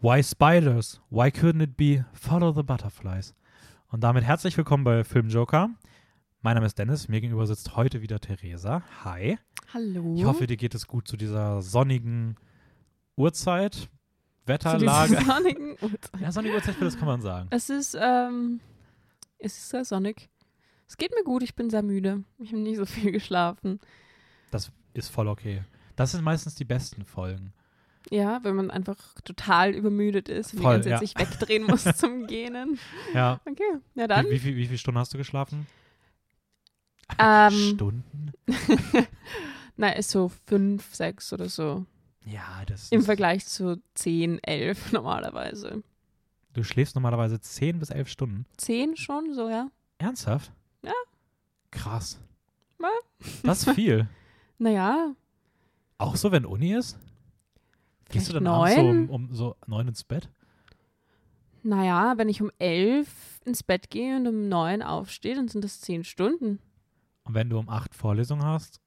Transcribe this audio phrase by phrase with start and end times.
[0.00, 1.00] Why Spiders?
[1.10, 3.34] Why couldn't it be Follow the Butterflies?
[3.88, 5.70] Und damit herzlich willkommen bei Film Joker.
[6.42, 8.82] Mein Name ist Dennis, mir gegenüber sitzt heute wieder Theresa.
[9.04, 9.38] Hi.
[9.72, 10.14] Hallo.
[10.16, 12.36] Ich hoffe, dir geht es gut zu dieser sonnigen
[13.16, 13.88] Uhrzeit, Zu
[14.46, 15.16] Wetterlage.
[15.16, 16.20] dieser sonnigen Uhrzeit.
[16.20, 17.48] ja, sonnige Uhrzeit, das kann man sagen.
[17.50, 18.60] Es ist, ähm,
[19.38, 20.28] es ist sehr sonnig.
[20.86, 22.22] Es geht mir gut, ich bin sehr müde.
[22.38, 23.80] Ich habe nicht so viel geschlafen.
[24.50, 25.64] Das ist voll okay.
[25.96, 27.52] Das sind meistens die besten Folgen.
[28.10, 31.24] Ja, wenn man einfach total übermüdet ist und Voll, die ganze Zeit ja.
[31.24, 32.78] sich wegdrehen muss zum Gähnen.
[33.14, 33.40] Ja.
[33.44, 34.26] Okay, ja dann.
[34.26, 35.66] Wie, wie, viel- wie viele Stunden hast du geschlafen?
[37.18, 38.32] Ähm, Stunden?
[39.96, 41.84] ist so fünf, sechs oder so.
[42.24, 45.82] Ja, das Im Vergleich zu zehn, elf normalerweise.
[46.54, 48.46] Du schläfst normalerweise 10 bis 11 Stunden.
[48.56, 49.68] Zehn schon, so, ja.
[49.98, 50.50] Ernsthaft?
[50.82, 50.92] Ja.
[51.70, 52.18] Krass.
[52.80, 52.88] Ja.
[53.42, 54.08] Das ist viel.
[54.58, 55.14] Naja,
[55.98, 56.98] Auch so, wenn Uni ist?
[58.10, 59.08] Gehst du dann abends so um, neun?
[59.08, 60.28] um so neun ins Bett?
[61.62, 65.80] naja, wenn ich um elf ins Bett gehe und um neun aufstehe, dann sind das
[65.80, 66.60] zehn Stunden.
[67.24, 68.80] Und wenn du um acht Vorlesungen hast?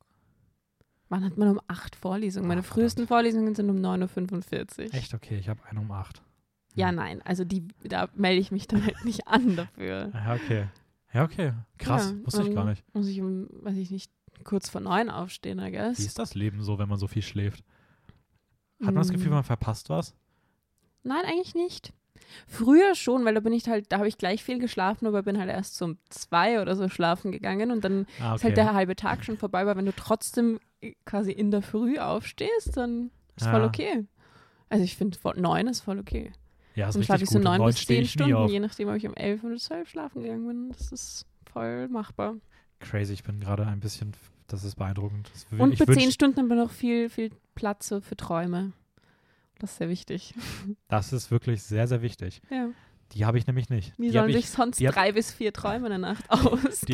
[1.10, 2.48] Wann hat man um acht Vorlesungen?
[2.48, 4.94] Meine Ah, frühesten Vorlesungen sind um 9.45 Uhr.
[4.94, 6.22] Echt okay, ich habe eine um acht.
[6.76, 7.22] Ja, nein.
[7.24, 10.12] Also die, da melde ich mich dann halt nicht an dafür.
[10.14, 10.68] Ja, okay.
[11.14, 11.54] Ja, okay.
[11.80, 12.84] Krass, Ja, wusste ich gar nicht.
[12.94, 14.12] Muss ich um, weiß ich nicht,
[14.44, 16.00] kurz vor neun aufstehen, I Wie guess.
[16.00, 17.64] ist das Leben so, wenn man so viel schläft?
[18.80, 19.34] Hat man das Gefühl, Mm.
[19.36, 20.16] man verpasst was?
[21.04, 21.94] Nein, eigentlich nicht.
[22.48, 25.38] Früher schon, weil da bin ich halt, da habe ich gleich viel geschlafen, aber bin
[25.40, 28.54] halt erst um zwei oder so schlafen gegangen und dann Ah, ist halt okay.
[28.56, 32.78] der halbe Tag schon vorbei, weil wenn du trotzdem äh, quasi in der Früh aufstehst,
[32.78, 33.68] dann ist voll Ja.
[33.68, 34.06] okay.
[34.70, 36.32] Also ich finde, neun ist voll okay.
[36.76, 39.08] Ja, ist Dann schlafe richtig ich so neun bis zehn Stunden, je nachdem, ob ich
[39.08, 40.70] um elf oder zwölf schlafen gegangen bin.
[40.70, 42.36] Das ist voll machbar.
[42.80, 44.14] Crazy, ich bin gerade ein bisschen,
[44.52, 45.30] das ist beeindruckend.
[45.34, 48.16] Das will, Und ich wünsch, zehn Stunden haben wir noch viel, viel Platz so für
[48.18, 48.74] Träume.
[49.60, 50.34] Das ist sehr wichtig.
[50.88, 52.42] Das ist wirklich sehr, sehr wichtig.
[52.50, 52.70] Ja.
[53.14, 53.94] Die habe ich nämlich nicht.
[53.98, 55.98] Wie die habe sollen ich, sich sonst die hab- drei bis vier Träume in der
[56.00, 56.32] Nacht die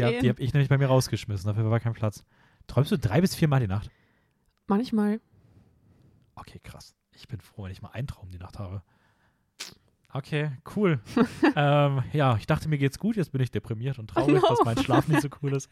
[0.03, 0.19] ausgehen?
[0.21, 1.47] die hab ich nämlich bei mir rausgeschmissen.
[1.47, 2.23] Dafür war kein Platz.
[2.67, 3.91] Träumst du drei bis vier Mal die Nacht?
[4.67, 5.19] Manchmal.
[6.35, 6.95] Okay, krass.
[7.11, 8.81] Ich bin froh, wenn ich mal einen Traum die Nacht habe.
[10.15, 11.01] Okay, cool.
[11.57, 13.17] ähm, ja, ich dachte, mir geht's gut.
[13.17, 14.47] Jetzt bin ich deprimiert und traurig, no.
[14.47, 15.69] dass mein Schlaf nicht so cool ist.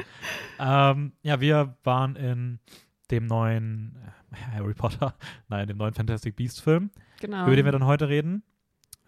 [0.59, 2.59] Ähm, ja, wir waren in
[3.09, 3.95] dem neuen
[4.33, 5.15] äh, Harry Potter,
[5.47, 7.45] nein, dem neuen Fantastic Beast Film, Genau.
[7.45, 8.43] über den wir dann heute reden.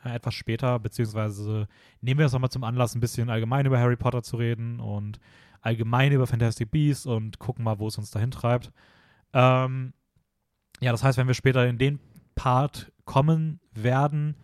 [0.05, 1.67] Äh, etwas später, beziehungsweise
[1.99, 5.19] nehmen wir es nochmal zum Anlass, ein bisschen allgemein über Harry Potter zu reden und
[5.59, 8.71] allgemein über Fantastic Beasts und gucken mal, wo es uns dahin treibt.
[9.33, 9.91] Ähm,
[10.79, 11.99] ja, das heißt, wenn wir später in den
[12.35, 14.37] Part kommen werden,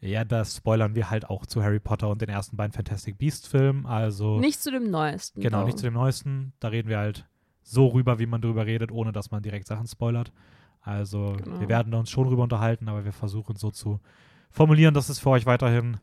[0.00, 3.48] ja, das spoilern wir halt auch zu Harry Potter und den ersten beiden Fantastic Beasts
[3.48, 3.84] Filmen.
[3.86, 5.40] Also Nicht zu dem neuesten.
[5.40, 6.52] genau, nicht zu dem neuesten.
[6.60, 7.26] Da reden wir halt
[7.62, 10.32] so rüber, wie man drüber redet, ohne dass man direkt Sachen spoilert.
[10.80, 11.60] Also Genau.
[11.60, 14.00] wir werden uns schon drüber unterhalten, aber wir versuchen so zu
[14.50, 15.98] formulieren, dass es für euch weiterhin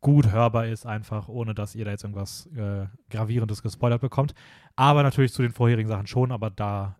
[0.00, 4.34] gut hörbar ist, einfach ohne dass ihr da jetzt irgendwas äh, Gravierendes gespoilert bekommt.
[4.76, 6.96] Aber natürlich zu den vorherigen Sachen schon, aber da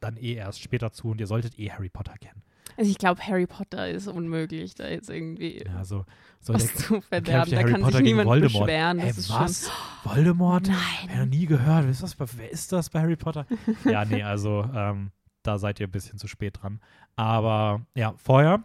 [0.00, 2.42] dann eh erst später zu und ihr solltet eh Harry Potter kennen.
[2.76, 6.04] Also ich glaube, Harry Potter ist unmöglich, da jetzt irgendwie Ja, so,
[6.40, 7.50] so was der, zu verderben.
[7.50, 8.66] Da Harry kann Potter sich niemand Voldemort.
[8.66, 8.98] beschweren.
[9.00, 9.70] Ist was?
[10.04, 10.66] Voldemort?
[10.66, 10.74] schon.
[10.76, 11.28] Hab ich noch Nein.
[11.30, 11.84] nie gehört.
[11.84, 13.46] Wer ist das bei, wer ist das bei Harry Potter?
[13.84, 15.10] ja, nee, also ähm,
[15.42, 16.80] da seid ihr ein bisschen zu spät dran.
[17.16, 18.64] Aber ja, vorher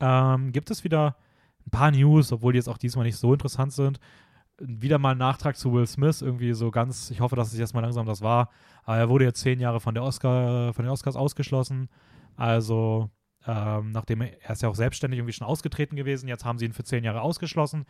[0.00, 1.16] ähm, gibt es wieder
[1.66, 3.98] ein paar News, obwohl die jetzt auch diesmal nicht so interessant sind.
[4.58, 7.74] Wieder mal ein Nachtrag zu Will Smith, irgendwie so ganz, ich hoffe, dass es jetzt
[7.74, 8.50] mal langsam das war.
[8.84, 11.88] Aber er wurde jetzt zehn Jahre von der Oscar, von den Oscars ausgeschlossen.
[12.36, 13.10] Also,
[13.46, 16.64] ähm, nachdem er, er ist ja auch selbstständig irgendwie schon ausgetreten gewesen, jetzt haben sie
[16.66, 17.84] ihn für zehn Jahre ausgeschlossen.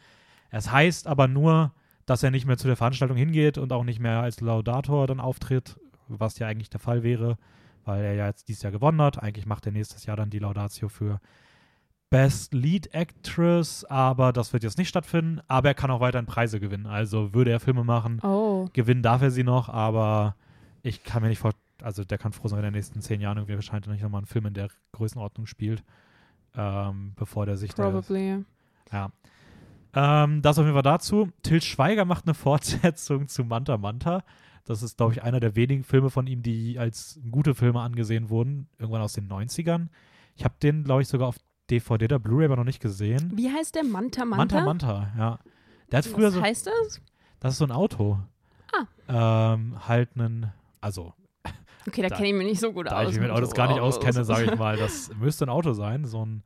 [0.50, 1.72] Es heißt aber nur,
[2.06, 5.20] dass er nicht mehr zu der Veranstaltung hingeht und auch nicht mehr als Laudator dann
[5.20, 5.76] auftritt,
[6.08, 7.38] was ja eigentlich der Fall wäre,
[7.84, 9.22] weil er ja jetzt dieses Jahr gewonnen hat.
[9.22, 11.20] Eigentlich macht er nächstes Jahr dann die Laudatio für
[12.10, 15.40] Best Lead Actress, aber das wird jetzt nicht stattfinden.
[15.48, 16.86] Aber er kann auch weiterhin Preise gewinnen.
[16.86, 20.36] Also würde er Filme machen, Oh, gewinnen darf er sie noch, aber
[20.82, 23.00] ich kann mir nicht vorstellen, also der kann froh sein, wenn er in den nächsten
[23.00, 25.82] zehn Jahren irgendwie wahrscheinlich nicht nochmal einen Film in der Größenordnung spielt,
[26.56, 28.44] ähm, bevor der sich da probably.
[28.92, 29.10] ja.
[29.94, 31.28] Ähm, das auf jeden Fall dazu.
[31.42, 34.24] Til Schweiger macht eine Fortsetzung zu Manta Manta.
[34.64, 38.30] Das ist, glaube ich, einer der wenigen Filme von ihm, die als gute Filme angesehen
[38.30, 38.68] wurden.
[38.78, 39.88] Irgendwann aus den 90ern.
[40.36, 41.36] Ich habe den, glaube ich, sogar auf
[41.68, 43.32] DVD oder Blu-ray aber noch nicht gesehen.
[43.34, 43.84] Wie heißt der?
[43.84, 44.62] Manta Manta?
[44.62, 45.38] Manta Manta, ja.
[45.90, 46.42] Der hat früher Was so.
[46.42, 47.00] heißt das?
[47.40, 48.18] Das ist so ein Auto.
[48.72, 49.52] Ah.
[49.54, 50.52] Ähm, halt einen.
[50.80, 51.12] Also,
[51.86, 53.08] Okay, da, Da- kenne ich mich nicht so gut da aus.
[53.10, 53.96] ich mich mit Autos so gar nicht Autos.
[53.98, 56.04] auskenne, sage ich mal, das müsste ein Auto sein.
[56.04, 56.42] So ein,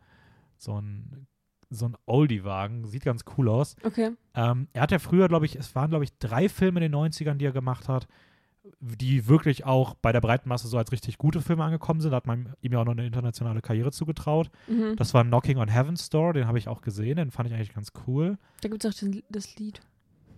[0.56, 1.26] so ein,
[1.70, 2.86] so ein Oldie-Wagen.
[2.86, 3.76] Sieht ganz cool aus.
[3.82, 4.12] Okay.
[4.34, 6.94] Ähm, er hat ja früher, glaube ich, es waren, glaube ich, drei Filme in den
[6.94, 8.06] 90ern, die er gemacht hat.
[8.80, 12.10] die wirklich auch bei der breiten Masse so als richtig gute Filme angekommen sind.
[12.10, 14.50] Da hat man ihm ja auch noch eine internationale Karriere zugetraut.
[14.66, 14.96] Mhm.
[14.96, 17.72] Das war Knocking on Heaven's Door, den habe ich auch gesehen, den fand ich eigentlich
[17.74, 18.38] ganz cool.
[18.62, 19.80] Da gibt es auch den, das Lied.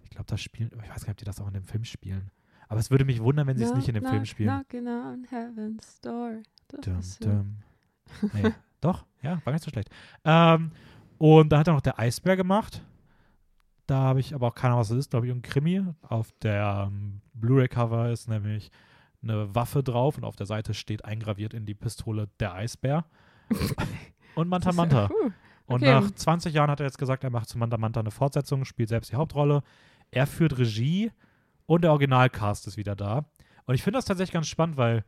[0.05, 1.85] Ich glaube, das spielen, ich weiß gar nicht, ob die das auch in dem Film
[1.85, 2.31] spielen.
[2.69, 4.51] Aber es würde mich wundern, wenn sie es nicht in dem Film spielen.
[4.51, 6.43] Knocking on heaven's door.
[6.83, 7.57] Dum, dum.
[8.35, 9.89] Nee, doch, ja, war gar nicht so schlecht.
[10.25, 10.71] Ähm,
[11.17, 12.83] und dann hat er noch der Eisbär gemacht.
[13.87, 15.83] Da habe ich aber auch keine Ahnung, was das ist, glaube ich, ein Krimi.
[16.03, 18.71] Auf der ähm, Blu-ray-Cover ist nämlich
[19.23, 23.07] eine Waffe drauf und auf der Seite steht eingraviert in die Pistole der Eisbär.
[24.35, 25.05] und Manta ist ja- Manta.
[25.11, 25.31] uh,
[25.67, 25.87] Und Okay.
[25.93, 28.91] nach 20 Jahren hat er jetzt gesagt, er macht zu Manta Manta eine Fortsetzung, spielt
[28.91, 29.63] selbst die Hauptrolle.
[30.11, 31.11] Er führt Regie
[31.69, 33.27] und der Originalcast ist wieder da.
[33.67, 35.05] Und ich finde das tatsächlich ganz spannend, weil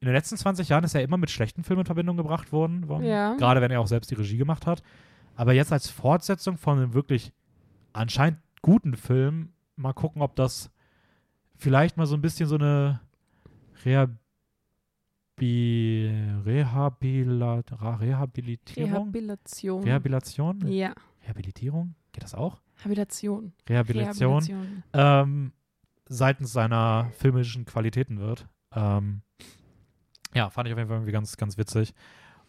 [0.00, 2.88] in den letzten 20 Jahren ist er immer mit schlechten Filmen in Verbindung gebracht worden.
[2.88, 3.34] worden Ja.
[3.36, 4.82] Gerade wenn er auch selbst die Regie gemacht hat.
[5.36, 7.32] Aber jetzt als Fortsetzung von einem wirklich
[7.92, 10.70] anscheinend guten Film, mal gucken, ob das
[11.56, 13.00] vielleicht mal so ein bisschen so eine
[13.84, 14.18] Rehabi
[16.44, 18.92] Rehabila Ra- Rehabilitierung?
[18.92, 19.84] Rehabilitation.
[19.84, 20.66] Rehabilitation?
[20.68, 20.92] ja.
[21.24, 21.94] Rehabilitierung?
[22.12, 22.60] Geht das auch?
[22.84, 23.52] Habitation.
[23.68, 24.42] Rehabilitation.
[24.42, 24.82] Rehabilitation.
[24.94, 25.52] Ähm,
[26.10, 28.46] seitens seiner filmischen Qualitäten wird.
[28.74, 29.22] Ähm,
[30.34, 31.94] ja, fand ich auf jeden Fall irgendwie ganz, ganz witzig.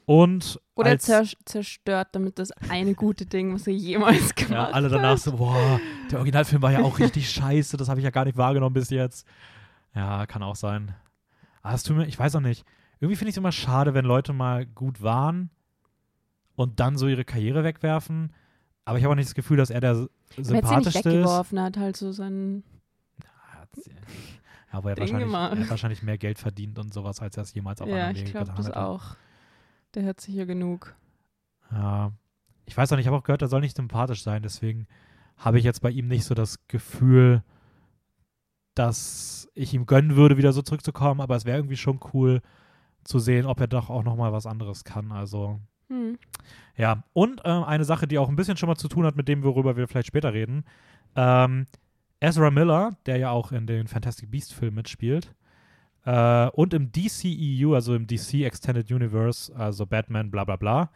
[0.05, 4.73] Und Oder zerstört damit das eine gute Ding, was er jemals gemacht ja, hat.
[4.73, 5.79] alle danach so, boah,
[6.09, 8.89] der Originalfilm war ja auch richtig scheiße, das habe ich ja gar nicht wahrgenommen bis
[8.89, 9.27] jetzt.
[9.95, 10.95] Ja, kann auch sein.
[11.61, 12.65] Aber es tut mir, ich weiß auch nicht.
[12.99, 15.51] Irgendwie finde ich es immer schade, wenn Leute mal gut waren
[16.55, 18.33] und dann so ihre Karriere wegwerfen.
[18.85, 21.05] Aber ich habe auch nicht das Gefühl, dass er der er sympathischste ist.
[21.05, 22.63] weggeworfen, hat halt so seinen.
[23.75, 27.43] Ja, aber er hat, wahrscheinlich, er hat wahrscheinlich mehr Geld verdient und sowas, als er
[27.43, 28.79] es jemals auf ja, anderen ich Wegen glaube getan das hätte.
[28.79, 29.15] auch.
[29.95, 30.95] Der hat sicher genug.
[31.71, 32.11] Ja.
[32.65, 34.87] Ich weiß auch nicht, ich habe auch gehört, er soll nicht sympathisch sein, deswegen
[35.35, 37.43] habe ich jetzt bei ihm nicht so das Gefühl,
[38.75, 42.41] dass ich ihm gönnen würde, wieder so zurückzukommen, aber es wäre irgendwie schon cool
[43.03, 45.11] zu sehen, ob er doch auch nochmal was anderes kann.
[45.11, 45.59] Also,
[45.89, 46.17] Hm.
[46.77, 47.03] ja.
[47.11, 49.43] Und ähm, eine Sache, die auch ein bisschen schon mal zu tun hat mit dem,
[49.43, 50.63] worüber wir vielleicht später reden.
[51.15, 51.65] Ähm,
[52.21, 55.33] Ezra Miller, der ja auch in den Fantastic Beast-Filmen mitspielt,
[56.05, 60.89] äh, und im DCEU, also im DC Extended Universe, also Batman, bla bla bla,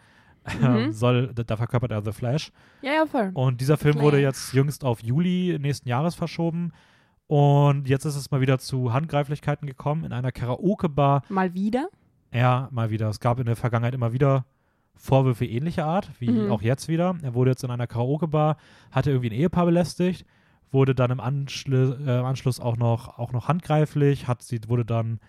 [0.61, 0.91] Mhm.
[0.91, 2.51] soll, da, verkörpert er The Flash.
[2.83, 3.31] Ja, ja, voll.
[3.33, 4.23] Und dieser Film wurde Flash.
[4.35, 6.71] jetzt jüngst auf Juli nächsten Jahres verschoben.
[7.27, 11.23] Und jetzt ist es mal wieder zu Handgreiflichkeiten gekommen in einer Karaoke-Bar.
[11.29, 11.87] Mal wieder.
[12.31, 13.09] Ja, mal wieder.
[13.09, 14.45] Es gab in der Vergangenheit immer wieder
[14.93, 16.51] Vorwürfe ähnlicher Art, wie Mhm.
[16.51, 17.15] auch jetzt wieder.
[17.23, 18.57] Er wurde jetzt in einer Karaoke-Bar,
[18.91, 20.27] hatte irgendwie ein Ehepaar belästigt,
[20.71, 24.85] wurde dann im Anschlu äh, im Anschluss auch noch, auch noch handgreiflich, hat sie, wurde
[24.85, 25.19] dann,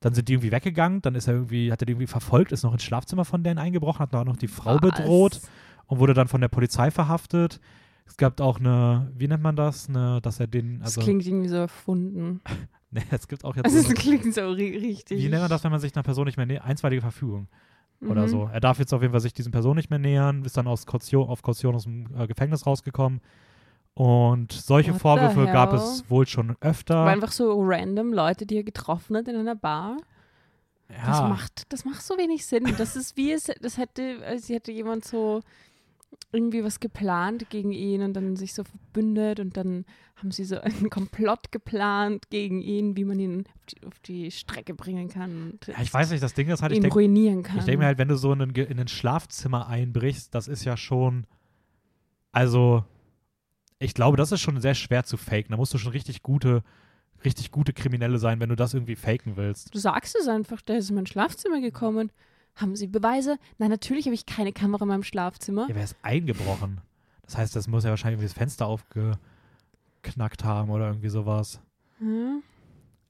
[0.00, 2.62] dann sind die irgendwie weggegangen, dann ist er irgendwie, hat er die irgendwie verfolgt, ist
[2.62, 4.80] noch ins Schlafzimmer von denen eingebrochen, hat noch die Frau Was?
[4.80, 5.40] bedroht
[5.86, 7.60] und wurde dann von der Polizei verhaftet.
[8.06, 9.88] Es gab auch eine, wie nennt man das?
[9.88, 12.40] Eine, dass er den, Das also, klingt irgendwie so erfunden.
[12.90, 15.18] ne, es gibt auch jetzt Also so, es klingt so ri richtig.
[15.18, 16.64] wie nennt man das, wenn man sich einer Person nicht mehr nähert?
[16.64, 17.48] Einstweilige Verfügung
[18.02, 18.28] oder Mhm.
[18.28, 18.50] so.
[18.52, 20.84] Er darf jetzt auf jeden Fall sich diesen Person nicht mehr nähern, ist dann aus
[20.84, 23.20] Kaution, auf Kaution aus dem äh, Gefängnis rausgekommen.
[23.94, 26.96] Und solche What Vorwürfe gab es wohl schon öfter.
[26.96, 29.98] Aber einfach so random Leute, die er getroffen hat in einer Bar.
[30.88, 32.74] Das ja, macht, das macht so wenig Sinn.
[32.76, 35.40] Das ist wie es, das hätte, als hätte jemand so
[36.32, 39.84] irgendwie was geplant gegen ihn und dann sich so verbündet und dann
[40.16, 44.30] haben sie so einen Komplott geplant gegen ihn, wie man ihn auf die, auf die
[44.30, 47.42] Strecke bringen kann ja, ich weiß nicht, das Ding ist halt, ich ihn denke ruinieren
[47.42, 47.58] kann.
[47.58, 50.64] ich denk mir halt, wenn du so in ein, in ein Schlafzimmer einbrichst, das ist
[50.64, 51.26] ja schon,
[52.32, 52.84] also,
[53.84, 55.50] ich glaube, das ist schon sehr schwer zu faken.
[55.50, 56.62] Da musst du schon richtig gute,
[57.24, 59.74] richtig gute Kriminelle sein, wenn du das irgendwie faken willst.
[59.74, 62.10] du sagst es einfach, der ist in mein Schlafzimmer gekommen.
[62.56, 63.38] Haben Sie Beweise?
[63.58, 65.66] Nein, natürlich habe ich keine Kamera in meinem Schlafzimmer.
[65.68, 66.80] Ja, wer ist eingebrochen?
[67.22, 71.60] Das heißt, das muss ja wahrscheinlich irgendwie das Fenster aufgeknackt haben oder irgendwie sowas.
[71.98, 72.42] Hm?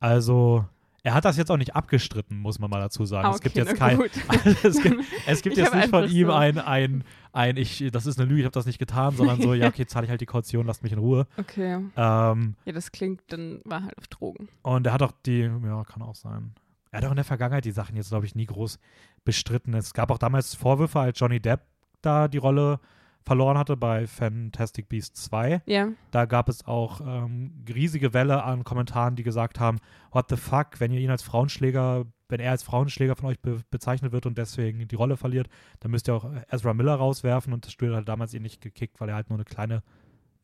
[0.00, 0.64] Also,
[1.04, 3.28] er hat das jetzt auch nicht abgestritten, muss man mal dazu sagen.
[3.28, 4.00] Ah, es gibt okay, jetzt kein,
[4.64, 8.18] es gibt, es gibt jetzt nicht von ihm so- ein, ein, ein, ich, das ist
[8.18, 10.26] eine Lüge, ich habe das nicht getan, sondern so, ja, okay, zahle ich halt die
[10.26, 11.26] Kaution, lasst mich in Ruhe.
[11.36, 11.78] Okay.
[11.96, 14.48] Ähm, Ja, das klingt, dann war halt auf Drogen.
[14.62, 16.54] und er hat auch die, ja, kann auch sein.
[16.90, 18.78] Er hat auch in der Vergangenheit die Sachen jetzt, glaube ich, nie groß
[19.24, 19.74] bestritten.
[19.74, 21.60] Es gab auch damals Vorwürfe, als Johnny Depp
[22.02, 22.78] da die Rolle
[23.24, 25.62] verloren hatte bei Fantastic Beasts 2.
[25.66, 25.88] Ja.
[26.10, 29.78] Da gab es auch ähm, riesige Welle an Kommentaren, die gesagt haben,
[30.12, 33.60] what the fuck, wenn ihr ihn als Frauenschläger, wenn er als Frauenschläger von euch be
[33.70, 35.48] bezeichnet wird und deswegen die Rolle verliert,
[35.80, 39.00] dann müsst ihr auch Ezra Miller rauswerfen und das Studio hat damals ihn nicht gekickt,
[39.00, 39.82] weil er halt nur eine kleine,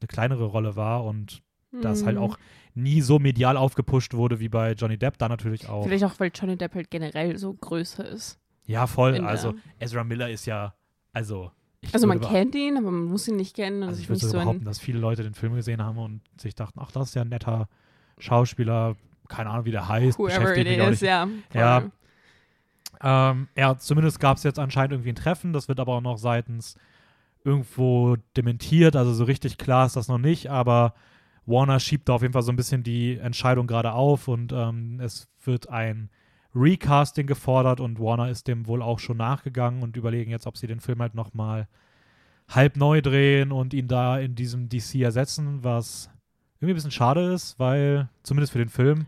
[0.00, 1.42] eine kleinere Rolle war und
[1.82, 2.22] das halt Hm.
[2.22, 2.38] auch
[2.74, 5.84] nie so medial aufgepusht wurde wie bei Johnny Depp, da natürlich auch.
[5.84, 8.40] Vielleicht auch, weil Johnny Depp halt generell so größer ist.
[8.66, 9.20] Ja, voll.
[9.20, 10.74] Also Ezra Miller ist ja,
[11.12, 14.20] also ich Also man kennt ihn, aber man muss ihn nicht kennen Also ich würde
[14.20, 17.14] so behaupten, dass viele Leute den Film gesehen haben und sich dachten, ach, das ist
[17.14, 17.68] ja ein netter
[18.18, 18.96] Schauspieler,
[19.28, 20.18] keine Ahnung, wie der heißt.
[20.18, 21.28] Whoever it is, ja.
[21.54, 21.90] Ja.
[23.02, 25.52] Ähm, ja, zumindest gab es jetzt anscheinend irgendwie ein Treffen.
[25.52, 26.76] Das wird aber auch noch seitens
[27.44, 28.96] irgendwo dementiert.
[28.96, 30.50] Also so richtig klar ist das noch nicht.
[30.50, 30.94] Aber
[31.46, 35.00] Warner schiebt da auf jeden Fall so ein bisschen die Entscheidung gerade auf und ähm,
[35.00, 36.10] es wird ein
[36.54, 40.66] Recasting gefordert und Warner ist dem wohl auch schon nachgegangen und überlegen jetzt, ob sie
[40.66, 41.68] den Film halt nochmal
[42.48, 46.10] halb neu drehen und ihn da in diesem DC ersetzen, was
[46.60, 49.06] irgendwie ein bisschen schade ist, weil, zumindest für den Film,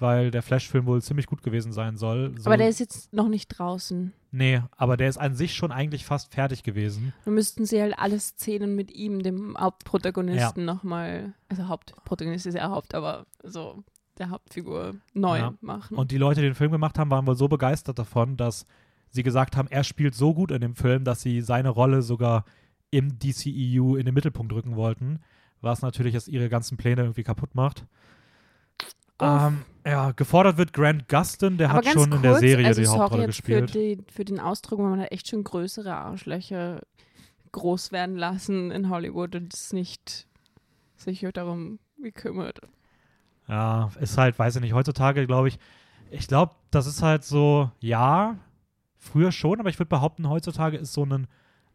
[0.00, 2.34] weil der Flash-Film wohl ziemlich gut gewesen sein soll.
[2.36, 4.12] So, Aber der ist jetzt noch nicht draußen.
[4.32, 7.12] nee, aber der ist an sich schon eigentlich fast fertig gewesen.
[7.24, 12.68] Dann müssten sie halt alle Szenen mit ihm, dem Hauptprotagonisten, nochmal, also Hauptprotagonist ist ja
[12.68, 13.84] Haupt, aber so
[14.18, 15.54] der Hauptfigur neu Ja.
[15.60, 15.96] machen.
[15.96, 18.66] Und die Leute, die den Film gemacht haben, waren wohl so begeistert davon, dass
[19.10, 22.44] sie gesagt haben, er spielt so gut in dem Film, dass sie seine Rolle sogar
[22.90, 25.20] im DCEU in den Mittelpunkt rücken wollten,
[25.60, 27.86] was natürlich jetzt ihre ganzen Pläne irgendwie kaputt macht.
[29.20, 32.80] Ähm, ja, gefordert wird Grant Gustin, der Aber hat schon in der kurz, Serie also
[32.80, 33.70] die sorry Hauptrolle gespielt.
[33.70, 36.82] Für, die, für den Ausdruck, man hat echt schon größere Arschlöcher
[37.52, 40.26] groß werden lassen in Hollywood und es nicht
[40.96, 42.60] sich darum gekümmert.
[43.52, 45.58] Ja, ist halt, weiß ich nicht, heutzutage glaube ich,
[46.10, 48.38] ich glaube, das ist halt so, ja,
[48.96, 51.26] früher schon, aber ich würde behaupten, heutzutage ist so ein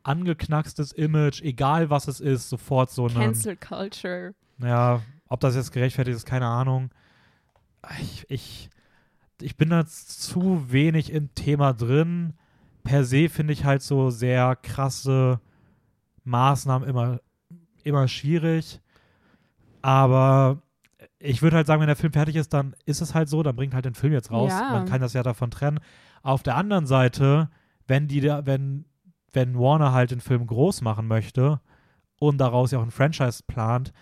[0.01, 4.33] angeknackstes Image, egal was es ist, sofort so ein, Cancel Culture.
[4.57, 6.89] ja, ob das jetzt gerechtfertigt ist, keine Ahnung.
[8.01, 8.69] Ich, ich,
[9.39, 12.33] ich bin da zu wenig im Thema drin.
[12.83, 15.39] Per se finde ich halt so sehr krasse
[16.23, 17.19] Maßnahmen immer,
[17.83, 18.81] immer schwierig.
[19.83, 20.63] Aber
[21.19, 23.55] ich würde halt sagen, wenn der Film fertig ist, dann ist es halt so, dann
[23.55, 24.51] bringt halt den Film jetzt raus.
[24.51, 24.71] Ja.
[24.71, 25.79] Man kann das ja davon trennen.
[26.21, 27.49] Auf der anderen Seite,
[27.87, 28.85] wenn die da, wenn,
[29.33, 31.59] wenn Warner halt den Film groß machen möchte
[32.19, 33.93] und daraus ja auch ein Franchise plant,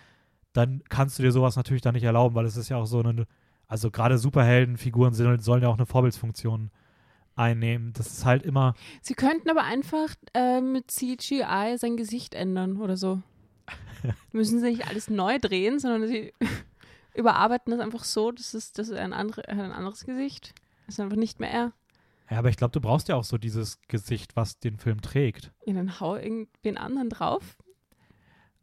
[0.52, 3.00] dann kannst du dir sowas natürlich dann nicht erlauben, weil es ist ja auch so
[3.00, 3.26] eine,
[3.66, 6.70] also gerade Superheldenfiguren sind, sollen ja auch eine Vorbildsfunktion
[7.34, 7.92] einnehmen.
[7.92, 12.96] Das ist halt immer, Sie könnten aber einfach äh, mit CGI sein Gesicht ändern oder
[12.96, 13.20] so.
[14.32, 16.32] Müssen sie nicht alles neu drehen, sondern sie
[17.16, 20.54] überarbeiten das einfach so, dass es, das ist ein, andere, er ein anderes Gesicht.
[20.86, 21.72] Das ist einfach nicht mehr er.
[22.30, 25.52] ja, aber ich glaube, du brauchst ja auch so dieses Gesicht, was den Film trägt.
[25.64, 27.56] Ja, dann hau irgendwen anderen drauf.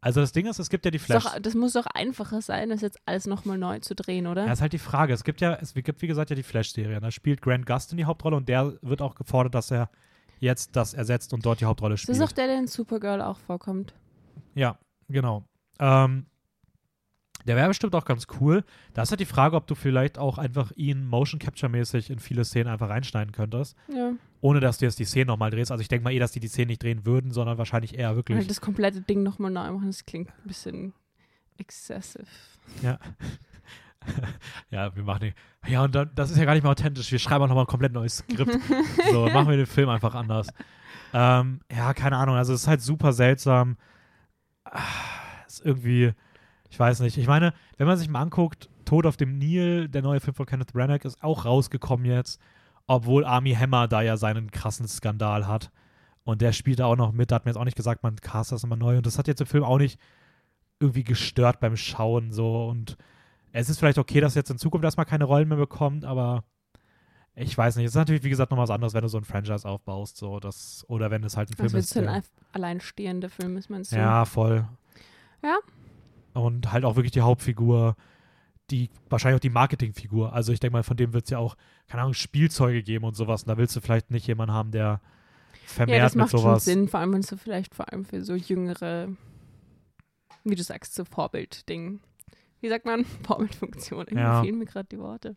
[0.00, 1.24] Also das Ding ist, es gibt ja die Ist Flash.
[1.24, 4.44] Doch, das muss doch einfacher sein, das jetzt alles nochmal neu zu drehen, oder?
[4.44, 5.14] Ja, ist halt die Frage.
[5.14, 7.00] Es gibt ja, es gibt wie gesagt ja die Flash-Serie.
[7.00, 9.88] Da spielt Grant Gustin die Hauptrolle und der wird auch gefordert, dass er
[10.40, 12.18] jetzt das ersetzt und dort die Hauptrolle das spielt.
[12.18, 13.94] ist auch der, der in Supergirl auch vorkommt.
[14.54, 15.44] Ja, genau.
[15.78, 16.26] Ähm,
[17.46, 18.64] der wäre bestimmt auch ganz cool.
[18.94, 22.44] Da ist halt die Frage, ob du vielleicht auch einfach ihn Motion Capture-mäßig in viele
[22.44, 24.12] Szenen einfach reinschneiden könntest, Ja.
[24.40, 25.70] ohne dass du jetzt die Szenen nochmal drehst.
[25.70, 28.16] Also ich denke mal eh, dass die die Szenen nicht drehen würden, sondern wahrscheinlich eher
[28.16, 28.38] wirklich.
[28.38, 30.92] Halt das komplette Ding nochmal neu machen, das klingt ein bisschen
[31.58, 32.26] excessive.
[32.82, 32.98] Ja.
[34.70, 35.34] ja, wir machen den.
[35.66, 37.10] Ja, und dann, das ist ja gar nicht mehr authentisch.
[37.10, 38.52] Wir schreiben auch nochmal ein komplett neues Skript.
[39.12, 40.48] so, machen wir den Film einfach anders.
[41.12, 42.36] Ähm, ja, keine Ahnung.
[42.36, 43.76] Also, es ist halt super seltsam.
[44.64, 44.80] Ah,
[45.46, 46.12] Ist irgendwie,
[46.74, 47.16] ich weiß nicht.
[47.18, 50.44] Ich meine, wenn man sich mal anguckt, Tod auf dem Nil, der neue Film von
[50.44, 52.40] Kenneth Branagh, ist auch rausgekommen jetzt,
[52.88, 55.70] obwohl Army Hammer da ja seinen krassen Skandal hat.
[56.24, 57.30] Und der spielt da auch noch mit.
[57.30, 58.96] Da hat mir jetzt auch nicht gesagt, man cast das immer neu.
[58.96, 60.00] Und das hat jetzt im Film auch nicht
[60.80, 62.66] irgendwie gestört beim Schauen so.
[62.66, 62.96] Und
[63.52, 66.42] es ist vielleicht okay, dass jetzt in Zukunft erstmal keine Rollen mehr bekommt, aber
[67.36, 67.84] ich weiß nicht.
[67.86, 70.40] Es ist natürlich, wie gesagt, noch was anderes, wenn du so ein Franchise aufbaust, so
[70.40, 71.84] das, oder wenn es halt ein Film Also ist.
[71.84, 73.96] jetzt so ein der- ein alleinstehender Film ist, meinst du?
[73.96, 74.66] ja, voll.
[75.40, 75.56] Ja.
[76.34, 77.96] Und halt auch wirklich die Hauptfigur,
[78.70, 80.32] die wahrscheinlich auch die Marketingfigur.
[80.32, 83.14] Also ich denke mal, von dem wird es ja auch, keine Ahnung, Spielzeuge geben und
[83.16, 83.42] sowas.
[83.42, 85.00] Und da willst du vielleicht nicht jemanden haben, der
[85.66, 86.64] vermehrt Ja, das mit macht schon sowas.
[86.64, 89.08] Sinn, vor allem wenn so vielleicht vor allem für so jüngere,
[90.44, 92.00] wie du sagst, so Vorbild-Ding.
[92.60, 93.04] Wie sagt man?
[93.24, 94.00] Vorbildfunktion.
[94.06, 94.42] Irgendwie Ja.
[94.42, 95.36] fehlen mir gerade die Worte.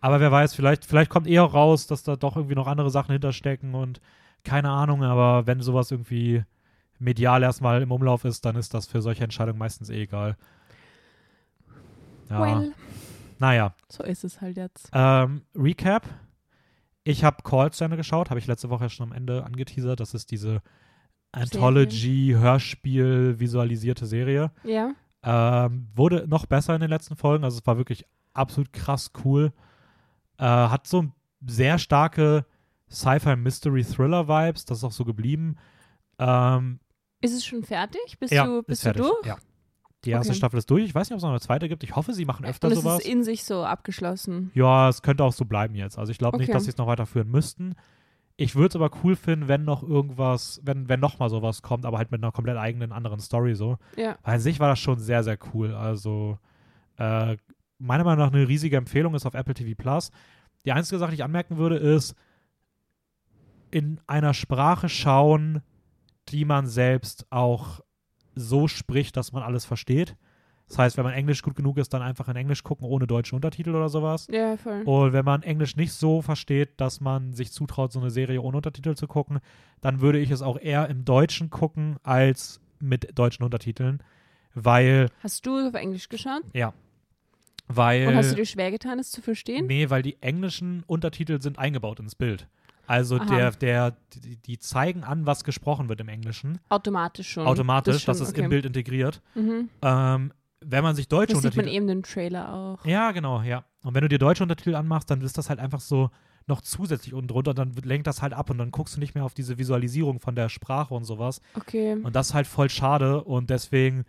[0.00, 3.12] Aber wer weiß, vielleicht, vielleicht kommt eher raus, dass da doch irgendwie noch andere Sachen
[3.12, 4.00] hinterstecken und
[4.44, 6.44] keine Ahnung, aber wenn sowas irgendwie
[7.02, 10.36] medial erstmal im Umlauf ist, dann ist das für solche Entscheidungen meistens eh egal.
[12.30, 12.72] Ja, Well,
[13.38, 13.74] naja.
[13.88, 14.88] so ist es halt jetzt.
[14.92, 16.06] Ähm, Recap.
[17.04, 19.98] Ich habe Call zu Ende geschaut, habe ich letzte Woche schon am Ende angeteasert.
[20.00, 20.62] Das ist diese
[21.32, 24.50] Anthology-Hörspiel visualisierte Serie.
[24.64, 24.92] Ja,
[25.24, 27.44] Ähm, wurde noch besser in den letzten Folgen.
[27.44, 28.04] Also es war wirklich
[28.34, 29.52] absolut krass cool.
[30.38, 31.04] Äh, hat so
[31.46, 32.44] sehr starke
[32.90, 34.64] Sci-Fi-Mystery-Thriller-Vibes.
[34.64, 35.56] Das ist auch so geblieben.
[36.18, 36.80] Ähm,
[37.22, 38.18] ist es schon fertig?
[38.20, 39.26] Bist ja, du, ist bist du durch?
[39.26, 39.36] Ja.
[40.04, 40.36] Die erste Okay.
[40.38, 40.82] Staffel ist durch.
[40.84, 41.84] Ich weiß nicht, ob es noch eine zweite gibt.
[41.84, 42.98] Ich hoffe, sie machen öfter Und es sowas.
[43.00, 44.50] ist in sich so abgeschlossen.
[44.54, 45.96] Ja, es könnte auch so bleiben jetzt.
[45.98, 46.54] Also ich glaube nicht, Okay.
[46.54, 47.74] dass sie es noch weiterführen müssten.
[48.36, 51.86] Ich würde es aber cool finden, wenn noch irgendwas, wenn, wenn noch mal sowas kommt,
[51.86, 53.78] aber halt mit einer komplett eigenen anderen Story so.
[53.96, 54.16] Ja.
[54.24, 55.72] Weil an sich war das schon sehr, sehr cool.
[55.74, 56.38] Also
[56.96, 57.36] äh,
[57.78, 60.10] meiner Meinung nach eine riesige Empfehlung ist auf Apple TV Plus.
[60.64, 62.16] Die einzige Sache, die ich anmerken würde, ist
[63.70, 65.62] in einer Sprache schauen,
[66.28, 67.80] die man selbst auch
[68.34, 70.16] so spricht, dass man alles versteht.
[70.68, 73.36] Das heißt, wenn man Englisch gut genug ist, dann einfach in Englisch gucken, ohne deutsche
[73.36, 74.26] Untertitel oder sowas.
[74.30, 74.82] Ja, voll.
[74.84, 78.56] Und wenn man Englisch nicht so versteht, dass man sich zutraut, so eine Serie ohne
[78.56, 79.40] Untertitel zu gucken,
[79.82, 84.02] dann würde ich es auch eher im Deutschen gucken als mit deutschen Untertiteln,
[84.54, 86.42] weil, Hast du auf Englisch geschaut?
[86.54, 86.72] ja,
[87.68, 89.66] weil, Und hast du dir schwer getan, es zu verstehen?
[89.66, 92.48] nee, weil die englischen Untertitel sind eingebaut ins Bild.
[92.86, 93.24] Also Aha.
[93.26, 97.46] der, der, die, die zeigen an, was gesprochen wird im Englischen, Automatisch schon.
[97.46, 98.42] automatisch, das, schon, ist okay.
[98.42, 99.22] im Bild integriert.
[99.34, 99.68] Mhm.
[99.82, 100.32] Ähm,
[100.64, 102.84] wenn man sich deutsche Das sieht man Untertitel eben im Trailer auch.
[102.84, 103.64] Ja, genau, ja.
[103.82, 106.10] Und wenn du dir deutsche Untertitel anmachst, dann ist das halt einfach so
[106.46, 109.24] noch zusätzlich unten drunter, dann lenkt das halt ab und dann guckst du nicht mehr
[109.24, 111.40] auf diese Visualisierung von der Sprache und sowas.
[111.54, 111.94] Okay.
[111.94, 114.04] Und das ist halt voll schade und deswegen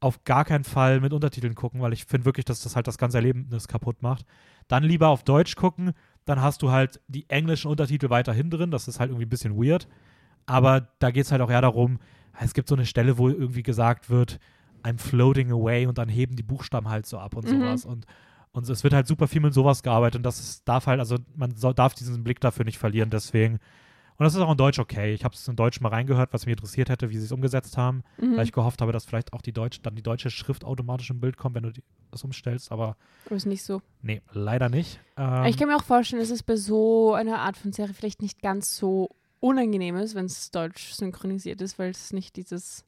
[0.00, 2.98] auf gar keinen Fall mit Untertiteln gucken, weil ich finde wirklich, dass das halt das
[2.98, 4.24] ganze Erlebnis kaputt macht.
[4.68, 5.92] Dann lieber auf Deutsch gucken,
[6.28, 9.56] dann hast du halt die englischen Untertitel weiterhin drin, das ist halt irgendwie ein bisschen
[9.56, 9.88] weird.
[10.46, 11.98] Aber da geht es halt auch eher darum,
[12.40, 14.38] es gibt so eine Stelle, wo irgendwie gesagt wird,
[14.84, 17.50] I'm floating away und dann heben die Buchstaben halt so ab und Mhm.
[17.50, 17.84] sowas.
[17.84, 18.06] Und,
[18.52, 21.16] und es wird halt super viel mit sowas gearbeitet und das ist, darf halt, also
[21.34, 23.58] man soll, darf diesen Blick dafür nicht verlieren, deswegen.
[24.18, 25.14] Und das ist auch in Deutsch okay.
[25.14, 27.76] Ich habe es in Deutsch mal reingehört, was mich interessiert hätte, wie sie es umgesetzt
[27.76, 28.36] haben, Mhm.
[28.36, 31.20] weil ich gehofft habe, dass vielleicht auch die Deutsch, dann die deutsche Schrift automatisch im
[31.20, 32.96] Bild kommt, wenn du die, das umstellst, aber
[33.30, 33.80] ist nicht so.
[34.02, 34.98] nee, leider nicht.
[35.16, 38.20] Ähm, ich kann mir auch vorstellen, dass es bei so einer Art von Serie vielleicht
[38.20, 39.08] nicht ganz so
[39.40, 42.84] unangenehm ist, wenn es deutsch synchronisiert ist, weil es nicht dieses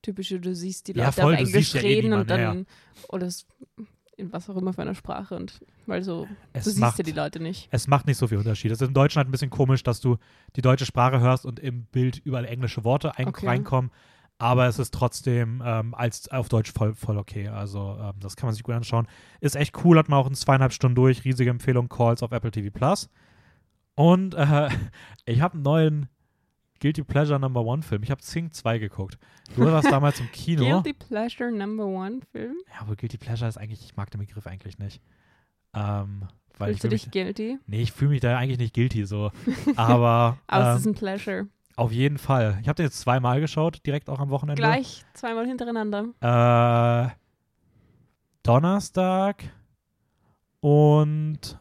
[0.00, 2.30] typische, du siehst die Ja, Leute voll, auf Englisch siehst ja eh reden und niemanden,
[2.40, 2.66] ja, dann
[3.08, 3.46] oder es,
[4.16, 7.04] in was auch immer für einer Sprache und weil so, es du siehst macht, ja
[7.04, 7.68] die Leute nicht.
[7.70, 8.70] es macht nicht so viel Unterschied.
[8.72, 10.16] Es ist im Deutschen halt ein bisschen komisch, dass du
[10.56, 13.46] die deutsche Sprache hörst und im Bild überall englische Worte Okay.
[13.46, 13.90] reinkommen.
[14.38, 17.48] Aber es ist trotzdem ähm, als auf Deutsch voll, voll okay.
[17.48, 19.06] Also ähm, das kann man sich gut anschauen.
[19.40, 21.24] Ist echt cool, hat man auch in zweieinhalb Stunden durch.
[21.24, 23.08] Riesige Empfehlung, Calls auf Apple TV Plus.
[23.94, 24.68] Und äh,
[25.24, 26.08] ich habe einen neuen
[26.80, 28.02] Guilty Pleasure Number One Film.
[28.02, 29.18] Ich habe Sing 2 geguckt.
[29.54, 30.64] Du warst damals im Kino.
[30.64, 32.56] Guilty Pleasure Number One Film.
[32.72, 35.00] Ja, aber Guilty Pleasure ist eigentlich, ich mag den Begriff eigentlich nicht.
[35.74, 36.22] Ähm,
[36.58, 37.58] weil ich Fühlst du fühl mich, dich guilty?
[37.66, 39.30] Nee, ich fühle mich da eigentlich nicht guilty so.
[39.76, 41.46] Aber Aber es ähm, ist ein Pleasure.
[41.76, 42.58] auf jeden Fall.
[42.62, 44.60] Ich habe den jetzt zweimal geschaut, direkt auch am Wochenende.
[44.60, 46.06] Gleich zweimal hintereinander.
[46.20, 47.14] Äh,
[48.42, 49.44] Donnerstag
[50.60, 51.58] und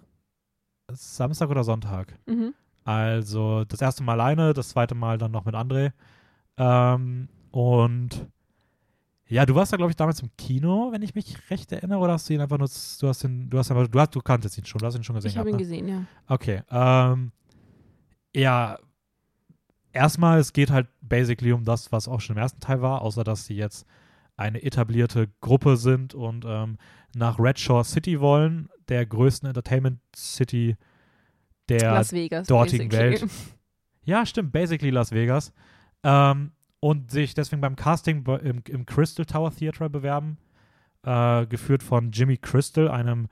[0.91, 2.13] Samstag oder Sonntag.
[2.25, 2.53] Mhm.
[2.85, 5.91] Also das erste Mal alleine, das zweite Mal dann noch mit André.
[6.57, 8.29] Ähm, und
[9.27, 12.13] ja, du warst da, glaube ich, damals im Kino, wenn ich mich recht erinnere, oder
[12.13, 14.57] hast du ihn einfach nur, du hast ihn, du hast einfach, du hast, du kanntest
[14.59, 15.31] ihn schon, du hast ihn schon gesehen.
[15.31, 15.61] Ich habe ihn ne?
[15.61, 16.05] gesehen, ja.
[16.27, 16.61] Okay.
[16.69, 17.31] Ähm,
[18.35, 18.77] ja,
[19.91, 23.23] erstmal, es geht halt basically um das, was auch schon im ersten Teil war, außer
[23.23, 23.87] dass sie jetzt
[24.37, 26.77] eine etablierte Gruppe sind und ähm,
[27.15, 30.75] nach Red Shore City wollen, der größten Entertainment City
[31.69, 32.47] der Las Vegas.
[32.47, 33.21] dortigen basically.
[33.21, 33.31] Welt.
[34.07, 35.51] Ja, stimmt, basically Las Vegas.
[36.03, 40.37] Ähm, und sich deswegen beim Casting im, im Crystal Tower Theater bewerben,
[41.03, 43.27] äh, geführt von Jimmy Crystal, einem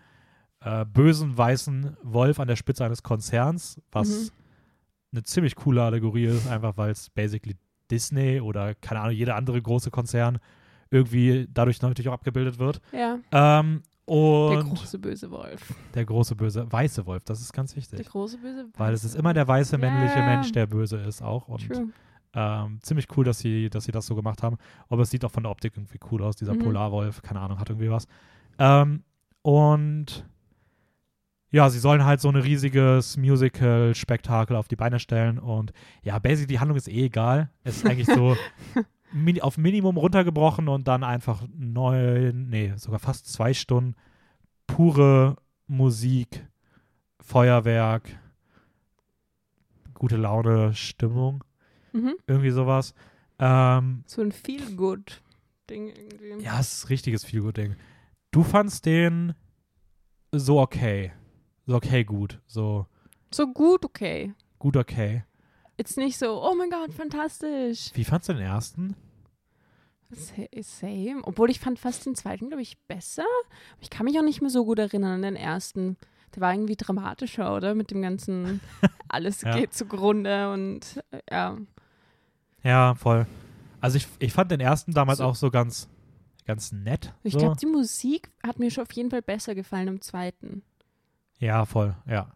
[0.61, 4.29] äh, bösen weißen Wolf an der Spitze eines Konzerns, was Mhm.
[5.11, 7.55] eine ziemlich coole Allegorie ist, einfach weil es basically
[7.91, 10.39] Disney oder keine Ahnung, jeder andere große Konzern
[10.89, 12.81] irgendwie dadurch natürlich auch abgebildet wird.
[12.91, 14.15] Ja, Ähm, der
[14.59, 15.73] und große böse Wolf.
[15.93, 18.07] der große böse weiße Wolf, das ist ganz Der wichtig.
[18.07, 18.73] große böse Wolf.
[18.77, 20.25] Weil es ist immer der weiße männliche Ja.
[20.25, 21.47] Mensch, der böse ist auch.
[21.47, 21.87] Und True.
[22.33, 24.57] ähm, ziemlich cool, dass sie, dass sie das so gemacht haben.
[24.89, 26.59] Aber es sieht auch von der Optik irgendwie cool aus, dieser Mhm.
[26.59, 28.07] Polarwolf, keine Ahnung, hat irgendwie was.
[28.59, 29.03] Ähm,
[29.41, 30.25] und
[31.51, 35.37] ja, sie sollen halt so ein riesiges Musical-Spektakel auf die Beine stellen.
[35.37, 37.51] Und ja, basically die Handlung ist eh egal.
[37.63, 38.35] Es ist eigentlich so
[39.13, 43.95] mini auf Minimum runtergebrochen und dann einfach neun, nee, sogar fast zwei Stunden
[44.67, 45.35] pure
[45.67, 46.47] Musik,
[47.19, 48.09] Feuerwerk,
[49.93, 51.43] gute Laune, Stimmung,
[51.93, 52.15] Mhm.
[52.27, 52.93] irgendwie sowas.
[53.39, 56.43] Ähm, So ein Feel-Good-Ding irgendwie.
[56.43, 57.75] ja, es ist ein richtiges Feelgood-Ding.
[58.31, 59.33] Du fandst den
[60.31, 61.11] so okay.
[61.65, 62.41] So okay gut.
[62.47, 62.87] So
[63.31, 64.33] So gut, okay.
[64.59, 65.23] gut okay.
[65.77, 67.91] Jetzt nicht so, oh mein Gott, fantastisch.
[67.93, 68.95] Wie fandst du den ersten?
[70.15, 71.21] Sa- Same.
[71.23, 73.25] Obwohl ich fand fast den zweiten, glaube ich, besser.
[73.79, 75.97] Ich kann mich auch nicht mehr so gut erinnern an den ersten.
[76.35, 77.75] Der war irgendwie dramatischer, oder?
[77.75, 78.59] Mit dem ganzen,
[79.07, 79.55] alles Ja.
[79.57, 81.57] geht zugrunde und äh, ja.
[82.63, 83.27] Ja, voll.
[83.81, 85.25] Also ich, ich fand den ersten damals So.
[85.25, 85.89] auch so ganz,
[86.45, 87.13] ganz nett.
[87.23, 87.39] Ich so.
[87.39, 90.63] glaube, die Musik hat mir schon auf jeden Fall besser gefallen im zweiten.
[91.39, 92.31] Ja, voll, ja.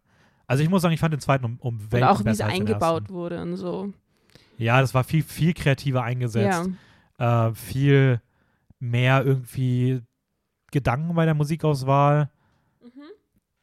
[0.45, 2.41] Also ich muss sagen, ich fand den zweiten um, um Und Welten auch wie es
[2.41, 3.93] eingebaut wurde und so.
[4.57, 6.65] Ja, das war viel, viel kreativer eingesetzt.
[6.67, 6.73] Ja.
[7.17, 8.21] Äh, viel
[8.79, 10.01] mehr irgendwie
[10.71, 12.29] Gedanken bei der Musikauswahl.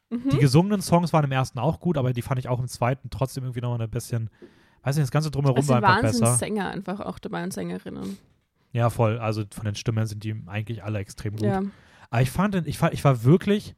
[0.09, 0.29] Mhm.
[0.29, 3.09] Die gesungenen Songs waren im ersten auch gut, aber die fand ich auch im zweiten
[3.09, 4.29] trotzdem irgendwie noch ein bisschen,
[4.83, 6.21] weiß nicht, das ganze drumherum war einfach besser.
[6.21, 8.17] Wahnsinnssänger einfach auch dabei und Sängerinnen.
[8.71, 9.19] Ja, voll.
[9.19, 11.45] Also von den Stimmen sind die eigentlich alle extrem gut.
[11.45, 11.63] Ja.
[12.09, 13.75] Aber ich fand, ich, fand, ich war wirklich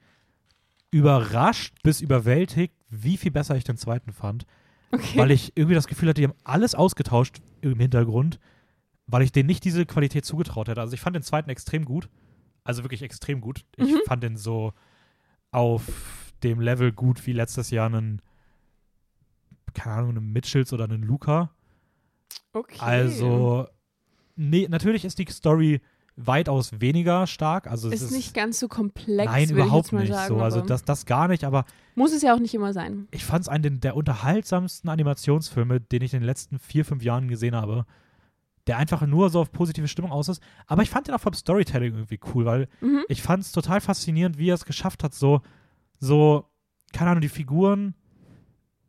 [0.91, 4.45] überrascht bis überwältigt, wie viel besser ich den zweiten fand.
[4.91, 5.17] Okay.
[5.17, 8.39] Weil ich irgendwie das Gefühl hatte, die haben alles ausgetauscht im Hintergrund,
[9.07, 10.81] weil ich denen nicht diese Qualität zugetraut hätte.
[10.81, 12.09] Also ich fand den zweiten extrem gut.
[12.63, 13.63] Also wirklich extrem gut.
[13.77, 13.99] Ich Mhm.
[14.05, 14.73] fand den so
[15.51, 15.83] auf
[16.43, 18.21] dem Level gut wie letztes Jahr einen,
[19.73, 21.51] keine Ahnung, einen Mitchells oder einen Luca.
[22.53, 22.77] okay.
[22.79, 23.67] Also,
[24.35, 25.79] nee, natürlich ist die Story
[26.17, 27.67] weitaus weniger stark.
[27.67, 29.31] Also es ist ist nicht ganz so komplex.
[29.31, 30.41] Nein, überhaupt nicht sagen, so.
[30.41, 31.65] Also das, das gar nicht, aber
[31.95, 33.07] muss es ja auch nicht immer sein.
[33.11, 37.27] ich fand es einen der unterhaltsamsten Animationsfilme, den ich in den letzten vier, fünf Jahren
[37.27, 37.85] gesehen habe.
[38.67, 40.41] Der einfach nur so auf positive Stimmung aus ist.
[40.65, 43.03] Aber ich fand den auch vom Storytelling irgendwie cool, weil Mhm.
[43.07, 45.41] ich fand es total faszinierend, wie er es geschafft hat, so,
[45.99, 46.45] so,
[46.93, 47.95] keine Ahnung, die Figuren.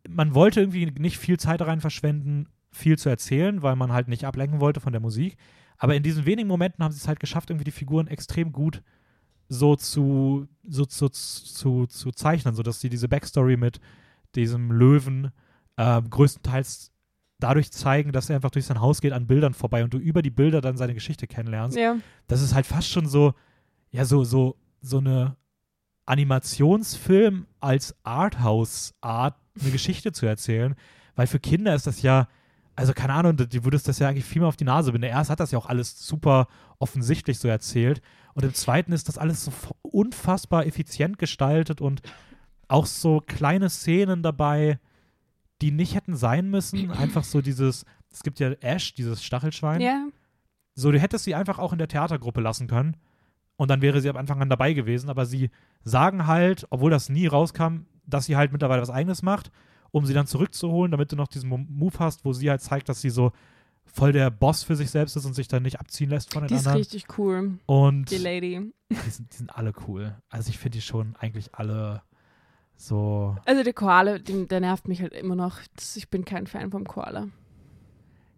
[0.09, 4.25] Man wollte irgendwie nicht viel Zeit rein verschwenden, viel zu erzählen, weil man halt nicht
[4.25, 5.37] ablenken wollte von der Musik.
[5.77, 8.83] Aber in diesen wenigen Momenten haben sie es halt geschafft, irgendwie die Figuren extrem gut
[9.49, 13.81] so zu, so zu, zu, zu zeichnen, sodass sie diese Backstory mit
[14.35, 15.31] diesem Löwen
[15.77, 16.93] äh, größtenteils
[17.41, 20.23] dadurch zeigen, dass er einfach durch sein Haus geht an Bildern vorbei und du über
[20.23, 21.97] die Bilder dann seine Geschichte kennenlernst Ja.
[22.27, 23.35] das ist halt fast schon so,
[23.91, 25.37] ja, so, so, so eine
[26.07, 30.75] Animationsfilm als Arthouse-Art eine Geschichte zu erzählen.
[31.17, 32.29] Weil für Kinder ist das ja,
[32.77, 35.09] also keine Ahnung, die würdest das ja eigentlich viel mehr auf die Nase binden.
[35.09, 36.47] Erst hat das ja auch alles super
[36.79, 38.01] offensichtlich so erzählt.
[38.35, 42.03] Und im zweiten ist das alles so unfassbar effizient gestaltet und
[42.69, 44.79] auch so kleine Szenen dabei,
[45.63, 46.91] die nicht hätten sein müssen.
[46.91, 49.81] Einfach so dieses, es gibt ja Ash, dieses Stachelschwein.
[49.81, 50.07] Ja.
[50.75, 52.97] So, du hättest sie einfach auch in der Theatergruppe lassen können.
[53.57, 55.11] Und dann wäre sie ab Anfang an dabei gewesen.
[55.11, 55.51] Aber sie
[55.83, 59.51] sagen halt, obwohl das nie rauskam, dass sie halt mittlerweile was Eigenes macht,
[59.91, 62.89] um sie dann zurückzuholen, damit du noch diesen Mo- Move hast, wo sie halt zeigt,
[62.89, 63.33] dass sie so
[63.85, 66.49] voll der Boss für sich selbst ist und sich dann nicht abziehen lässt von den
[66.49, 66.79] Die ist anderen.
[66.79, 68.71] richtig cool, Und die Lady.
[68.91, 70.15] die sind, die sind alle cool.
[70.29, 72.03] Also ich finde die schon eigentlich alle
[72.81, 73.37] so.
[73.45, 75.59] Also der Koala, den, der nervt mich halt immer noch.
[75.75, 77.27] Das, ich bin kein Fan vom Koala.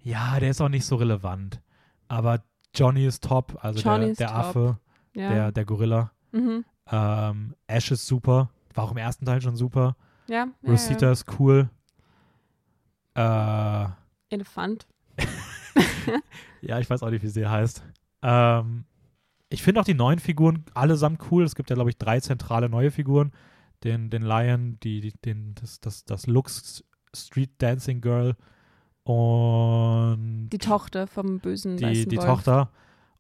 [0.02, 1.60] Ja, der ist auch nicht so relevant.
[2.08, 2.42] Aber
[2.74, 4.36] Johnny ist top, also Johnny der, der top.
[4.36, 4.78] Affe,
[5.14, 5.28] Ja.
[5.28, 6.10] der, der Gorilla.
[6.32, 6.64] mhm.
[6.92, 8.50] Ähm, Ash ist super.
[8.74, 9.94] War auch im ersten Teil schon super.
[10.26, 11.12] ja, Rosita ja.
[11.12, 11.68] ist cool.
[13.14, 13.86] Äh,
[14.30, 14.86] Elefant.
[16.62, 17.82] ja, ich weiß auch nicht, wie sie heißt.
[18.22, 18.84] Ähm,
[19.50, 21.44] ich finde auch die neuen Figuren allesamt cool.
[21.44, 23.32] Es gibt ja, glaube ich, drei zentrale neue Figuren.
[23.84, 28.36] Den, den Lion, die, die, den, das, das, das Lux Street Dancing Girl
[29.04, 32.26] und Die Tochter vom bösen die, die Wolf.
[32.26, 32.70] Tochter.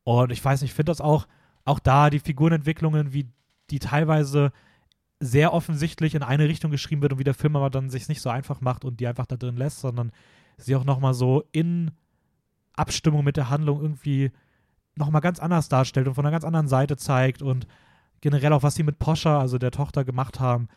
[0.04, 1.26] Und ich weiß nicht, ich finde das auch,
[1.64, 3.28] auch da die Figurenentwicklungen, wie
[3.70, 4.52] die teilweise
[5.20, 8.22] sehr offensichtlich in eine Richtung geschrieben wird und wie der Film aber dann sich nicht
[8.22, 10.12] so einfach macht und die einfach da drin lässt, sondern
[10.56, 11.90] sie auch nochmal so in
[12.74, 14.30] Abstimmung mit der Handlung irgendwie
[14.96, 17.66] nochmal ganz anders darstellt und von einer ganz anderen Seite zeigt und
[18.20, 20.68] generell auch, was sie mit Poscha, also der Tochter, gemacht haben.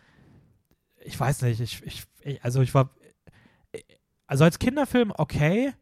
[1.03, 2.91] Ich weiß nicht, ich, ich, also ich war,
[4.27, 5.73] also als Kinderfilm okay,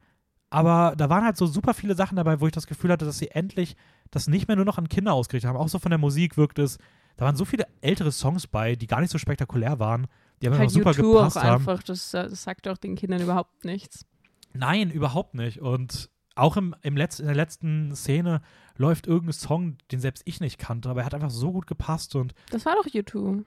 [0.50, 3.18] aber da waren halt so super viele Sachen dabei, wo ich das Gefühl hatte, dass
[3.18, 3.76] sie endlich
[4.10, 5.58] das nicht mehr nur noch an Kinder ausgerichtet haben.
[5.58, 6.78] Auch so von der Musik wirkt es.
[7.16, 10.08] Da waren so viele ältere Songs bei, die gar nicht so spektakulär waren,
[10.42, 11.56] die aber Halt immer super U2 auch gepasst haben.
[11.56, 14.06] einfach, das, äh, das sagt auch den Kindern überhaupt nichts.
[14.54, 15.62] Nein, überhaupt nicht.
[15.62, 18.42] Und auch im, im Letz-, in der letzten Szene
[18.78, 22.16] läuft irgendein Song, den selbst ich nicht kannte, aber er hat einfach so gut gepasst
[22.16, 23.44] und Das war doch U2.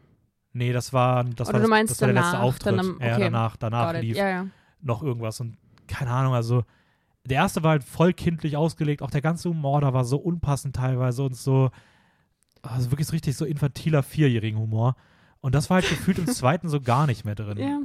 [0.53, 2.67] nee, das war das, Oder war, du das, meinst das war der letzte danach, Auftritt.
[2.67, 3.21] dann am- ja, okay.
[3.25, 4.47] danach, danach lief Ja, ja.
[4.83, 6.65] noch irgendwas und keine Ahnung, also
[7.27, 10.77] der erste war halt voll kindlich ausgelegt, auch der ganze Humor da war so unpassend
[10.77, 11.71] teilweise und so,
[12.63, 14.95] also wirklich so richtig so infantiler vierjährigen Humor.
[15.41, 17.59] Und das war halt gefühlt im zweiten so gar nicht mehr drin.
[17.59, 17.81] ja.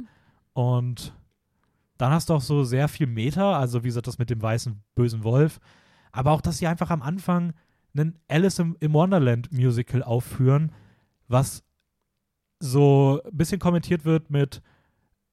[0.52, 1.14] Und
[2.00, 4.82] dann hast du auch so sehr viel Meta, also wie gesagt, das mit dem weißen
[4.94, 5.60] bösen Wolf.
[6.12, 7.52] Aber auch, dass sie einfach am Anfang
[7.94, 10.72] einen Alice im, im Wonderland Musical aufführen,
[11.28, 11.62] was
[12.58, 14.62] so ein bisschen kommentiert wird mit,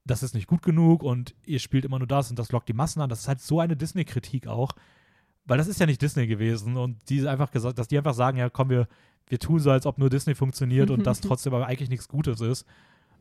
[0.03, 2.73] das ist nicht gut genug und ihr spielt immer nur das und das lockt die
[2.73, 3.09] Massen an.
[3.09, 4.73] Das ist halt so eine Disney-Kritik auch,
[5.45, 8.37] weil das ist ja nicht Disney gewesen und die einfach gesagt, dass die einfach sagen,
[8.37, 8.89] ja komm, wir,
[9.27, 12.41] wir tun so, als ob nur Disney funktioniert und das trotzdem aber eigentlich nichts Gutes
[12.41, 12.65] ist.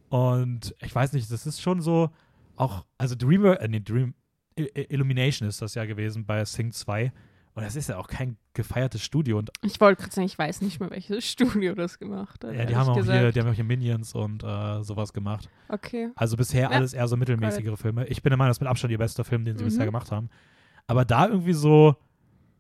[0.08, 2.10] Und ich weiß nicht, das ist schon so,
[2.56, 4.14] auch, also Dreamer, äh, nee, Dream,
[4.56, 7.12] Illumination ist das ja gewesen bei Sing 2.
[7.54, 9.38] Und das ist ja auch kein gefeiertes Studio.
[9.38, 12.54] Und Ich wollte gerade sagen, ich weiß nicht mehr, welches Studio das gemacht hat.
[12.54, 13.18] ja, die haben auch gesagt.
[13.18, 15.48] hier, die haben auch hier Minions und äh, sowas gemacht.
[15.68, 16.10] Okay.
[16.16, 16.68] Also bisher Ja.
[16.70, 18.06] alles eher so mittelmäßigere Filme.
[18.08, 19.68] Ich bin der Meinung, das ist mit Abstand ihr bester Film, den sie Mhm.
[19.68, 20.28] bisher gemacht haben.
[20.86, 21.96] Aber da irgendwie so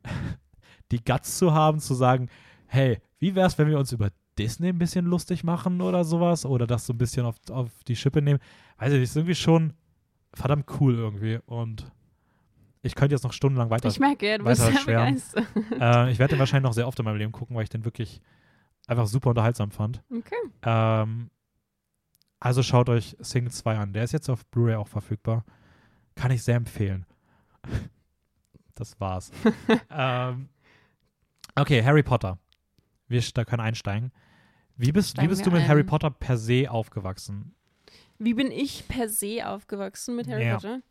[0.92, 2.28] die Guts zu haben, zu sagen,
[2.66, 6.66] hey, wie wär's, wenn wir uns über Disney ein bisschen lustig machen oder sowas oder
[6.66, 8.38] das so ein bisschen auf, auf die Schippe nehmen.
[8.78, 9.72] Weiß ich nicht, ist irgendwie schon
[10.36, 11.90] verdammt cool irgendwie und
[12.82, 13.88] ich könnte jetzt noch stundenlang weiter.
[13.88, 15.46] Ich merke, ja, du bist sehr begeistert.
[15.80, 17.84] äh, ich werde den wahrscheinlich noch sehr oft in meinem Leben gucken, weil ich den
[17.84, 18.20] wirklich
[18.86, 20.02] einfach super unterhaltsam fand.
[20.10, 20.36] Okay.
[20.62, 21.30] Ähm,
[22.38, 23.92] also schaut euch Sing 2 an.
[23.92, 25.44] Der ist jetzt auf Blu-ray auch verfügbar.
[26.14, 27.06] Kann ich sehr empfehlen.
[28.74, 29.32] das war's.
[29.90, 30.48] ähm,
[31.56, 32.38] okay, Harry Potter.
[33.08, 34.12] Wir da können einsteigen.
[34.76, 35.86] Wie bist, wie bist du mit Harry ein.
[35.86, 37.54] Potter per se aufgewachsen?
[38.18, 40.54] Wie bin ich per se aufgewachsen mit Harry Ja.
[40.54, 40.82] Potter?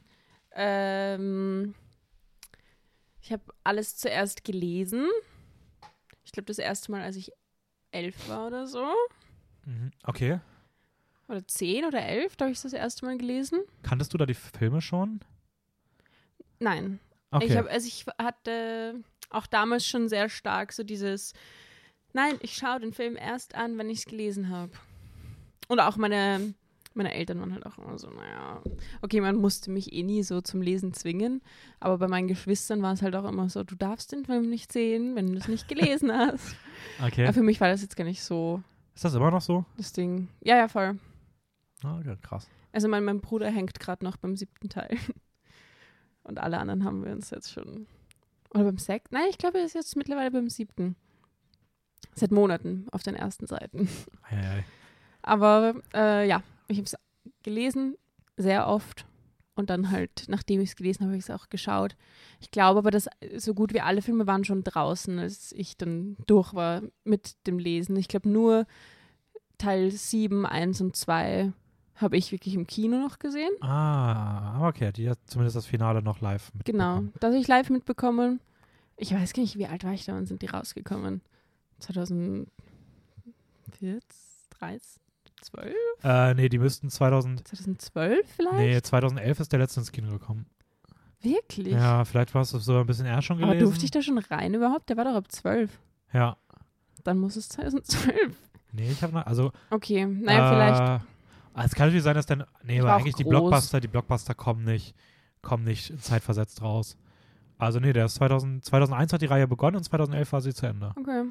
[0.52, 1.74] Ähm,
[3.22, 5.08] ich habe alles zuerst gelesen.
[6.24, 7.32] Ich glaube, das erste Mal, als ich
[7.92, 8.86] elf war oder so.
[9.66, 9.92] Mhm.
[10.04, 10.40] Okay.
[11.28, 13.62] Oder zehn oder elf, da habe ich das erste Mal gelesen.
[13.82, 15.22] Kanntest du da die Filme schon?
[16.60, 17.00] Nein.
[17.32, 17.46] Okay.
[17.48, 21.34] Ich, hab, also ich hatte auch damals schon sehr stark so dieses,
[22.14, 24.72] nein, ich schaue den Film erst an, wenn ich es gelesen habe.
[25.68, 26.54] Und auch meine,
[26.95, 28.62] meine Eltern waren halt auch immer so, naja,
[29.01, 31.41] okay, man musste mich eh nie so zum Lesen zwingen,
[31.79, 34.71] aber bei meinen Geschwistern war es halt auch immer so, du darfst den Film nicht
[34.71, 36.55] sehen, wenn du es nicht gelesen hast.
[37.05, 37.23] okay.
[37.23, 38.62] Aber für mich war das jetzt gar nicht so
[38.95, 39.65] Ist das immer noch so?
[39.77, 40.29] das Ding.
[40.41, 40.97] Ja, ja, voll.
[41.84, 42.47] Ah, Okay, krass.
[42.71, 44.97] Also mein, mein Bruder hängt gerade noch beim siebten Teil.
[46.23, 47.88] Und alle anderen haben wir uns jetzt schon.
[48.53, 49.15] Oder beim sechsten?
[49.15, 50.95] Nein, ich glaube, er ist jetzt mittlerweile beim siebten.
[52.15, 53.88] Seit Monaten auf den ersten Seiten.
[54.23, 54.65] Ei, ei, ei.
[55.21, 56.95] Aber äh, ja, ich habe es
[57.43, 57.95] gelesen,
[58.38, 59.06] sehr oft.
[59.58, 61.95] Und dann halt, nachdem ich es gelesen habe, habe ich es auch geschaut.
[62.41, 66.17] Ich glaube aber, dass so gut wie alle Filme waren schon draußen, als ich dann
[66.28, 67.95] durch war mit dem Lesen.
[67.95, 68.65] Ich glaube, nur
[69.58, 71.54] Teil 7, 1 und 2
[71.95, 73.51] habe ich wirklich im Kino noch gesehen.
[73.62, 74.91] Ah, okay.
[74.91, 77.13] Die hat zumindest das Finale noch live Genau, mitbekommen.
[77.21, 78.41] das habe ich live mitbekommen.
[78.97, 81.21] Ich weiß gar nicht, wie alt war ich da, wann sind die rausgekommen?
[81.80, 82.49] 2014,
[84.60, 85.01] 13,
[85.45, 85.73] 12?
[86.03, 87.47] Äh, nee, die müssten 2000.
[87.47, 88.53] 2012 vielleicht?
[88.55, 90.45] Nee, 2011 ist der letzte ins Kino gekommen.
[91.21, 91.73] Wirklich?
[91.73, 93.65] Ja, vielleicht warst du so ein bisschen eher schon Aber gelesen.
[93.65, 94.89] durfte ich da schon rein überhaupt?
[94.89, 95.71] Der war doch ab 12.
[96.13, 96.38] Ja.
[97.03, 98.36] Dann muss es 2012.
[98.73, 99.25] Nee, ich habe noch.
[99.25, 99.51] Also.
[99.69, 100.81] Okay, naja, vielleicht.
[100.81, 101.08] Äh,
[101.53, 102.43] ah, es kann natürlich sein, dass dann.
[102.63, 103.29] Nee, aber eigentlich die groß.
[103.29, 104.95] Blockbuster, die Blockbuster kommen nicht,
[105.41, 106.97] kommen nicht zeitversetzt raus.
[107.58, 110.65] Also, nee, der ist 2000, 2001 hat die Reihe begonnen und 2011 war sie zu
[110.65, 110.91] Ende.
[110.98, 111.24] Okay.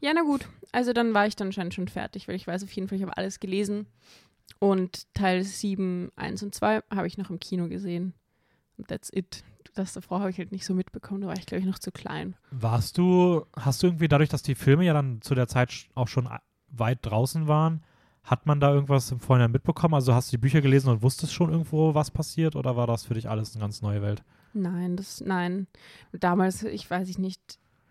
[0.00, 0.48] Ja, na gut.
[0.72, 3.02] Also dann war ich dann anscheinend schon fertig, weil ich weiß auf jeden Fall, ich
[3.02, 3.86] habe alles gelesen.
[4.58, 8.14] Und Teil 7, 1 und 2 habe ich noch im Kino gesehen.
[8.78, 9.44] Und that's it.
[9.74, 11.20] Das davor habe ich halt nicht so mitbekommen.
[11.20, 12.36] Da war ich, glaube ich, noch zu klein.
[12.50, 16.08] Warst du, hast du irgendwie dadurch, dass die Filme ja dann zu der Zeit auch
[16.08, 16.28] schon
[16.68, 17.82] weit draußen waren,
[18.22, 19.94] hat man da irgendwas im Vorhinein mitbekommen?
[19.94, 23.04] Also hast du die Bücher gelesen und wusstest schon irgendwo, was passiert oder war das
[23.04, 24.24] für dich alles eine ganz neue Welt?
[24.52, 25.66] Nein, das, nein.
[26.12, 27.40] Damals, ich weiß ich nicht,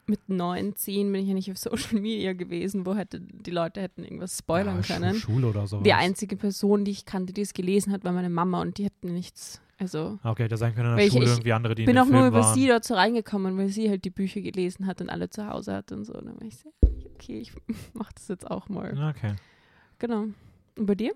[0.08, 3.82] mit 9, 10 bin ich ja nicht auf Social Media gewesen, wo hätte, die Leute
[3.82, 5.15] hätten irgendwas spoilern ja, können.
[5.15, 5.82] Schule oder so.
[5.82, 8.86] Die einzige Person, die ich kannte, die es gelesen hat, war meine Mama und die
[8.86, 9.62] hat nichts.
[9.78, 11.98] Also Okay, hätte sein können in der ich- Schule ich irgendwie andere, die in bin
[11.98, 12.54] auch nur Film über waren.
[12.54, 15.74] sie dort so reingekommen, weil sie halt die Bücher gelesen hat und alle zu Hause
[15.74, 16.13] hat und so.
[16.13, 16.72] Und dann war ich so,
[17.15, 17.52] okay, ich
[17.94, 18.91] mach das jetzt auch mal.
[19.15, 19.36] Okay.
[20.00, 20.28] Genau.
[20.78, 21.13] Und bei dir?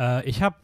[0.00, 0.56] Äh, ich habe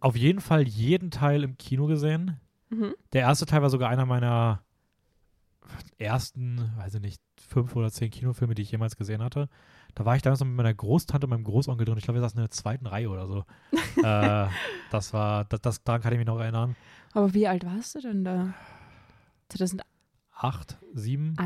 [0.00, 2.40] auf jeden Fall jeden Teil im Kino gesehen.
[2.70, 2.94] Mhm.
[3.12, 4.62] Der erste Teil war sogar einer meiner
[5.98, 9.48] ersten, weiß ich nicht, fünf oder zehn Kinofilme, die ich jemals gesehen hatte.
[9.94, 11.98] Da war ich damals noch mit meiner Großtante und meinem Großonkel drin.
[11.98, 13.44] Ich glaube, wir saßen in der zweiten Reihe oder so.
[14.02, 14.48] äh,
[14.90, 16.76] das war, das, das, daran kann ich mich noch erinnern.
[17.12, 18.54] Aber wie alt warst du denn da?
[19.48, 19.86] 2001?
[20.42, 21.36] Acht, sieben,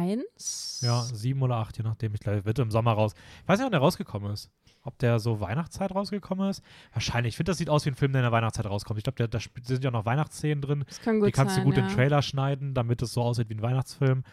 [0.83, 2.15] ja, sieben oder acht, je nachdem.
[2.15, 3.15] Ich glaube, wird im Sommer raus.
[3.43, 4.53] Ich weiß nicht, wann der rausgekommen ist.
[4.87, 6.63] Ob der so Weihnachtszeit rausgekommen ist?
[6.93, 7.33] Wahrscheinlich.
[7.33, 8.99] Ich finde, das sieht aus wie ein Film, der in der Weihnachtszeit rauskommt.
[8.99, 10.85] Ich glaube, da sind ja noch Weihnachtsszenen drin.
[10.87, 11.87] Das kann gut Die kannst sein, du gut ja.
[11.87, 14.25] in Trailer schneiden, damit es so aussieht wie ein Weihnachtsfilm.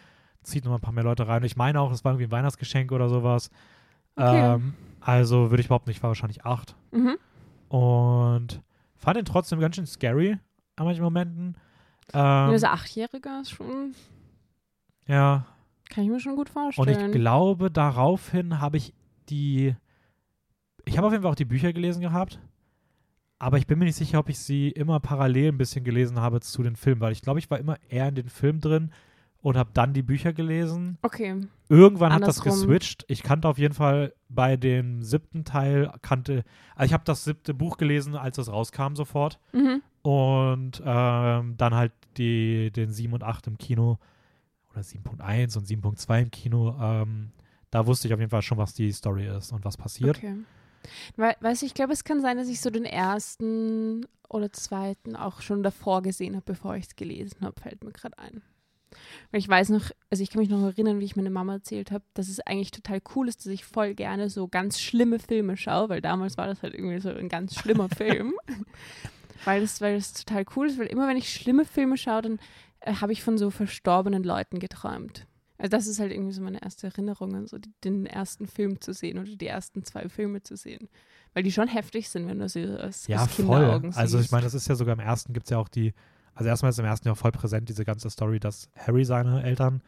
[0.42, 1.42] Zieht nochmal ein paar mehr Leute rein.
[1.44, 3.50] Ich meine auch, es war irgendwie ein Weihnachtsgeschenk oder sowas.
[4.16, 4.54] Okay.
[4.54, 6.76] Ähm, also würde ich behaupten, ich war wahrscheinlich acht.
[6.90, 7.16] Mhm.
[7.74, 8.60] Und
[8.96, 10.38] fand ihn trotzdem ganz schön scary
[10.76, 11.56] an manchen Momenten.
[12.12, 13.94] Ähm, Also Achtjähriger ist schon,
[15.06, 15.46] ja,
[15.88, 17.06] kann ich mir schon gut und vorstellen.
[17.06, 18.92] ich glaube, daraufhin habe ich
[19.28, 19.74] die.
[20.84, 22.40] Ich habe auf jeden Fall auch die Bücher gelesen gehabt.
[23.38, 26.40] Aber ich bin mir nicht sicher, ob ich sie immer parallel ein bisschen gelesen habe
[26.40, 28.92] zu den Filmen, weil ich glaube, ich war immer eher in den Film drin
[29.40, 30.96] und habe dann die Bücher gelesen.
[31.02, 31.48] okay.
[31.68, 32.68] Irgendwann hat das Andersrum.
[32.68, 33.04] geswitcht.
[33.08, 36.44] Ich kannte auf jeden Fall bei dem siebten Teil, kannte,
[36.76, 39.40] also ich habe das siebte Buch gelesen, als es rauskam sofort.
[39.52, 39.82] Mhm.
[40.02, 43.98] Und ähm, dann halt die, den 7 und 8 im Kino
[44.70, 46.76] oder 7.1 und 7.2 im Kino.
[46.80, 47.32] Ähm,
[47.70, 50.18] da wusste ich auf jeden Fall schon, was die Story ist und was passiert.
[50.18, 50.36] Okay.
[51.16, 55.16] We weißt du, ich glaube, es kann sein, dass ich so den ersten oder zweiten
[55.16, 58.42] auch schon davor gesehen habe, bevor ich es gelesen habe, fällt mir gerade ein.
[59.30, 61.90] Weil ich weiß noch, also ich kann mich noch erinnern, wie ich meine Mama erzählt
[61.90, 65.56] habe, dass es eigentlich total cool ist, dass ich voll gerne so ganz schlimme Filme
[65.56, 68.34] schaue, weil damals war das halt irgendwie so ein ganz schlimmer Film.
[69.44, 72.38] weil es weil das total cool ist, weil immer wenn ich schlimme Filme schaue, dann
[72.80, 75.26] äh, habe ich von so verstorbenen Leuten geträumt.
[75.62, 78.92] Also das ist halt irgendwie so meine erste Erinnerung an so den ersten Film zu
[78.92, 80.88] sehen oder die ersten zwei Filme zu sehen.
[81.34, 83.92] Weil die schon heftig sind, wenn du sie aus, Ja, aus voll.
[83.94, 85.94] Also ich meine, das ist ja sogar im ersten gibt es ja auch die,
[86.34, 89.44] also erstmal ist im ersten ja auch voll präsent diese ganze Story, dass Harry seine
[89.44, 89.82] Eltern,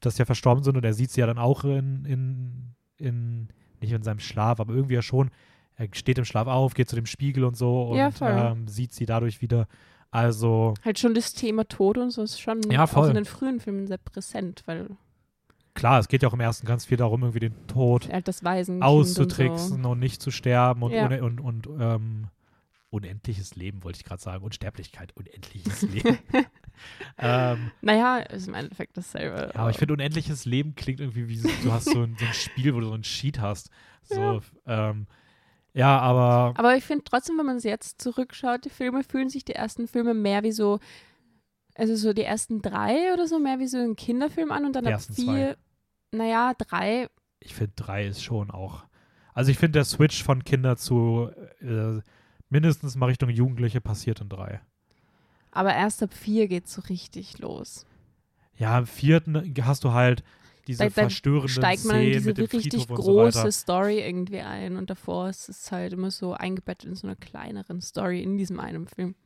[0.00, 3.48] dass die ja verstorben sind und er sieht sie ja dann auch in, in, in,
[3.80, 5.30] nicht in seinem Schlaf, aber irgendwie ja schon,
[5.76, 8.10] er steht im Schlaf auf, geht zu dem Spiegel und so und Ja,
[8.50, 9.68] ähm, sieht sie dadurch wieder.
[10.10, 13.08] Also Halt schon das Thema Tod und so ist schon Ja, auch voll.
[13.08, 14.88] in den frühen Filmen sehr präsent, weil
[15.74, 18.42] klar, es geht ja auch im ersten ganz viel darum, irgendwie den Tod halt das
[18.44, 19.90] auszutricksen und so.
[19.90, 21.06] und, nicht zu sterben und, Ja.
[21.06, 22.28] une- und, und ähm,
[22.90, 24.42] unendliches Leben, wollte ich gerade sagen.
[24.44, 26.18] Unsterblichkeit, unendliches Leben.
[27.18, 29.50] ähm, Naja, ist im Endeffekt dasselbe.
[29.54, 32.24] ja, aber ich finde, unendliches Leben klingt irgendwie wie so, du hast so ein, so
[32.24, 33.70] ein Spiel, wo du so einen Sheet hast.
[34.02, 35.06] So, ja, ähm,
[35.78, 39.44] ja aber Aber ich finde trotzdem, wenn man es jetzt zurückschaut, die Filme fühlen sich
[39.44, 40.80] die ersten Filme mehr wie so,
[41.74, 44.84] also so die ersten drei oder so mehr wie so ein Kinderfilm an und dann
[44.84, 45.56] Die ab vier,
[46.12, 47.08] naja, drei,
[47.40, 48.84] ich finde, drei ist schon auch.
[49.32, 52.00] Also ich finde, der Switch von Kinder zu äh,
[52.48, 54.60] mindestens mal Richtung Jugendliche passiert in drei.
[55.52, 57.86] aber erst ab vier geht so richtig los.
[58.56, 60.24] Ja, im vierten hast du halt
[60.68, 63.38] diese Da- da verstörenden Steigt man in Szenen diese mit dem richtig Friedhof so große
[63.40, 63.52] weiter.
[63.52, 67.80] Story irgendwie ein und davor ist es halt immer so eingebettet in so einer kleineren
[67.80, 69.16] Story in diesem einen Film.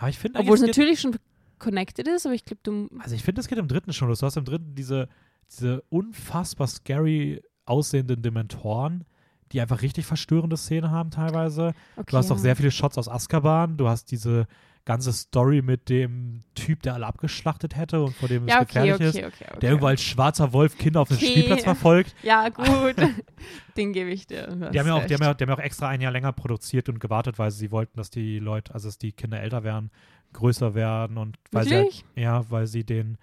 [0.00, 1.16] Ja, ich finde, Obwohl es natürlich schon
[1.58, 4.18] connected ist, aber ich glaube, du Also ich finde, es geht im dritten schon los.
[4.18, 5.08] Du hast im dritten diese,
[5.50, 9.04] diese unfassbar scary aussehenden Dementoren,
[9.52, 11.74] die einfach richtig verstörende Szenen haben teilweise.
[11.96, 12.42] okay, Du hast auch ja.
[12.42, 13.76] sehr viele Shots aus Azkaban.
[13.76, 14.46] Du hast diese
[14.84, 18.94] ganze Story mit dem Typ, der alle abgeschlachtet hätte und vor dem ja, es gefährlich
[18.94, 19.16] okay, ist.
[19.16, 19.58] okay, okay.
[19.60, 21.18] Der irgendwo als schwarzer Wolf Kinder auf den.
[21.18, 22.14] Spielplatz verfolgt.
[22.22, 22.94] Ja, gut.
[23.76, 24.46] Den gebe ich dir.
[24.72, 26.32] Die haben, ja auch, die, haben ja, die haben ja auch extra ein Jahr länger
[26.32, 29.90] produziert und gewartet, weil sie wollten, dass die Leute, also dass die Kinder älter werden,
[30.34, 32.04] größer werden und weil sie halt?
[32.14, 33.16] Ja, weil sie den,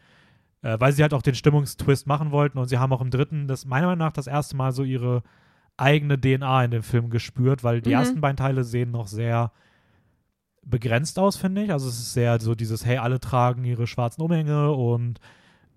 [0.63, 3.47] äh, weil sie halt auch den Stimmungstwist machen wollten und sie haben auch im dritten,
[3.47, 5.21] das meiner Meinung nach das erste Mal so ihre
[5.78, 7.95] eigene DNA in dem Film gespürt, weil die Mhm.
[7.95, 9.52] ersten beiden Teile sehen noch sehr
[10.63, 11.71] begrenzt aus, finde ich.
[11.71, 15.19] Also es ist sehr so dieses, hey, alle tragen ihre schwarzen Umhänge und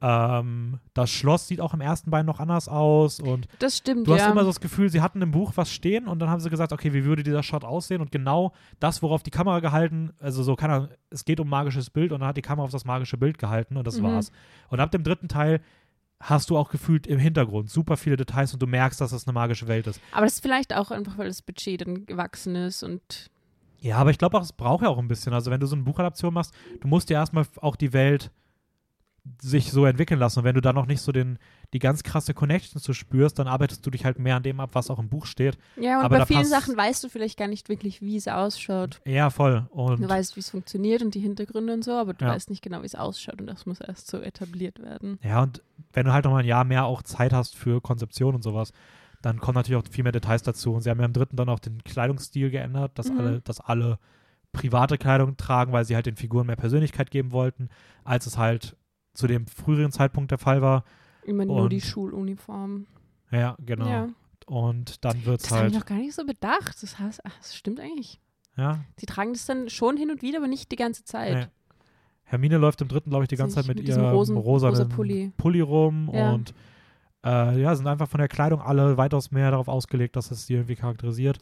[0.03, 4.13] ähm, das Schloss sieht auch im ersten beiden noch anders aus und Das stimmt, Du
[4.13, 4.31] hast ja.
[4.33, 6.73] immer so das Gefühl, sie hatten im Buch was stehen und dann haben sie gesagt,
[6.73, 8.03] okay, wie würde dieser Shot aussehen?
[8.03, 11.89] Und genau das, worauf die Kamera gehalten, also so, keine Ahnung, es geht um magisches
[11.89, 14.05] Bild und dann hat die Kamera auf das magische Bild gehalten und das Mhm.
[14.05, 14.31] war's.
[14.69, 15.61] Und ab dem dritten Teil
[16.21, 19.33] hast du auch gefühlt im Hintergrund super viele Details und du merkst, dass das eine
[19.33, 20.01] magische Welt ist.
[20.13, 23.31] aber das ist vielleicht auch einfach, weil das Budget dann gewachsen ist und
[23.85, 25.35] Ja, aber ich glaube auch, es braucht ja auch ein bisschen.
[25.35, 28.31] Also wenn du so eine Buchadaption machst, du musst ja erstmal auch die Welt
[29.41, 30.39] sich so entwickeln lassen.
[30.41, 31.39] Und wenn du da noch nicht so den,
[31.73, 34.71] die ganz krasse Connection zu spürst, dann arbeitest du dich halt mehr an dem ab,
[34.75, 35.57] was auch im Buch steht.
[35.77, 39.01] ja, und Aber bei vielen Sachen weißt du vielleicht gar nicht wirklich, wie es ausschaut.
[39.07, 39.67] Ja, voll.
[39.71, 42.33] Und Du weißt, wie es funktioniert und die Hintergründe und so, aber du Ja.
[42.33, 45.19] weißt nicht genau, wie es ausschaut und das muss erst so etabliert werden.
[45.23, 48.35] Ja, und wenn du halt noch mal ein Jahr mehr auch Zeit hast für Konzeption
[48.35, 48.73] und sowas,
[49.25, 50.73] dann kommen natürlich auch viel mehr Details dazu.
[50.75, 53.19] Und sie haben ja im dritten dann auch den Kleidungsstil geändert, dass Mhm.
[53.19, 53.99] alle, dass alle
[54.53, 57.69] private Kleidung tragen, weil sie halt den Figuren mehr Persönlichkeit geben wollten,
[58.05, 58.77] als es halt
[59.15, 60.85] zu dem früheren Zeitpunkt der Fall war.
[61.25, 62.87] Immer nur die Und- Schuluniform.
[63.31, 63.89] Ja, genau.
[63.89, 64.09] Ja.
[64.47, 66.83] Und dann wird es Das habe ich halt, noch gar nicht so bedacht.
[66.83, 68.21] Das heißt, ach, das stimmt eigentlich.
[68.57, 71.35] ja, Sie tragen das dann schon hin und wieder, aber nicht die ganze Zeit.
[71.35, 71.47] Nee.
[72.25, 75.33] Hermine läuft im dritten, glaube ich, die ganze Sich Zeit mit, mit ihrem rosa Pulli.
[75.37, 76.33] Pulli rum Ja.
[76.33, 76.55] und
[77.25, 80.55] äh, ja, sind einfach von der Kleidung alle weitaus mehr darauf ausgelegt, dass es sie
[80.55, 81.39] irgendwie charakterisiert.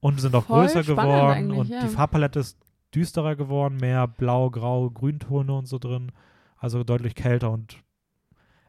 [0.00, 1.80] Und sind auch Voll größer geworden und ja.
[1.82, 2.56] die Farbpalette ist
[2.94, 6.12] düsterer geworden, mehr blau, grau, grüntone und so drin.
[6.56, 7.82] Also deutlich kälter und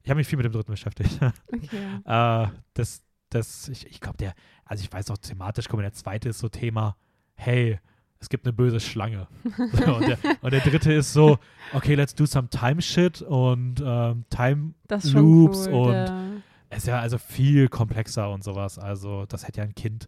[0.03, 1.19] ich habe mich viel mit dem dritten beschäftigt.
[1.53, 1.99] Okay.
[2.05, 4.33] äh, das, das, ich, ich glaube, der,
[4.65, 6.95] also ich weiß auch thematisch, guck mal, der zweite ist so Thema,
[7.35, 7.79] hey,
[8.19, 9.27] es gibt eine böse Schlange.
[9.73, 11.38] so, und, der, und der dritte ist so,
[11.73, 15.73] okay, let's do some time shit und ähm, Time Das Loops cool.
[15.73, 16.32] und- ja.
[16.75, 18.77] ist ja also viel komplexer und sowas.
[18.77, 20.08] Also, das hätte ja ein Kind,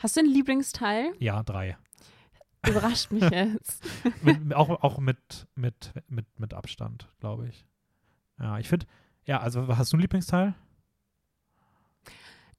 [0.00, 1.12] Hast du einen Lieblingsteil?
[1.18, 1.76] ja, drei.
[2.66, 3.82] Überrascht mich jetzt.
[4.22, 7.64] mit, auch auch mit, mit, mit, mit Abstand, glaube ich.
[8.38, 8.86] Ja, ich finde,
[9.24, 10.54] ja, also hast du einen Lieblingsteil?